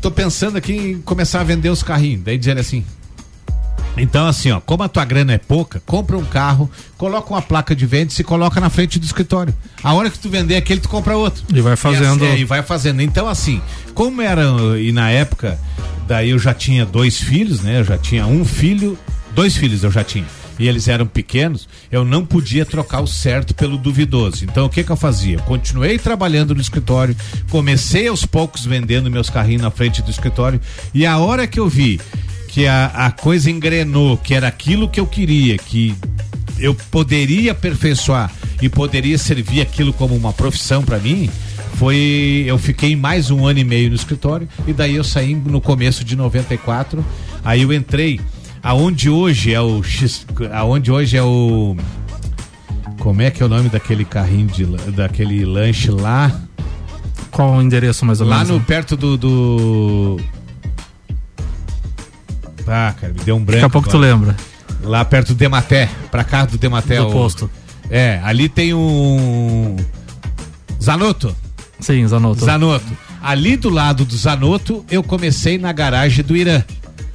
Tô 0.00 0.10
pensando 0.10 0.56
aqui 0.56 0.72
em 0.72 0.98
começar 1.02 1.40
a 1.40 1.44
vender 1.44 1.68
os 1.68 1.82
carrinhos. 1.82 2.22
Daí 2.24 2.38
dizer 2.38 2.58
assim: 2.58 2.84
então, 3.96 4.26
assim, 4.26 4.50
ó, 4.50 4.60
como 4.60 4.82
a 4.82 4.88
tua 4.88 5.04
grana 5.04 5.32
é 5.32 5.38
pouca, 5.38 5.82
compra 5.84 6.16
um 6.16 6.24
carro, 6.24 6.70
coloca 6.96 7.30
uma 7.30 7.42
placa 7.42 7.74
de 7.74 7.86
venda 7.86 8.12
e 8.12 8.14
se 8.14 8.24
coloca 8.24 8.60
na 8.60 8.70
frente 8.70 8.98
do 8.98 9.04
escritório. 9.04 9.54
A 9.82 9.92
hora 9.92 10.10
que 10.10 10.18
tu 10.18 10.28
vender 10.28 10.56
aquele, 10.56 10.80
tu 10.80 10.88
compra 10.88 11.16
outro. 11.16 11.44
E 11.52 11.60
vai 11.60 11.76
fazendo. 11.76 12.24
E, 12.24 12.26
assim, 12.26 12.36
é, 12.36 12.38
e 12.38 12.44
vai 12.44 12.62
fazendo. 12.62 13.02
Então, 13.02 13.28
assim, 13.28 13.60
como 13.94 14.22
era, 14.22 14.42
e 14.78 14.92
na 14.92 15.10
época, 15.10 15.58
daí 16.06 16.30
eu 16.30 16.38
já 16.38 16.54
tinha 16.54 16.86
dois 16.86 17.20
filhos, 17.20 17.60
né? 17.62 17.80
Eu 17.80 17.84
já 17.84 17.98
tinha 17.98 18.26
um 18.26 18.44
filho, 18.44 18.98
dois 19.34 19.56
filhos 19.56 19.84
eu 19.84 19.90
já 19.90 20.04
tinha 20.04 20.26
e 20.60 20.68
eles 20.68 20.88
eram 20.88 21.06
pequenos, 21.06 21.66
eu 21.90 22.04
não 22.04 22.24
podia 22.24 22.66
trocar 22.66 23.00
o 23.00 23.06
certo 23.06 23.54
pelo 23.54 23.78
duvidoso. 23.78 24.44
Então 24.44 24.66
o 24.66 24.68
que 24.68 24.84
que 24.84 24.92
eu 24.92 24.96
fazia? 24.96 25.38
Continuei 25.38 25.98
trabalhando 25.98 26.54
no 26.54 26.60
escritório, 26.60 27.16
comecei 27.48 28.08
aos 28.08 28.26
poucos 28.26 28.66
vendendo 28.66 29.10
meus 29.10 29.30
carrinhos 29.30 29.62
na 29.62 29.70
frente 29.70 30.02
do 30.02 30.10
escritório 30.10 30.60
e 30.92 31.06
a 31.06 31.16
hora 31.16 31.46
que 31.46 31.58
eu 31.58 31.66
vi 31.66 31.98
que 32.50 32.66
a, 32.66 32.86
a 32.86 33.10
coisa 33.12 33.48
engrenou, 33.50 34.16
que 34.16 34.34
era 34.34 34.48
aquilo 34.48 34.88
que 34.88 34.98
eu 34.98 35.06
queria, 35.06 35.56
que 35.56 35.94
eu 36.58 36.74
poderia 36.90 37.52
aperfeiçoar 37.52 38.30
e 38.60 38.68
poderia 38.68 39.16
servir 39.16 39.60
aquilo 39.60 39.92
como 39.92 40.16
uma 40.16 40.32
profissão 40.32 40.82
para 40.82 40.98
mim, 40.98 41.30
foi 41.74 42.44
eu 42.46 42.58
fiquei 42.58 42.96
mais 42.96 43.30
um 43.30 43.46
ano 43.46 43.60
e 43.60 43.64
meio 43.64 43.88
no 43.88 43.94
escritório 43.94 44.48
e 44.66 44.72
daí 44.72 44.96
eu 44.96 45.04
saí 45.04 45.34
no 45.34 45.60
começo 45.60 46.04
de 46.04 46.16
94 46.16 47.02
aí 47.44 47.62
eu 47.62 47.72
entrei 47.72 48.20
aonde 48.62 49.08
hoje 49.08 49.54
é 49.54 49.60
o 49.60 49.82
X, 49.82 50.26
aonde 50.52 50.90
hoje 50.90 51.16
é 51.16 51.22
o 51.22 51.76
como 52.98 53.22
é 53.22 53.30
que 53.30 53.42
é 53.42 53.46
o 53.46 53.48
nome 53.48 53.68
daquele 53.68 54.04
carrinho 54.04 54.48
de 54.48 54.66
daquele 54.90 55.44
lanche 55.46 55.90
lá? 55.90 56.30
Qual 57.30 57.54
o 57.54 57.62
endereço 57.62 58.04
mais 58.04 58.20
ou 58.20 58.26
menos? 58.26 58.48
Lá 58.48 58.54
no 58.54 58.60
perto 58.60 58.96
do, 58.96 59.16
do 59.16 60.20
Ah, 62.66 62.94
cara, 62.98 63.12
me 63.12 63.20
deu 63.20 63.36
um 63.36 63.44
branco. 63.44 63.60
Daqui 63.60 63.64
a 63.66 63.70
pouco 63.70 63.88
agora. 63.88 64.06
tu 64.06 64.10
lembra. 64.10 64.36
Lá 64.82 65.04
perto 65.04 65.28
do 65.28 65.34
Dematé, 65.34 65.88
pra 66.10 66.24
cá 66.24 66.44
do 66.44 66.56
Dematé. 66.56 66.96
Do 66.96 67.08
o... 67.08 67.12
posto. 67.12 67.50
É, 67.90 68.20
ali 68.24 68.48
tem 68.48 68.72
um 68.72 69.76
Zanotto. 70.82 71.34
Sim, 71.80 72.06
Zanotto. 72.06 72.44
Zanotto. 72.44 72.86
Ali 73.22 73.56
do 73.56 73.68
lado 73.68 74.04
do 74.04 74.16
Zanotto, 74.16 74.84
eu 74.90 75.02
comecei 75.02 75.58
na 75.58 75.72
garagem 75.72 76.24
do 76.24 76.36
Irã. 76.36 76.62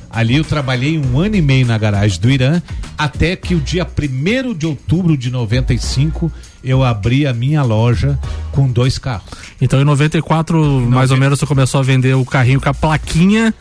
Ali 0.09 0.35
eu 0.35 0.43
trabalhei 0.43 0.97
um 0.97 1.19
ano 1.19 1.35
e 1.35 1.41
meio 1.41 1.65
na 1.65 1.77
garagem 1.77 2.19
do 2.21 2.29
Irã, 2.29 2.61
até 2.97 3.35
que 3.35 3.53
o 3.53 3.59
dia 3.59 3.85
1 3.85 4.53
de 4.53 4.65
outubro 4.65 5.17
de 5.17 5.29
95 5.29 6.31
eu 6.63 6.83
abri 6.83 7.27
a 7.27 7.33
minha 7.33 7.61
loja 7.63 8.17
com 8.51 8.67
dois 8.67 8.97
carros. 8.97 9.29
Então 9.59 9.81
em 9.81 9.83
94, 9.83 10.57
em 10.57 10.87
mais 10.87 11.09
90... 11.09 11.13
ou 11.13 11.19
menos, 11.19 11.39
você 11.39 11.45
começou 11.45 11.79
a 11.81 11.83
vender 11.83 12.13
o 12.15 12.23
carrinho 12.23 12.61
com 12.61 12.69
a 12.69 12.73
plaquinha 12.73 13.53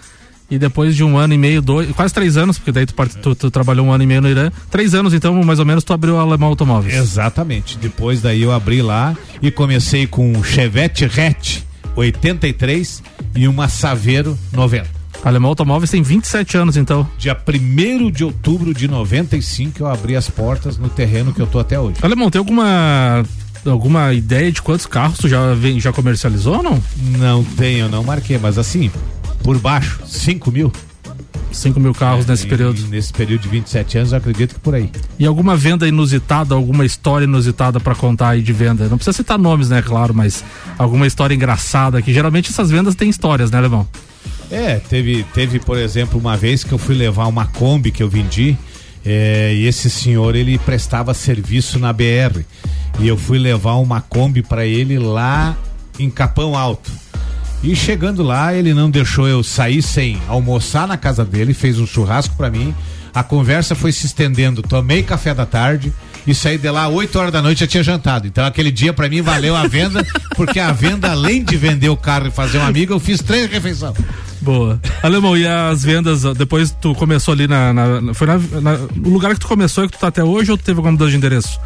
e 0.50 0.58
depois 0.58 0.94
de 0.94 1.02
um 1.02 1.16
ano 1.16 1.34
e 1.34 1.38
meio, 1.38 1.62
dois, 1.62 1.90
quase 1.92 2.12
três 2.12 2.36
anos, 2.36 2.58
porque 2.58 2.72
daí 2.72 2.86
tu, 2.86 2.94
tu, 3.22 3.34
tu, 3.34 3.50
trabalhou 3.50 3.86
um 3.86 3.92
ano 3.92 4.04
e 4.04 4.06
meio 4.06 4.20
no 4.20 4.28
Irã, 4.28 4.50
três 4.70 4.94
anos 4.94 5.14
então, 5.14 5.34
mais 5.42 5.58
ou 5.58 5.64
menos, 5.64 5.84
tu 5.84 5.92
abriu 5.92 6.14
o 6.14 6.18
Alemão 6.18 6.50
Automóveis. 6.50 6.94
Exatamente. 6.94 7.78
Depois 7.78 8.20
daí 8.20 8.42
eu 8.42 8.52
abri 8.52 8.82
lá 8.82 9.16
e 9.40 9.50
comecei 9.50 10.06
com 10.06 10.32
um 10.32 10.44
Chevette 10.44 11.04
Hatch 11.04 11.62
83 11.96 13.02
e 13.34 13.48
uma 13.48 13.68
Saveiro 13.68 14.38
90. 14.52 15.04
Alemão 15.24 15.50
Automóveis 15.50 15.90
tem 15.90 16.02
27 16.02 16.58
anos, 16.58 16.76
então. 16.76 17.08
Dia 17.16 17.34
1 17.34 18.10
de 18.10 18.24
outubro 18.24 18.74
de 18.74 18.86
95 18.86 19.82
eu 19.82 19.86
abri 19.86 20.16
as 20.16 20.28
portas 20.28 20.76
no 20.76 20.88
terreno 20.90 21.32
que 21.32 21.40
eu 21.40 21.46
tô 21.46 21.58
até 21.58 21.80
hoje. 21.80 21.96
Alemão, 22.02 22.30
tem 22.30 22.38
alguma 22.38 23.24
alguma 23.64 24.12
ideia 24.12 24.52
de 24.52 24.60
quantos 24.60 24.84
carros 24.84 25.16
tu 25.16 25.26
já, 25.26 25.38
já 25.78 25.90
comercializou 25.90 26.58
ou 26.58 26.62
não? 26.62 26.82
Não 27.18 27.42
tenho, 27.42 27.88
não 27.88 28.04
marquei, 28.04 28.36
mas 28.36 28.58
assim, 28.58 28.90
por 29.44 29.58
baixo, 29.58 30.00
5 30.06 30.50
mil. 30.50 30.72
5 31.52 31.78
mil 31.78 31.94
carros 31.94 32.26
é, 32.26 32.30
nesse 32.30 32.46
e, 32.46 32.48
período. 32.48 32.88
Nesse 32.88 33.12
período 33.12 33.42
de 33.42 33.48
27 33.48 33.98
anos, 33.98 34.12
eu 34.12 34.18
acredito 34.18 34.54
que 34.54 34.60
por 34.60 34.74
aí. 34.74 34.90
E 35.18 35.26
alguma 35.26 35.54
venda 35.54 35.86
inusitada, 35.86 36.54
alguma 36.54 36.84
história 36.84 37.26
inusitada 37.26 37.78
para 37.78 37.94
contar 37.94 38.30
aí 38.30 38.42
de 38.42 38.52
venda? 38.52 38.88
Não 38.88 38.96
precisa 38.96 39.16
citar 39.16 39.38
nomes, 39.38 39.68
né, 39.68 39.82
claro, 39.82 40.14
mas 40.14 40.42
alguma 40.78 41.06
história 41.06 41.34
engraçada 41.34 42.00
que 42.02 42.12
geralmente 42.12 42.50
essas 42.50 42.70
vendas 42.70 42.94
têm 42.94 43.08
histórias, 43.08 43.50
né, 43.50 43.60
Levão? 43.60 43.86
É, 44.50 44.76
teve, 44.76 45.24
teve, 45.34 45.60
por 45.60 45.76
exemplo, 45.76 46.18
uma 46.18 46.36
vez 46.36 46.64
que 46.64 46.72
eu 46.72 46.78
fui 46.78 46.94
levar 46.94 47.26
uma 47.26 47.46
Kombi 47.46 47.92
que 47.92 48.02
eu 48.02 48.08
vendi, 48.08 48.56
é, 49.04 49.54
e 49.54 49.66
esse 49.66 49.90
senhor 49.90 50.34
ele 50.34 50.58
prestava 50.58 51.12
serviço 51.12 51.78
na 51.78 51.92
BR. 51.92 52.40
E 52.98 53.06
eu 53.06 53.18
fui 53.18 53.38
levar 53.38 53.74
uma 53.74 54.00
Kombi 54.00 54.42
para 54.42 54.64
ele 54.64 54.98
lá 54.98 55.54
em 55.98 56.08
Capão 56.08 56.56
Alto. 56.56 57.03
E 57.64 57.74
chegando 57.74 58.22
lá, 58.22 58.52
ele 58.52 58.74
não 58.74 58.90
deixou 58.90 59.26
eu 59.26 59.42
sair 59.42 59.80
sem 59.80 60.20
almoçar 60.28 60.86
na 60.86 60.98
casa 60.98 61.24
dele, 61.24 61.54
fez 61.54 61.80
um 61.80 61.86
churrasco 61.86 62.36
para 62.36 62.50
mim. 62.50 62.74
A 63.14 63.22
conversa 63.22 63.74
foi 63.74 63.90
se 63.90 64.04
estendendo. 64.04 64.60
Tomei 64.60 65.02
café 65.02 65.32
da 65.32 65.46
tarde 65.46 65.90
e 66.26 66.34
saí 66.34 66.58
de 66.58 66.70
lá 66.70 66.88
8 66.88 67.18
horas 67.18 67.32
da 67.32 67.40
noite 67.40 67.60
já 67.60 67.66
tinha 67.66 67.82
jantado. 67.82 68.26
Então 68.26 68.44
aquele 68.44 68.70
dia 68.70 68.92
para 68.92 69.08
mim 69.08 69.22
valeu 69.22 69.56
a 69.56 69.66
venda, 69.66 70.06
porque 70.36 70.60
a 70.60 70.72
venda, 70.72 71.12
além 71.12 71.42
de 71.42 71.56
vender 71.56 71.88
o 71.88 71.96
carro 71.96 72.26
e 72.26 72.30
fazer 72.30 72.58
um 72.58 72.66
amigo, 72.66 72.92
eu 72.92 73.00
fiz 73.00 73.22
três 73.22 73.50
refeições. 73.50 73.96
Boa. 74.42 74.78
Alemão, 75.02 75.34
e 75.34 75.46
as 75.46 75.82
vendas, 75.82 76.22
depois 76.36 76.70
tu 76.70 76.94
começou 76.94 77.32
ali 77.32 77.48
na. 77.48 77.72
na 77.72 78.12
foi 78.12 78.26
na, 78.26 78.38
na, 78.60 78.76
no 78.94 79.08
lugar 79.08 79.32
que 79.32 79.40
tu 79.40 79.48
começou 79.48 79.84
e 79.84 79.88
que 79.88 79.96
tu 79.96 80.00
tá 80.00 80.08
até 80.08 80.22
hoje 80.22 80.50
ou 80.50 80.58
tu 80.58 80.64
teve 80.64 80.76
alguma 80.76 80.92
mudança 80.92 81.12
de 81.12 81.16
endereço? 81.16 81.58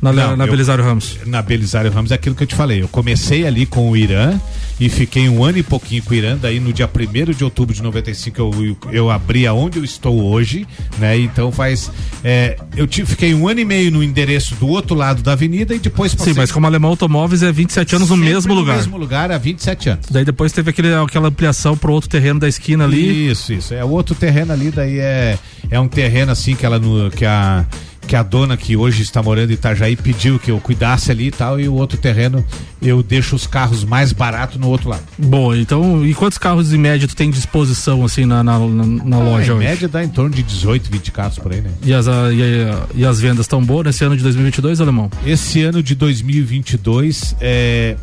Na, 0.00 0.12
Não, 0.12 0.36
na 0.36 0.46
eu, 0.46 0.50
Belisário 0.50 0.82
Ramos. 0.82 1.18
Na 1.26 1.40
Belisário 1.42 1.90
Ramos 1.90 2.10
é 2.10 2.16
aquilo 2.16 2.34
que 2.34 2.42
eu 2.42 2.46
te 2.46 2.56
falei. 2.56 2.82
Eu 2.82 2.88
comecei 2.88 3.46
ali 3.46 3.64
com 3.66 3.88
o 3.90 3.96
Irã 3.96 4.38
e 4.80 4.88
fiquei 4.88 5.28
um 5.28 5.44
ano 5.44 5.58
e 5.58 5.62
pouquinho 5.62 6.02
com 6.02 6.10
o 6.10 6.14
Irã. 6.14 6.36
Daí 6.40 6.58
no 6.58 6.72
dia 6.72 6.88
1 6.88 7.32
de 7.32 7.44
outubro 7.44 7.72
de 7.72 7.80
95 7.82 8.40
eu, 8.40 8.76
eu 8.90 9.10
abri 9.10 9.46
aonde 9.46 9.78
eu 9.78 9.84
estou 9.84 10.24
hoje, 10.24 10.66
né? 10.98 11.16
Então 11.18 11.52
faz. 11.52 11.90
É, 12.24 12.56
eu 12.76 12.86
te, 12.86 13.06
fiquei 13.06 13.32
um 13.32 13.46
ano 13.46 13.60
e 13.60 13.64
meio 13.64 13.92
no 13.92 14.02
endereço 14.02 14.56
do 14.56 14.66
outro 14.66 14.96
lado 14.96 15.22
da 15.22 15.32
avenida 15.32 15.72
e 15.72 15.78
depois 15.78 16.14
passei. 16.14 16.32
Sim, 16.32 16.40
mas 16.40 16.50
como 16.50 16.66
Alemão 16.66 16.90
Automóveis 16.90 17.42
é 17.44 17.52
27 17.52 17.94
anos 17.94 18.10
no 18.10 18.16
mesmo 18.16 18.52
lugar. 18.54 18.72
No 18.72 18.78
mesmo 18.78 18.96
lugar 18.96 19.30
há 19.30 19.38
27 19.38 19.88
anos. 19.88 20.06
Daí 20.10 20.24
depois 20.24 20.50
teve 20.50 20.70
aquele, 20.70 20.92
aquela 20.94 21.28
ampliação 21.28 21.76
pro 21.76 21.92
outro 21.92 22.10
terreno 22.10 22.40
da 22.40 22.48
esquina 22.48 22.84
ali. 22.84 23.30
Isso, 23.30 23.52
isso. 23.52 23.72
É 23.72 23.84
o 23.84 23.90
outro 23.90 24.16
terreno 24.16 24.52
ali, 24.52 24.72
daí 24.72 24.98
é, 24.98 25.38
é 25.70 25.78
um 25.78 25.86
terreno 25.86 26.32
assim 26.32 26.56
que 26.56 26.66
ela 26.66 26.80
no, 26.80 27.08
que 27.10 27.24
a 27.24 27.64
que 28.06 28.16
a 28.16 28.22
dona 28.22 28.56
que 28.56 28.76
hoje 28.76 29.02
está 29.02 29.22
morando 29.22 29.50
em 29.50 29.54
Itajaí 29.54 29.96
pediu 29.96 30.38
que 30.38 30.50
eu 30.50 30.60
cuidasse 30.60 31.10
ali 31.10 31.28
e 31.28 31.30
tal, 31.30 31.58
e 31.58 31.68
o 31.68 31.74
outro 31.74 31.96
terreno 31.98 32.44
eu 32.80 33.02
deixo 33.02 33.36
os 33.36 33.46
carros 33.46 33.84
mais 33.84 34.12
baratos 34.12 34.58
no 34.58 34.68
outro 34.68 34.88
lado. 34.88 35.02
Bom, 35.18 35.54
então, 35.54 36.04
e 36.04 36.14
quantos 36.14 36.38
carros 36.38 36.72
em 36.72 36.78
média 36.78 37.06
tu 37.06 37.14
tem 37.14 37.30
disposição 37.30 38.04
assim 38.04 38.24
na, 38.24 38.42
na, 38.42 38.58
na, 38.58 38.86
na 38.86 39.16
ah, 39.16 39.20
loja 39.20 39.52
em 39.52 39.56
hoje? 39.56 39.64
Em 39.64 39.68
média 39.68 39.88
dá 39.88 40.04
em 40.04 40.08
torno 40.08 40.34
de 40.34 40.42
18, 40.42 40.90
20 40.90 41.12
carros 41.12 41.38
por 41.38 41.52
aí, 41.52 41.60
né? 41.60 41.70
E 41.84 41.94
as, 41.94 42.08
a, 42.08 42.32
e, 42.32 42.42
a, 42.42 42.86
e 42.94 43.04
as 43.04 43.20
vendas 43.20 43.44
estão 43.46 43.62
boas 43.62 43.86
nesse 43.86 44.04
ano 44.04 44.16
de 44.16 44.22
2022, 44.22 44.80
Alemão? 44.80 45.10
Esse 45.24 45.62
ano 45.62 45.82
de 45.82 45.94
2022 45.94 47.36
é 47.40 47.96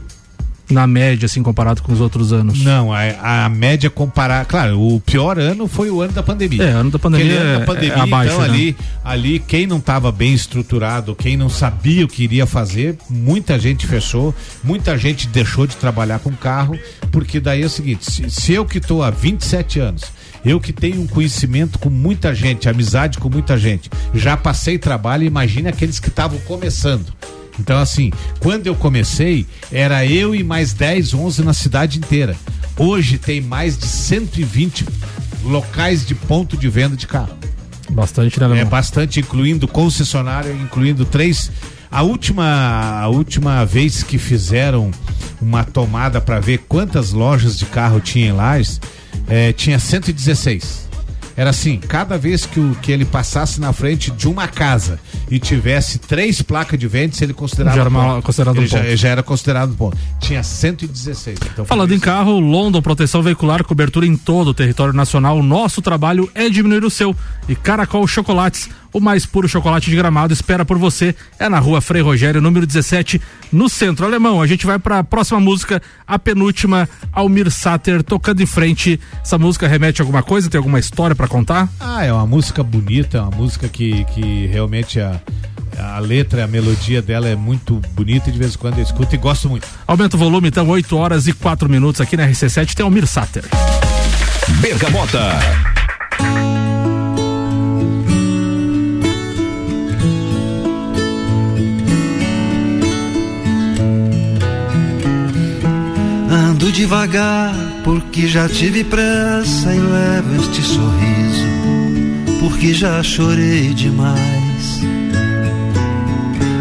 na 0.69 0.85
média, 0.85 1.25
assim, 1.25 1.41
comparado 1.41 1.81
com 1.81 1.91
os 1.91 1.99
outros 1.99 2.31
anos? 2.31 2.63
Não, 2.63 2.93
a, 2.93 3.45
a 3.45 3.49
média 3.49 3.89
comparar. 3.89 4.45
Claro, 4.45 4.79
o 4.79 4.99
pior 4.99 5.39
ano 5.39 5.67
foi 5.67 5.89
o 5.89 6.01
ano 6.01 6.13
da 6.13 6.23
pandemia. 6.23 6.63
É, 6.63 6.71
ano 6.71 6.91
da 6.91 6.99
pandemia. 6.99 7.39
Ano 7.39 7.49
é, 7.49 7.59
da 7.59 7.65
pandemia, 7.65 7.93
é 7.93 7.99
abaixo, 7.99 8.33
então 8.33 8.47
né? 8.47 8.53
ali, 8.53 8.77
ali, 9.03 9.39
quem 9.39 9.65
não 9.65 9.77
estava 9.77 10.11
bem 10.11 10.33
estruturado, 10.33 11.15
quem 11.15 11.35
não 11.35 11.49
sabia 11.49 12.05
o 12.05 12.07
que 12.07 12.23
iria 12.23 12.45
fazer, 12.45 12.97
muita 13.09 13.57
gente 13.57 13.87
fechou, 13.87 14.33
muita 14.63 14.97
gente 14.97 15.27
deixou 15.27 15.65
de 15.65 15.75
trabalhar 15.75 16.19
com 16.19 16.31
carro, 16.31 16.77
porque 17.11 17.39
daí 17.39 17.63
é 17.63 17.65
o 17.65 17.69
seguinte: 17.69 18.09
se, 18.09 18.29
se 18.29 18.53
eu 18.53 18.65
que 18.65 18.77
estou 18.77 19.03
há 19.03 19.09
27 19.09 19.79
anos, 19.79 20.03
eu 20.45 20.59
que 20.59 20.71
tenho 20.71 21.01
um 21.01 21.07
conhecimento 21.07 21.79
com 21.79 21.89
muita 21.89 22.33
gente, 22.33 22.69
amizade 22.69 23.17
com 23.17 23.29
muita 23.29 23.57
gente, 23.57 23.89
já 24.13 24.37
passei 24.37 24.77
trabalho, 24.77 25.23
imagine 25.23 25.67
aqueles 25.67 25.99
que 25.99 26.09
estavam 26.09 26.39
começando. 26.39 27.13
Então, 27.59 27.77
assim, 27.77 28.11
quando 28.39 28.67
eu 28.67 28.75
comecei, 28.75 29.45
era 29.71 30.05
eu 30.05 30.33
e 30.33 30.43
mais 30.43 30.73
10, 30.73 31.13
11 31.13 31.43
na 31.43 31.53
cidade 31.53 31.99
inteira. 31.99 32.35
Hoje 32.77 33.17
tem 33.17 33.41
mais 33.41 33.77
de 33.77 33.85
120 33.85 34.85
locais 35.43 36.05
de 36.05 36.15
ponto 36.15 36.55
de 36.55 36.69
venda 36.69 36.95
de 36.95 37.05
carro. 37.05 37.37
Bastante, 37.89 38.39
né, 38.39 38.59
É 38.59 38.65
bastante, 38.65 39.19
incluindo 39.19 39.67
concessionário, 39.67 40.51
incluindo 40.61 41.05
três. 41.05 41.51
A 41.91 42.03
última, 42.03 43.01
a 43.01 43.07
última 43.07 43.65
vez 43.65 44.03
que 44.03 44.17
fizeram 44.17 44.91
uma 45.41 45.63
tomada 45.63 46.21
para 46.21 46.39
ver 46.39 46.59
quantas 46.67 47.11
lojas 47.11 47.57
de 47.57 47.65
carro 47.65 47.99
tinha 47.99 48.27
em 48.27 48.31
Lages, 48.31 48.79
é, 49.27 49.51
tinha 49.53 49.79
116 49.79 50.88
era 51.39 51.51
assim, 51.51 51.77
cada 51.77 52.17
vez 52.17 52.45
que, 52.45 52.59
o, 52.59 52.75
que 52.81 52.91
ele 52.91 53.05
passasse 53.05 53.61
na 53.61 53.71
frente 53.71 54.11
de 54.11 54.27
uma 54.27 54.45
casa 54.45 54.99
e 55.31 55.39
tivesse 55.39 55.97
três 55.97 56.41
placas 56.41 56.77
de 56.77 56.85
venda, 56.85 57.15
ele 57.21 57.33
considerava 57.33 57.77
já 57.77 57.81
era 57.83 57.89
uma, 57.89 58.21
considerado 58.21 58.57
ele 58.57 58.65
um 58.65 58.67
já, 58.67 58.93
já, 58.93 59.07
era 59.07 59.23
considerado 59.23 59.71
um 59.71 59.75
ponto. 59.75 59.97
Tinha 60.19 60.43
116. 60.43 61.39
Então 61.53 61.63
Falando 61.63 61.93
em 61.93 61.99
carro, 61.99 62.41
London 62.41 62.81
Proteção 62.81 63.23
Veicular, 63.23 63.63
cobertura 63.63 64.05
em 64.05 64.17
todo 64.17 64.49
o 64.49 64.53
território 64.53 64.93
nacional. 64.93 65.37
O 65.37 65.41
nosso 65.41 65.81
trabalho 65.81 66.29
é 66.35 66.49
diminuir 66.49 66.83
o 66.83 66.89
seu. 66.89 67.15
E 67.47 67.55
Caracol 67.55 68.05
Chocolates 68.05 68.69
o 68.93 68.99
mais 68.99 69.25
puro 69.25 69.47
chocolate 69.47 69.89
de 69.89 69.95
gramado 69.95 70.33
espera 70.33 70.65
por 70.65 70.77
você. 70.77 71.15
É 71.37 71.47
na 71.47 71.59
rua 71.59 71.81
Frei 71.81 72.01
Rogério, 72.01 72.41
número 72.41 72.65
17, 72.65 73.21
no 73.51 73.69
centro 73.69 74.05
alemão. 74.05 74.41
A 74.41 74.47
gente 74.47 74.65
vai 74.65 74.79
para 74.79 74.99
a 74.99 75.03
próxima 75.03 75.39
música, 75.39 75.81
a 76.07 76.17
penúltima, 76.17 76.89
Almir 77.11 77.49
Sater 77.51 78.03
tocando 78.03 78.41
em 78.41 78.45
frente. 78.45 78.99
Essa 79.21 79.37
música 79.37 79.67
remete 79.67 80.01
a 80.01 80.03
alguma 80.03 80.23
coisa? 80.23 80.49
Tem 80.49 80.57
alguma 80.57 80.79
história 80.79 81.15
para 81.15 81.27
contar? 81.27 81.69
Ah, 81.79 82.03
é 82.03 82.11
uma 82.11 82.25
música 82.25 82.63
bonita, 82.63 83.17
é 83.17 83.21
uma 83.21 83.31
música 83.31 83.67
que, 83.67 84.03
que 84.05 84.47
realmente 84.47 84.99
a, 84.99 85.19
a 85.77 85.99
letra, 85.99 86.43
a 86.43 86.47
melodia 86.47 87.01
dela 87.01 87.27
é 87.27 87.35
muito 87.35 87.81
bonita 87.93 88.29
e 88.29 88.33
de 88.33 88.39
vez 88.39 88.55
em 88.55 88.57
quando 88.57 88.77
eu 88.77 88.83
escuto 88.83 89.13
e 89.13 89.17
gosto 89.17 89.49
muito. 89.49 89.67
Aumenta 89.87 90.15
o 90.15 90.19
volume, 90.19 90.49
então, 90.49 90.67
8 90.67 90.97
horas 90.97 91.27
e 91.27 91.33
4 91.33 91.69
minutos 91.69 92.01
aqui 92.01 92.17
na 92.17 92.27
RC7 92.27 92.73
tem 92.73 92.83
Almir 92.83 93.07
Sater. 93.07 93.43
Bergamota. 94.61 95.39
Ando 106.59 106.73
devagar 106.73 107.55
porque 107.85 108.27
já 108.27 108.49
tive 108.49 108.83
pressa 108.83 109.73
e 109.73 109.79
levo 109.79 110.41
este 110.41 110.61
sorriso 110.61 111.47
porque 112.41 112.73
já 112.73 113.01
chorei 113.01 113.73
demais. 113.73 114.81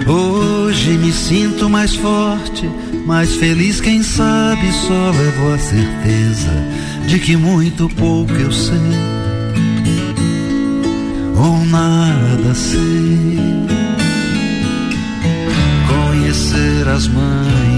Hoje 0.06 0.90
me 0.92 1.10
sinto 1.10 1.68
mais 1.68 1.96
forte, 1.96 2.70
mais 3.06 3.34
feliz, 3.34 3.80
quem 3.80 4.00
sabe 4.04 4.72
só 4.72 5.10
levo 5.10 5.52
a 5.52 5.58
certeza 5.58 6.52
de 7.08 7.18
que 7.18 7.36
muito 7.36 7.88
pouco 7.88 8.32
eu 8.34 8.52
sei 8.52 8.78
ou 11.34 11.64
nada 11.64 12.54
sei. 12.54 13.36
Conhecer 15.88 16.86
as 16.86 17.08
mães 17.08 17.77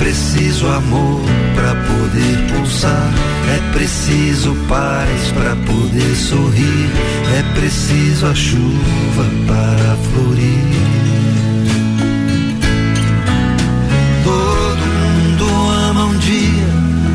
Preciso 0.00 0.66
amor 0.66 1.20
para 1.54 1.74
poder 1.74 2.52
pulsar, 2.52 3.12
é 3.54 3.72
preciso 3.72 4.54
paz 4.66 5.30
para 5.32 5.54
poder 5.54 6.16
sorrir, 6.16 6.90
é 7.38 7.42
preciso 7.54 8.26
a 8.26 8.34
chuva 8.34 9.24
para 9.46 9.96
florir. 10.10 10.64
Todo 14.24 14.84
mundo 14.96 15.70
ama 15.88 16.04
um 16.06 16.18
dia, 16.18 16.68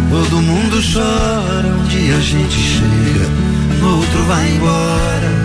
todo 0.09 0.41
mundo 0.41 0.79
chora, 0.93 1.67
um 1.67 1.83
dia 1.87 2.15
a 2.15 2.21
gente 2.21 2.57
chega 2.57 3.55
outro 3.85 4.23
vai 4.23 4.49
embora. 4.49 5.44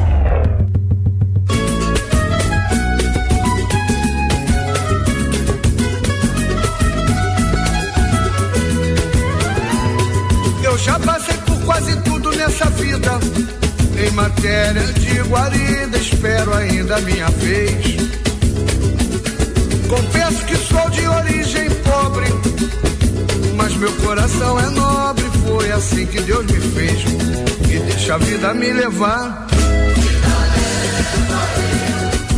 Em 14.41 14.43
matéria 14.43 14.93
de 14.93 15.19
guarida, 15.29 15.97
espero 15.99 16.51
ainda 16.55 16.95
a 16.95 17.01
minha 17.01 17.29
vez. 17.29 17.95
Confesso 19.87 20.45
que 20.45 20.55
sou 20.55 20.89
de 20.89 21.07
origem 21.07 21.69
pobre, 21.83 22.25
mas 23.55 23.75
meu 23.75 23.91
coração 23.97 24.59
é 24.59 24.69
nobre. 24.71 25.25
Foi 25.47 25.71
assim 25.71 26.07
que 26.07 26.19
Deus 26.21 26.43
me 26.47 26.59
fez 26.59 27.03
e 27.69 27.79
deixa 27.81 28.15
a 28.15 28.17
vida 28.17 28.51
me 28.55 28.73
levar. 28.73 29.45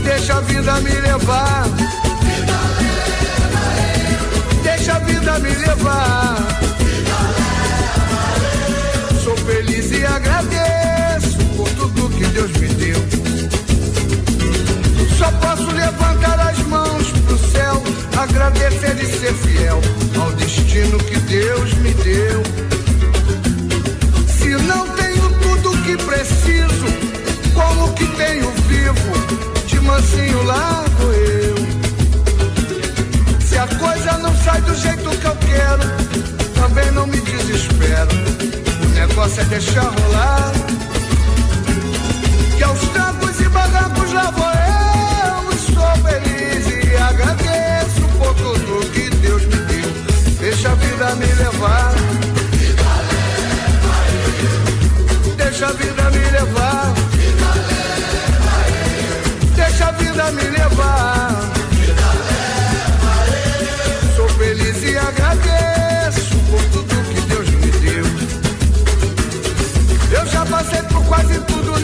Deixa 0.04 0.34
a 0.36 0.42
vida 0.42 0.74
me 0.82 0.92
levar. 0.92 1.64
Deixa 4.62 4.94
a 4.94 5.00
vida 5.00 5.40
me 5.40 5.56
levar. 5.56 6.36
Sou 9.24 9.38
feliz 9.38 9.90
e 9.92 10.04
tudo 10.04 10.33
que 12.18 12.26
Deus 12.28 12.52
me 12.54 12.68
deu. 12.68 12.98
Só 15.18 15.32
posso 15.32 15.72
levantar 15.72 16.40
as 16.40 16.60
mãos 16.68 17.10
pro 17.26 17.38
céu, 17.38 17.84
agradecer 18.18 18.96
e 19.02 19.06
ser 19.06 19.34
fiel 19.34 19.82
ao 20.22 20.32
destino 20.34 20.98
que 21.00 21.18
Deus 21.20 21.74
me 21.76 21.94
deu. 21.94 22.44
Se 24.28 24.50
não 24.50 24.88
tenho 24.90 25.30
tudo 25.42 25.78
que 25.84 25.98
preciso, 25.98 26.86
como 27.54 27.94
que 27.94 28.06
tenho 28.08 28.52
vivo? 28.68 29.66
De 29.68 29.80
mansinho 29.80 30.44
lá 30.44 30.86
eu. 31.14 31.56
Se 33.42 33.58
a 33.58 33.68
coisa 33.68 34.18
não 34.20 34.36
sai 34.44 34.62
do 34.62 34.76
jeito 34.76 35.10
que 35.18 35.26
eu 35.26 35.36
quero, 35.36 35.84
também 36.56 36.92
não 36.92 37.08
me 37.08 37.20
desespero. 37.22 38.10
O 38.84 38.90
negócio 38.90 39.42
é 39.42 39.46
deixar 39.46 39.84
rolar. 39.84 40.83
Que 42.64 42.70
aos 42.70 42.80
trancos 42.80 43.42
e 43.42 43.50
barrancos 43.50 44.14
lá 44.14 44.32
vou 44.32 44.48
eu. 44.48 45.58
Sou 45.58 46.04
feliz 46.08 46.66
e 46.66 46.96
agradeço 46.96 48.02
por 48.18 48.34
tudo 48.36 48.90
que 48.92 49.10
Deus 49.18 49.44
me 49.48 49.58
deu. 49.58 49.92
Deixa 50.40 50.72
a 50.72 50.76
vida 50.76 51.16
me 51.16 51.26
levar. 51.26 51.94
Deixa 55.36 55.68
a 55.68 55.72
vida 55.74 56.10
me 56.12 56.32
levar. 56.32 56.94
Deixa 59.58 59.86
a 59.88 59.92
vida 59.92 60.32
me 60.32 60.44
levar. 60.44 61.43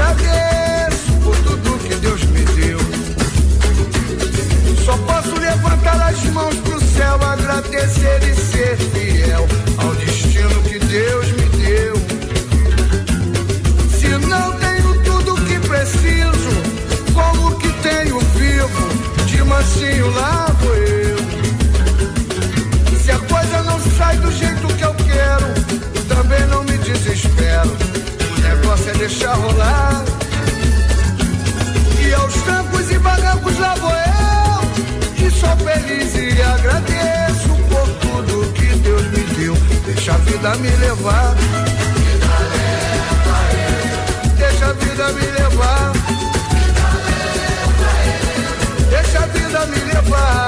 Agradeço 0.00 1.12
por 1.24 1.36
tudo 1.38 1.78
que 1.86 1.94
Deus 1.96 2.22
me 2.24 2.44
deu. 2.44 2.78
Só 4.84 4.96
posso 4.98 5.34
levantar 5.38 6.08
as 6.08 6.22
mãos 6.32 6.54
pro 6.56 6.80
céu, 6.80 7.14
agradecer 7.22 8.20
e 8.22 8.34
ser 8.34 8.76
fiel 8.76 9.46
ao 9.78 9.94
destino 9.94 10.62
que 10.62 10.78
Deus 10.78 11.26
me 11.32 11.48
deu. 11.64 11.94
Se 13.98 14.08
não 14.26 14.52
tenho 14.52 15.02
tudo 15.02 15.34
que 15.44 15.58
preciso, 15.68 17.12
como 17.12 17.58
que 17.58 17.68
tenho 17.82 18.18
vivo? 18.20 19.26
De 19.26 19.42
mansinho 19.44 20.10
lá 20.12 20.47
deixar 29.08 29.34
rolar. 29.34 30.04
E 31.98 32.14
aos 32.14 32.34
trancos 32.42 32.90
e 32.90 32.98
barrancos 32.98 33.58
lá 33.58 33.74
vou 33.76 33.90
eu. 33.90 35.26
E 35.26 35.30
sou 35.30 35.56
feliz 35.56 36.14
e 36.14 36.42
agradeço 36.42 37.48
por 37.70 37.88
tudo 38.00 38.52
que 38.52 38.66
Deus 38.66 39.02
me 39.02 39.24
deu. 39.34 39.54
Deixa 39.86 40.12
a 40.12 40.18
vida 40.18 40.54
me 40.56 40.70
levar. 40.76 41.34
Deixa 44.36 44.66
a 44.66 44.72
vida 44.74 45.12
me 45.12 45.26
levar. 45.40 45.92
Deixa 48.90 49.18
a 49.18 49.26
vida 49.26 49.66
me 49.66 49.78
levar. 49.92 50.47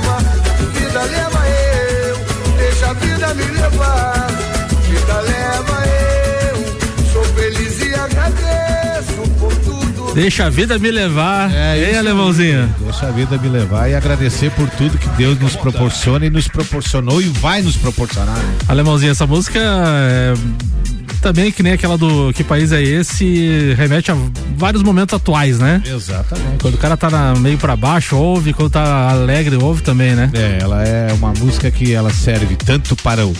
Deixa 10.13 10.45
a 10.45 10.49
vida 10.49 10.77
me 10.77 10.91
levar. 10.91 11.51
É 11.53 11.77
Ei, 11.77 11.89
isso 11.91 11.99
alemãozinho. 11.99 12.63
aí. 12.63 12.69
Deixa 12.83 13.07
a 13.07 13.11
vida 13.11 13.37
me 13.37 13.47
levar 13.47 13.89
e 13.89 13.95
agradecer 13.95 14.51
por 14.51 14.69
tudo 14.71 14.97
que 14.97 15.07
Deus 15.09 15.39
nos 15.39 15.55
proporciona 15.55 16.25
e 16.25 16.29
nos 16.29 16.47
proporcionou 16.47 17.21
e 17.21 17.25
vai 17.29 17.61
nos 17.61 17.77
proporcionar. 17.77 18.37
Alemãozinho, 18.67 19.11
essa 19.11 19.25
música 19.25 19.59
é, 19.59 20.33
também 21.21 21.49
que 21.51 21.63
nem 21.63 21.73
aquela 21.73 21.97
do 21.97 22.33
Que 22.33 22.43
País 22.43 22.73
é 22.73 22.81
Esse, 22.81 23.73
remete 23.77 24.11
a 24.11 24.17
vários 24.57 24.83
momentos 24.83 25.13
atuais, 25.15 25.57
né? 25.59 25.81
Exatamente. 25.85 26.57
Quando 26.61 26.75
o 26.75 26.77
cara 26.77 26.97
tá 26.97 27.09
na- 27.09 27.35
meio 27.35 27.57
pra 27.57 27.75
baixo, 27.77 28.17
ouve, 28.17 28.51
quando 28.53 28.69
tá 28.71 29.09
alegre, 29.11 29.55
ouve 29.55 29.81
também, 29.81 30.13
né? 30.13 30.29
É, 30.33 30.57
ela 30.61 30.83
é 30.83 31.13
uma 31.13 31.31
música 31.33 31.71
que 31.71 31.93
ela 31.93 32.11
serve 32.11 32.57
tanto 32.57 32.95
para 32.97 33.25
o 33.25 33.33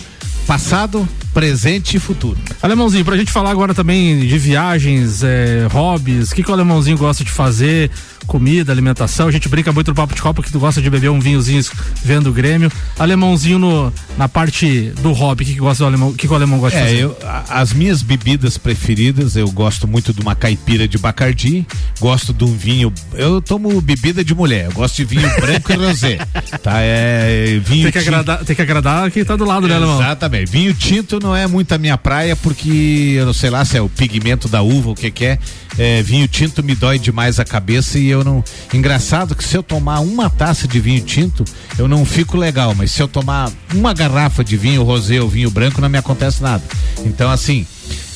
passado, 0.46 1.08
presente 1.32 1.96
e 1.96 2.00
futuro. 2.00 2.38
Alemãozinho, 2.62 3.04
pra 3.04 3.16
gente 3.16 3.32
falar 3.32 3.50
agora 3.50 3.72
também 3.74 4.20
de 4.20 4.38
viagens, 4.38 5.22
é, 5.22 5.66
hobbies, 5.72 6.30
o 6.30 6.34
que, 6.34 6.42
que 6.42 6.50
o 6.50 6.54
alemãozinho 6.54 6.98
gosta 6.98 7.24
de 7.24 7.30
fazer, 7.30 7.90
comida, 8.26 8.70
alimentação. 8.70 9.28
A 9.28 9.30
gente 9.30 9.48
brinca 9.48 9.72
muito 9.72 9.88
no 9.88 9.94
papo 9.94 10.14
de 10.14 10.20
copa 10.20 10.42
que 10.42 10.52
tu 10.52 10.58
gosta 10.60 10.80
de 10.82 10.90
beber 10.90 11.10
um 11.10 11.18
vinhozinho 11.20 11.62
vendo 12.04 12.28
o 12.28 12.32
Grêmio. 12.32 12.70
Alemãozinho 12.98 13.58
no, 13.58 13.92
na 14.18 14.28
parte 14.28 14.92
do 15.00 15.12
hobby, 15.12 15.42
o 15.44 15.46
que, 15.46 15.52
que 15.54 15.58
gosta 15.60 15.84
do 15.84 15.86
alemão, 15.88 16.08
o 16.10 16.14
que, 16.14 16.26
que 16.26 16.32
o 16.32 16.36
alemão 16.36 16.58
gosta 16.58 16.78
de 16.78 16.84
É, 16.84 16.86
fazer? 16.86 17.02
eu, 17.02 17.16
as 17.48 17.72
minhas 17.72 18.02
bebidas 18.02 18.58
preferidas, 18.58 19.34
eu 19.36 19.50
gosto 19.50 19.88
muito 19.88 20.12
de 20.12 20.20
uma 20.20 20.34
caipira 20.34 20.86
de 20.86 20.98
Bacardi, 20.98 21.66
gosto 21.98 22.32
de 22.34 22.44
um 22.44 22.54
vinho, 22.54 22.92
eu 23.14 23.40
tomo 23.40 23.80
bebida 23.80 24.22
de 24.24 24.34
mulher, 24.34 24.66
eu 24.66 24.72
gosto 24.72 24.96
de 24.96 25.04
vinho 25.04 25.28
branco 25.40 25.72
e 25.72 25.76
rosé, 25.76 26.18
tá? 26.62 26.74
É 26.80 27.58
vinho 27.64 27.84
Tem 27.84 27.92
que, 27.92 27.98
agradar, 27.98 28.44
tem 28.44 28.54
que 28.54 28.62
agradar 28.62 29.10
quem 29.10 29.24
tá 29.24 29.34
do 29.34 29.44
lado, 29.44 29.66
né, 29.66 29.76
alemão? 29.76 29.96
Exatamente. 30.00 30.31
Vinho 30.46 30.74
tinto 30.74 31.20
não 31.20 31.34
é 31.34 31.46
muito 31.46 31.72
a 31.72 31.78
minha 31.78 31.96
praia 31.98 32.34
porque 32.34 33.14
eu 33.16 33.26
não 33.26 33.32
sei 33.32 33.50
lá 33.50 33.64
se 33.64 33.76
é 33.76 33.80
o 33.80 33.88
pigmento 33.88 34.48
da 34.48 34.62
uva, 34.62 34.90
o 34.90 34.94
que 34.94 35.10
que 35.10 35.24
é. 35.24 35.38
É, 35.78 36.02
vinho 36.02 36.28
tinto 36.28 36.62
me 36.62 36.74
dói 36.74 36.98
demais 36.98 37.38
a 37.40 37.44
cabeça 37.44 37.98
e 37.98 38.08
eu 38.08 38.24
não. 38.24 38.42
Engraçado 38.72 39.34
que 39.34 39.44
se 39.44 39.56
eu 39.56 39.62
tomar 39.62 40.00
uma 40.00 40.28
taça 40.28 40.66
de 40.68 40.80
vinho 40.80 41.00
tinto, 41.00 41.44
eu 41.78 41.88
não 41.88 42.04
fico 42.04 42.36
legal, 42.36 42.74
mas 42.74 42.90
se 42.90 43.02
eu 43.02 43.08
tomar 43.08 43.50
uma 43.74 43.94
garrafa 43.94 44.44
de 44.44 44.56
vinho 44.56 44.82
rosé 44.82 45.20
ou 45.20 45.28
vinho 45.28 45.50
branco, 45.50 45.80
não 45.80 45.88
me 45.88 45.98
acontece 45.98 46.42
nada. 46.42 46.62
Então, 47.04 47.30
assim, 47.30 47.66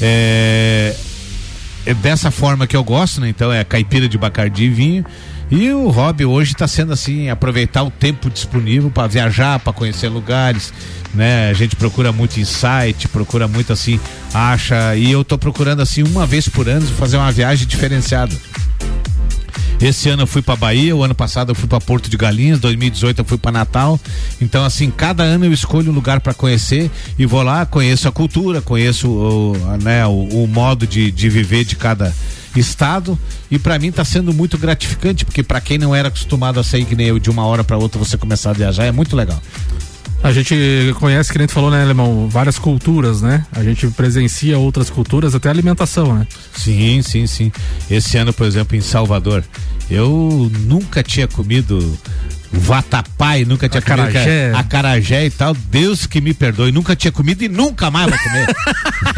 é, 0.01 0.95
é 1.87 1.95
dessa 1.95 2.31
forma 2.31 2.67
que 2.67 2.77
eu 2.77 2.85
gosto, 2.85 3.21
né? 3.21 3.29
Então 3.29 3.53
é 3.53 3.65
caipira 3.65 4.09
de 4.09 4.19
Bacardi 4.19 4.65
e 4.65 4.71
vinho. 4.71 5.05
E 5.51 5.71
o 5.71 5.89
hobby 5.91 6.25
hoje 6.25 6.53
está 6.53 6.67
sendo 6.67 6.93
assim, 6.93 7.31
aproveitar 7.31 7.85
o 7.85 7.91
tempo 7.91 8.29
disponível 8.29 8.91
para 8.91 9.07
viajar, 9.07 9.61
para 9.61 9.73
conhecer 9.73 10.09
lugares, 10.09 10.73
né? 11.17 11.51
A 11.51 11.53
gente 11.53 11.75
procura 11.75 12.13
muito 12.13 12.39
insight, 12.39 13.09
procura 13.09 13.49
muito 13.49 13.73
assim, 13.73 13.99
acha, 14.33 14.95
e 14.95 15.11
eu 15.11 15.25
tô 15.25 15.37
procurando 15.37 15.83
assim 15.83 16.03
uma 16.03 16.27
vez 16.27 16.49
por 16.49 16.69
ano 16.69 16.87
fazer 16.87 17.17
uma 17.17 17.33
viagem 17.33 17.67
diferenciada. 17.67 18.35
Esse 19.81 20.09
ano 20.09 20.23
eu 20.23 20.27
fui 20.27 20.41
para 20.41 20.57
Bahia, 20.57 20.97
o 20.97 21.03
ano 21.03 21.15
passado 21.15 21.51
eu 21.51 21.55
fui 21.55 21.69
para 21.69 21.81
Porto 21.81 22.09
de 22.09 22.17
Galinhas, 22.17 22.59
2018 22.61 23.19
eu 23.19 23.25
fui 23.25 23.37
para 23.37 23.53
Natal. 23.53 24.01
Então 24.41 24.65
assim, 24.65 24.91
cada 24.91 25.23
ano 25.23 25.45
eu 25.45 25.53
escolho 25.53 25.91
um 25.91 25.95
lugar 25.95 26.21
para 26.21 26.33
conhecer 26.33 26.91
e 27.19 27.27
vou 27.27 27.43
lá, 27.43 27.67
conheço 27.67 28.09
a 28.09 28.13
cultura, 28.13 28.63
conheço 28.63 29.09
o, 29.09 29.53
né, 29.83 30.07
o, 30.07 30.45
o 30.45 30.49
modo 30.49 30.87
de, 30.87 31.11
de 31.11 31.29
viver 31.29 31.65
de 31.65 31.77
cada 31.77 32.15
estado 32.59 33.19
e 33.51 33.59
para 33.59 33.79
mim 33.79 33.89
está 33.89 34.03
sendo 34.03 34.33
muito 34.33 34.57
gratificante, 34.57 35.27
porque 35.27 35.43
para 35.43 35.61
quem 35.61 35.77
não 35.77 35.95
era 35.95 36.09
acostumado 36.09 36.59
a 36.59 36.65
sair 36.65 36.87
que 36.87 36.97
nem 36.97 37.09
eu 37.09 37.19
de 37.19 37.29
uma 37.29 37.45
hora 37.45 37.63
para 37.63 37.77
outra 37.77 37.99
você 37.99 38.17
começar 38.17 38.51
a 38.51 38.55
viajar 38.55 38.85
é 38.85 38.93
muito 38.93 39.15
legal. 39.15 39.41
A 40.23 40.33
gente 40.33 40.57
conhece, 40.99 41.31
que 41.31 41.39
nem 41.39 41.47
tu 41.47 41.53
falou, 41.53 41.71
né, 41.71 41.81
Alemão, 41.83 42.29
várias 42.29 42.59
culturas, 42.59 43.23
né? 43.23 43.47
A 43.53 43.63
gente 43.63 43.87
presencia 43.89 44.59
outras 44.59 44.91
culturas, 44.91 45.35
até 45.35 45.49
alimentação, 45.49 46.15
né? 46.19 46.27
Sim, 46.55 47.01
sim, 47.03 47.27
sim. 47.27 47.53
Esse 47.89 48.17
ano, 48.19 48.33
por 48.33 48.45
exemplo, 48.47 48.77
em 48.77 48.81
Salvador, 48.81 49.45
eu 49.89 50.51
nunca 50.67 51.03
tinha 51.03 51.29
comido 51.29 51.97
vatapá 52.53 53.37
e 53.39 53.45
nunca 53.45 53.69
tinha 53.69 53.81
acarajé. 53.81 54.51
comido 54.51 54.57
acarajé 54.59 55.27
e 55.27 55.31
tal. 55.31 55.55
Deus 55.55 56.07
que 56.07 56.21
me 56.21 56.33
perdoe, 56.33 56.73
nunca 56.73 56.97
tinha 56.97 57.13
comido 57.13 57.43
e 57.43 57.49
nunca 57.49 57.91
mais 57.91 58.09
vou 58.09 58.19
comer. 58.19 58.47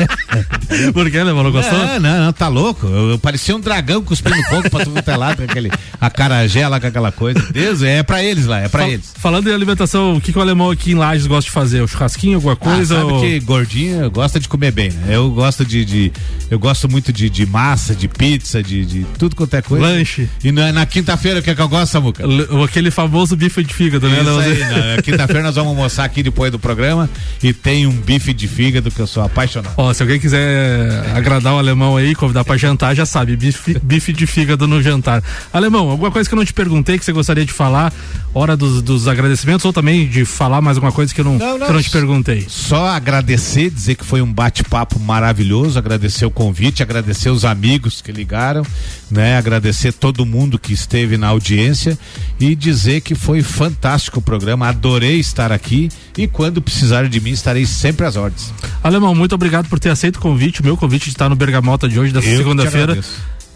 Por 0.92 1.11
que, 1.11 1.18
Alemão? 1.18 1.42
Não 1.44 1.53
gostou? 1.53 1.78
Não, 1.78 2.01
não, 2.01 2.24
não 2.26 2.32
tá 2.32 2.49
louco. 2.49 2.86
Eu, 2.86 3.11
eu 3.12 3.18
parecia 3.18 3.55
um 3.57 3.61
dragão 3.61 4.03
cuspindo 4.03 4.36
fogo 4.49 4.68
pra 4.70 4.84
tudo 4.84 4.99
até 4.99 5.16
lá, 5.16 5.34
com 5.36 5.42
aquele 5.42 5.70
acarajé 6.01 6.66
lá 6.68 6.80
com 6.80 6.86
aquela 6.86 7.12
coisa. 7.12 7.40
Deus, 7.53 7.82
é 7.82 8.03
pra 8.03 8.22
eles 8.22 8.46
lá, 8.46 8.61
é 8.61 8.68
pra 8.68 8.80
Fal- 8.82 8.90
eles. 8.90 9.12
Falando 9.16 9.49
em 9.49 9.55
alimentação, 9.55 10.16
o 10.16 10.20
que, 10.20 10.32
que 10.32 10.38
o 10.38 10.42
alemão 10.42 10.70
aqui 10.70 10.88
em 10.93 10.95
Lages 10.95 11.26
gosta 11.26 11.49
de 11.49 11.53
fazer? 11.53 11.80
O 11.82 11.89
churrasquinho, 11.89 12.36
alguma 12.36 12.57
coisa? 12.57 12.97
ah, 12.97 13.01
sabe 13.01 13.12
ou- 13.12 13.20
que 13.20 13.41
gordinho 13.41 14.11
gosta 14.11 14.39
de 14.41 14.49
comer 14.49 14.72
bem, 14.72 14.91
né? 14.91 15.16
Eu 15.16 15.30
gosto 15.30 15.64
de, 15.64 15.84
de- 15.84 16.12
eu 16.51 16.59
gosto 16.59 16.89
muito 16.89 17.12
de, 17.12 17.28
de 17.28 17.45
massa, 17.47 17.95
de 17.95 18.09
pizza, 18.09 18.62
de, 18.62 18.84
de 18.84 19.07
tudo 19.18 19.36
quanto 19.36 19.55
é 19.55 19.62
coisa. 19.62 19.84
Lanche. 19.86 20.28
E 20.43 20.51
na, 20.53 20.72
na 20.72 20.86
quinta-feira 20.86 21.41
o 21.41 21.43
que 21.43 21.51
é 21.51 21.55
que 21.55 21.61
eu 21.61 21.68
gosto, 21.68 21.93
Samuca? 21.93 22.22
L- 22.22 22.64
Aquele 22.64 22.91
famoso 22.91 23.36
bife 23.36 23.62
de 23.62 23.72
fígado, 23.74 24.09
né? 24.09 24.20
Isso 24.20 24.39
aí, 24.39 24.59
na 24.97 25.03
quinta-feira 25.03 25.43
nós 25.43 25.55
vamos 25.55 25.70
almoçar 25.70 26.05
aqui 26.05 26.22
depois 26.22 26.51
do 26.51 26.59
programa 26.59 27.09
e 27.43 27.53
tem 27.53 27.86
um 27.86 27.93
bife 27.93 28.32
de 28.32 28.49
fígado 28.49 28.91
que 28.91 29.01
eu 29.01 29.07
sou 29.07 29.22
apaixonado. 29.22 29.72
Ó, 29.76 29.93
se 29.93 30.03
alguém 30.03 30.18
quiser 30.18 31.05
agradar 31.14 31.55
o 31.55 31.59
alemão 31.59 31.97
aí, 31.97 32.14
convidar 32.14 32.45
pra 32.45 32.57
jantar, 32.57 32.95
já 32.95 33.05
sabe, 33.05 33.36
bife, 33.36 33.78
bife 33.82 34.12
de 34.12 34.26
fígado 34.26 34.66
no 34.66 34.82
jantar. 34.82 35.22
Alemão, 35.53 35.91
alguma 35.91 36.11
coisa 36.11 36.28
que 36.28 36.34
eu 36.34 36.39
não 36.39 36.45
te 36.45 36.53
perguntei 36.53 36.99
que 36.99 37.05
você 37.05 37.12
gostaria 37.12 37.45
de 37.45 37.53
falar, 37.53 37.93
hora 38.32 38.57
dos, 38.57 38.80
dos 38.82 39.07
agradecimentos, 39.09 39.64
ou 39.64 39.72
também 39.72 40.09
de 40.09 40.24
falar 40.24 40.61
mais 40.61 40.78
alguma 40.79 40.93
coisa 40.93 41.14
que 41.14 41.20
eu 41.20 41.24
não, 41.24 41.39
Não, 41.39 41.59
não. 41.59 41.66
que 41.66 41.72
eu 41.72 41.74
não 41.74 41.83
te 41.83 41.91
perguntei? 41.91 42.47
Só 42.49 42.87
agradecer, 42.89 43.70
dizer 43.70 43.95
que 43.95 44.05
foi 44.05 44.22
um 44.22 44.33
bate-papo 44.33 44.99
maravilhoso, 44.99 45.79
agradecer 45.79 46.24
o 46.24 46.31
convite, 46.31 46.83
agradecer 46.83 47.31
os 47.31 47.45
amigos 47.45 48.01
que 48.01 48.11
ligaram, 48.12 48.64
né? 49.11 49.37
Agradecer 49.37 49.93
todo 49.93 50.24
mundo 50.24 50.59
que 50.59 50.72
esteve 50.72 51.16
na 51.16 51.29
audiência 51.29 51.99
e 52.41 52.55
dizer 52.55 53.01
que 53.01 53.14
foi 53.14 53.43
fantástico 53.43 54.18
o 54.20 54.22
programa, 54.22 54.68
adorei 54.68 55.18
estar 55.18 55.53
aqui 55.53 55.89
e 56.16 56.26
quando 56.26 56.62
precisarem 56.62 57.11
de 57.11 57.20
mim 57.20 57.31
estarei 57.31 57.66
sempre 57.66 58.07
às 58.07 58.16
ordens. 58.16 58.53
Alemão, 58.83 59.14
muito 59.14 59.35
obrigado 59.35 59.68
por 59.68 59.79
ter 59.79 59.91
aceito 59.91 60.16
o 60.16 60.20
convite, 60.20 60.61
o 60.61 60.64
meu 60.64 60.76
convite 60.76 61.05
de 61.05 61.11
estar 61.11 61.29
no 61.29 61.37
Bergamota 61.37 61.89
de 61.89 61.99
hoje, 61.99 62.12
dessa 62.12 62.26
segunda-feira. 62.37 62.99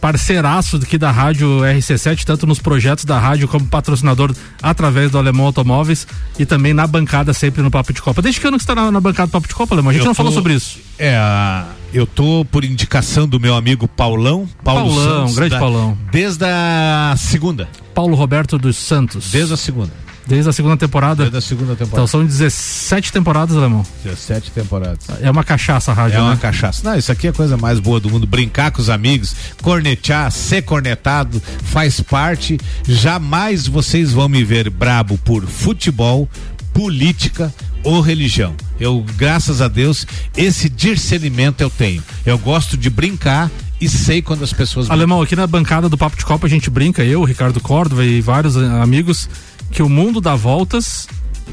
Parceiraço 0.06 0.78
aqui 0.78 0.98
da 0.98 1.12
rádio 1.12 1.60
RC7, 1.60 2.24
tanto 2.24 2.44
nos 2.44 2.58
projetos 2.58 3.04
da 3.04 3.20
rádio 3.20 3.46
como 3.46 3.64
patrocinador 3.68 4.34
através 4.60 5.12
do 5.12 5.16
Alemão 5.16 5.46
Automóveis 5.46 6.08
e 6.40 6.44
também 6.44 6.74
na 6.74 6.88
bancada 6.88 7.32
sempre 7.32 7.62
no 7.62 7.70
Papo 7.70 7.92
de 7.92 8.02
Copa. 8.02 8.20
Desde 8.20 8.40
que 8.40 8.46
ano 8.48 8.56
que 8.56 8.64
está 8.64 8.74
na, 8.74 8.90
na 8.90 9.00
bancada 9.00 9.28
do 9.28 9.30
Papo 9.30 9.46
de 9.46 9.54
Copa, 9.54 9.76
Alemão? 9.76 9.90
A 9.90 9.92
gente 9.92 10.02
Eu 10.02 10.06
não 10.06 10.14
falou 10.14 10.32
tô- 10.32 10.38
sobre 10.38 10.54
isso. 10.54 10.80
É, 10.98 11.16
eu 11.94 12.04
tô 12.04 12.44
por 12.50 12.64
indicação 12.64 13.28
do 13.28 13.38
meu 13.38 13.54
amigo 13.54 13.86
Paulão, 13.86 14.48
Paulo 14.64 14.88
Paulão, 14.92 15.18
Santos, 15.20 15.34
grande 15.36 15.50
da- 15.52 15.58
Paulão. 15.60 15.96
Desde 16.10 16.44
a 16.46 17.14
segunda. 17.16 17.68
Paulo 17.94 18.16
Roberto 18.16 18.58
dos 18.58 18.76
Santos. 18.76 19.30
Desde 19.30 19.54
a 19.54 19.56
segunda. 19.56 19.92
Desde 20.26 20.48
a 20.48 20.52
segunda 20.52 20.76
temporada. 20.76 21.22
Desde 21.24 21.36
a 21.36 21.40
segunda 21.40 21.72
Então 21.72 21.86
temporada. 21.86 22.06
são 22.06 22.24
17 22.24 23.12
temporadas, 23.12 23.56
Alemão. 23.56 23.84
17 24.04 24.50
temporadas. 24.52 25.00
É 25.20 25.30
uma 25.30 25.42
cachaça 25.44 25.90
a 25.90 25.94
rádio, 25.94 26.18
É 26.18 26.20
uma 26.20 26.30
né? 26.34 26.38
cachaça. 26.40 26.88
Não, 26.88 26.96
isso 26.96 27.10
aqui 27.10 27.26
é 27.26 27.30
a 27.30 27.32
coisa 27.32 27.56
mais 27.56 27.78
boa 27.80 27.98
do 27.98 28.08
mundo. 28.08 28.26
Brincar 28.26 28.70
com 28.70 28.80
os 28.80 28.88
amigos, 28.88 29.34
cornetear, 29.62 30.30
ser 30.30 30.62
cornetado, 30.62 31.42
faz 31.64 32.00
parte. 32.00 32.58
Jamais 32.86 33.66
vocês 33.66 34.12
vão 34.12 34.28
me 34.28 34.44
ver 34.44 34.70
brabo 34.70 35.18
por 35.18 35.44
futebol, 35.46 36.28
política 36.72 37.52
ou 37.84 38.00
religião. 38.00 38.54
Eu, 38.78 39.04
graças 39.16 39.60
a 39.60 39.68
Deus, 39.68 40.06
esse 40.36 40.68
discernimento 40.68 41.60
eu 41.60 41.70
tenho. 41.70 42.02
Eu 42.24 42.38
gosto 42.38 42.76
de 42.76 42.88
brincar 42.88 43.50
e 43.80 43.88
sei 43.88 44.22
quando 44.22 44.44
as 44.44 44.52
pessoas 44.52 44.88
Alemão, 44.88 45.20
aqui 45.20 45.34
na 45.34 45.46
bancada 45.46 45.88
do 45.88 45.98
Papo 45.98 46.16
de 46.16 46.24
Copa 46.24 46.46
a 46.46 46.50
gente 46.50 46.70
brinca, 46.70 47.02
eu, 47.04 47.24
Ricardo 47.24 47.60
Córdova 47.60 48.04
e 48.04 48.20
vários 48.20 48.56
eh, 48.56 48.60
amigos, 48.80 49.28
que 49.72 49.82
o 49.82 49.88
mundo 49.88 50.20
dá 50.20 50.34
voltas 50.36 51.08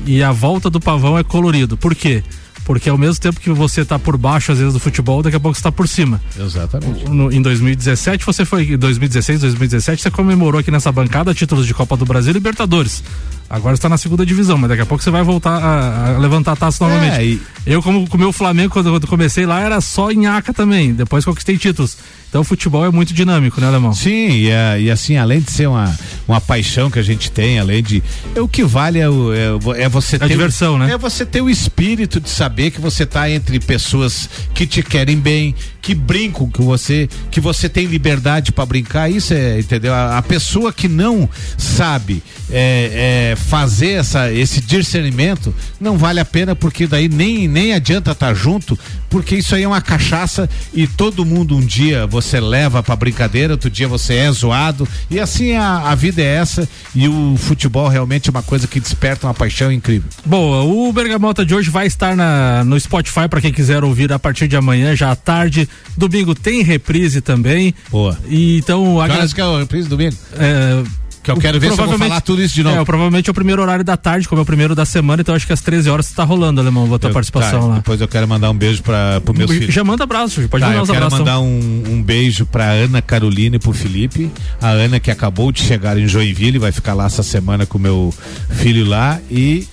e 0.06 0.22
a 0.22 0.32
volta 0.32 0.70
do 0.70 0.80
pavão 0.80 1.18
é 1.18 1.24
colorido. 1.24 1.76
Por 1.78 1.96
quê? 1.96 2.24
Porque 2.66 2.88
ao 2.88 2.98
mesmo 3.00 3.20
tempo 3.20 3.40
que 3.40 3.50
você 3.50 3.84
tá 3.84 3.98
por 3.98 4.16
baixo, 4.16 4.52
às 4.52 4.60
vezes, 4.60 4.74
do 4.74 4.80
futebol, 4.80 5.24
daqui 5.24 5.36
a 5.36 5.40
pouco 5.40 5.58
você 5.58 5.64
tá 5.64 5.72
por 5.72 5.88
cima. 5.88 6.22
Exatamente. 6.40 7.10
No- 7.10 7.32
em 7.32 7.42
2017, 7.42 8.24
você 8.24 8.46
foi. 8.46 8.64
Em 8.74 8.78
2016, 8.78 9.42
2017, 9.42 10.04
você 10.04 10.12
comemorou 10.12 10.60
aqui 10.60 10.70
nessa 10.70 10.92
bancada 10.92 11.34
títulos 11.34 11.66
de 11.66 11.74
Copa 11.74 11.98
do 11.98 12.06
Brasil 12.06 12.30
e 12.30 12.34
Libertadores. 12.34 13.04
Agora 13.50 13.74
está 13.74 13.90
na 13.90 13.98
segunda 13.98 14.24
divisão, 14.26 14.58
mas 14.58 14.70
daqui 14.70 14.82
a 14.84 14.86
pouco 14.86 15.04
você 15.04 15.10
vai 15.10 15.24
voltar 15.24 15.58
a, 15.58 16.16
a 16.16 16.18
levantar 16.20 16.52
a 16.52 16.56
taça 16.56 16.86
novamente. 16.88 17.16
É, 17.18 17.26
e- 17.26 17.42
Eu, 17.66 17.82
como 17.82 18.08
com 18.08 18.16
o 18.16 18.20
meu 18.20 18.32
Flamengo, 18.32 18.72
quando 18.72 18.94
eu 18.94 19.02
comecei 19.08 19.46
lá, 19.46 19.60
era 19.62 19.82
só 19.82 20.12
nhaca 20.12 20.54
também. 20.54 20.94
Depois 20.94 21.26
conquistei 21.26 21.58
títulos. 21.58 21.98
Então 22.30 22.42
o 22.42 22.44
futebol 22.44 22.86
é 22.86 22.92
muito 22.92 23.12
dinâmico, 23.12 23.60
né, 23.60 23.66
Alemão? 23.68 23.92
Sim, 23.94 24.30
e, 24.30 24.50
é- 24.50 24.80
e 24.82 24.92
assim, 24.92 25.18
além 25.18 25.40
de 25.40 25.52
ser 25.52 25.68
uma, 25.68 25.98
uma 26.28 26.40
paixão 26.40 26.92
que 26.92 27.00
a 27.00 27.04
gente 27.04 27.32
tem, 27.32 27.58
além 27.60 27.82
de. 27.82 28.04
É, 28.36 28.40
o 28.42 28.48
que 28.48 28.64
vale 28.64 29.00
é, 29.00 29.10
o- 29.10 29.34
é, 29.34 29.82
é 29.84 29.90
você 29.90 30.16
É 30.16 30.18
a 30.18 30.20
ter. 30.20 30.28
diversão, 30.30 30.78
né? 30.78 30.92
É 30.92 30.98
você 30.98 31.26
ter 31.26 31.42
o 31.42 31.50
espírito 31.50 32.20
de 32.20 32.30
saber 32.30 32.70
que 32.70 32.80
você 32.80 33.02
está 33.04 33.30
entre 33.32 33.60
pessoas 33.60 34.30
que 34.54 34.68
te 34.68 34.84
querem 34.84 35.18
bem, 35.18 35.56
que 35.82 35.96
brincam 35.96 36.50
com 36.50 36.64
você, 36.64 37.10
que 37.32 37.40
você 37.40 37.70
tem 37.70 37.86
liberdade 37.86 38.52
para 38.52 38.66
brincar. 38.66 39.10
Isso 39.10 39.34
é, 39.34 39.60
entendeu? 39.60 39.94
A, 39.94 40.18
a 40.18 40.22
pessoa 40.22 40.74
que 40.74 40.88
não 40.88 41.30
sabe 41.58 42.22
é, 42.52 43.32
é, 43.32 43.36
fazer 43.36 43.92
essa, 43.92 44.32
esse 44.32 44.62
discernimento 44.62 45.54
não 45.80 45.98
vale 45.98 46.20
a 46.20 46.26
pena, 46.26 46.56
porque 46.56 46.88
daí 46.88 47.08
nem, 47.08 47.48
nem 47.48 47.74
adianta 47.74 48.12
estar 48.12 48.34
junto, 48.34 48.78
porque 49.10 49.36
isso 49.36 49.56
aí 49.56 49.64
é 49.64 49.68
uma 49.68 49.82
cachaça 49.82 50.50
e 50.74 50.88
todo 50.88 51.26
mundo 51.26 51.56
um 51.56 51.66
dia 51.66 52.06
você 52.06 52.40
leva 52.40 52.84
pra 52.84 52.96
brincadeira, 52.96 53.54
outro 53.54 53.70
dia 53.70 53.88
você 53.88 54.16
é 54.16 54.32
zoado 54.32 54.88
e 55.10 55.20
assim 55.20 55.54
a, 55.54 55.90
a 55.90 55.96
vida 55.96 56.22
é 56.22 56.36
essa 56.36 56.68
e 56.94 57.08
o 57.08 57.36
futebol 57.38 57.88
realmente 57.88 58.30
é 58.30 58.32
uma 58.32 58.44
coisa 58.44 58.68
que 58.68 58.80
desperta 58.80 59.28
uma 59.28 59.34
paixão 59.34 59.72
incrível. 59.72 60.10
Boa, 60.26 60.64
o 60.64 60.92
Bergamota 60.92 61.46
de 61.46 61.54
hoje 61.54 61.70
vai 61.70 61.88
estar 61.88 62.16
na, 62.16 62.64
no 62.64 62.80
Spotify 62.80 63.28
para 63.30 63.42
quem 63.42 63.54
quiser 63.54 63.84
ouvir 63.84 64.12
a 64.12 64.20
partir 64.20 64.48
de 64.48 64.56
amanhã, 64.56 64.96
já 64.96 65.12
à 65.12 65.16
tarde. 65.16 65.69
Domingo 65.98 66.34
tem 66.36 66.62
reprise 66.64 67.22
também. 67.22 67.74
Boa. 67.92 68.18
E 68.28 68.58
então. 68.60 68.96
Que 68.96 69.02
agra- 69.02 69.16
horas 69.18 69.34
que 69.34 69.42
é 69.42 69.46
o 69.46 69.58
reprise 69.60 69.88
domingo? 69.90 70.16
É, 70.38 70.82
Que 71.22 71.32
eu 71.32 71.38
quero 71.38 71.60
ver 71.60 71.74
se 71.74 71.80
eu 71.80 71.86
vou 71.86 71.98
falar 71.98 72.22
tudo 72.22 72.42
isso 72.42 72.56
de 72.56 72.64
novo. 72.64 72.80
É, 72.80 72.86
provavelmente 72.86 73.30
é 73.30 73.32
o 73.32 73.34
primeiro 73.34 73.62
horário 73.62 73.84
da 73.84 73.98
tarde, 73.98 74.28
como 74.28 74.40
é 74.40 74.44
o 74.44 74.46
primeiro 74.46 74.74
da 74.74 74.86
semana, 74.86 75.22
então 75.22 75.36
acho 75.36 75.46
que 75.46 75.52
às 75.52 75.60
13 75.62 75.90
horas 75.90 76.08
está 76.08 76.24
rolando, 76.24 76.62
Alemão, 76.62 76.86
a 76.94 76.98
tua 76.98 77.10
Eu- 77.10 77.14
participação 77.14 77.60
tá, 77.60 77.66
lá. 77.68 77.76
Depois 77.76 78.00
eu 78.00 78.08
quero 78.08 78.26
mandar 78.28 78.50
um 78.50 78.54
beijo 78.58 78.82
para 78.82 79.20
pro 79.22 79.34
meus 79.34 79.52
filhos. 79.52 79.74
Já 79.76 79.84
manda 79.84 80.06
abraço, 80.06 80.36
pode 80.48 80.62
Tá, 80.62 80.68
mandar 80.68 80.80
eu 80.80 80.84
os 80.84 80.90
quero 80.90 81.06
abraços. 81.06 81.20
mandar 81.20 81.40
um, 81.42 81.84
um 81.90 82.02
beijo 82.02 82.46
pra 82.46 82.72
Ana 82.72 83.02
Carolina 83.02 83.58
e 83.58 83.60
pro 83.60 83.74
Felipe. 83.74 84.32
A 84.62 84.70
Ana 84.70 85.00
que 85.00 85.12
acabou 85.12 85.52
de 85.52 85.62
chegar 85.62 85.98
em 85.98 86.08
Joinville, 86.08 86.58
vai 86.58 86.72
ficar 86.72 86.94
lá 86.94 87.06
essa 87.06 87.22
semana 87.22 87.66
com 87.66 87.78
meu 87.78 88.14
filho 88.52 88.86
lá. 88.86 89.20
E 89.30 89.68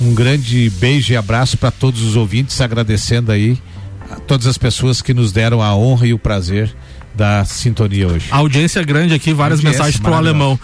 um 0.00 0.12
grande 0.14 0.70
beijo 0.78 1.12
e 1.14 1.16
abraço 1.16 1.56
para 1.56 1.70
todos 1.70 2.02
os 2.02 2.14
ouvintes, 2.14 2.60
agradecendo 2.60 3.32
aí 3.32 3.56
a 4.14 4.20
todas 4.20 4.46
as 4.46 4.56
pessoas 4.56 5.02
que 5.02 5.12
nos 5.12 5.32
deram 5.32 5.60
a 5.62 5.74
honra 5.74 6.06
e 6.06 6.14
o 6.14 6.18
prazer 6.18 6.74
da 7.14 7.44
sintonia 7.44 8.08
hoje. 8.08 8.26
A 8.30 8.36
audiência 8.36 8.80
é 8.80 8.84
grande 8.84 9.14
aqui, 9.14 9.32
várias 9.32 9.60
mensagens 9.60 9.98
pro 9.98 10.14
alemão. 10.14 10.58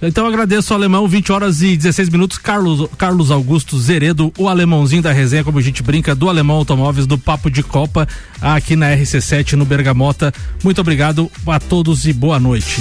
Então 0.00 0.24
eu 0.24 0.28
agradeço 0.28 0.72
ao 0.72 0.78
alemão, 0.78 1.08
20 1.08 1.32
horas 1.32 1.60
e 1.60 1.76
16 1.76 2.08
minutos. 2.08 2.38
Carlos, 2.38 2.88
Carlos 2.96 3.32
Augusto 3.32 3.76
Zeredo, 3.78 4.32
o 4.38 4.48
alemãozinho 4.48 5.02
da 5.02 5.12
resenha, 5.12 5.42
como 5.42 5.58
a 5.58 5.62
gente 5.62 5.82
brinca, 5.82 6.14
do 6.14 6.28
Alemão 6.28 6.56
Automóveis, 6.56 7.04
do 7.04 7.18
Papo 7.18 7.50
de 7.50 7.64
Copa, 7.64 8.06
aqui 8.40 8.76
na 8.76 8.90
RC7 8.94 9.54
no 9.54 9.64
Bergamota. 9.64 10.32
Muito 10.62 10.80
obrigado 10.80 11.28
a 11.46 11.58
todos 11.58 12.06
e 12.06 12.12
boa 12.12 12.38
noite. 12.38 12.80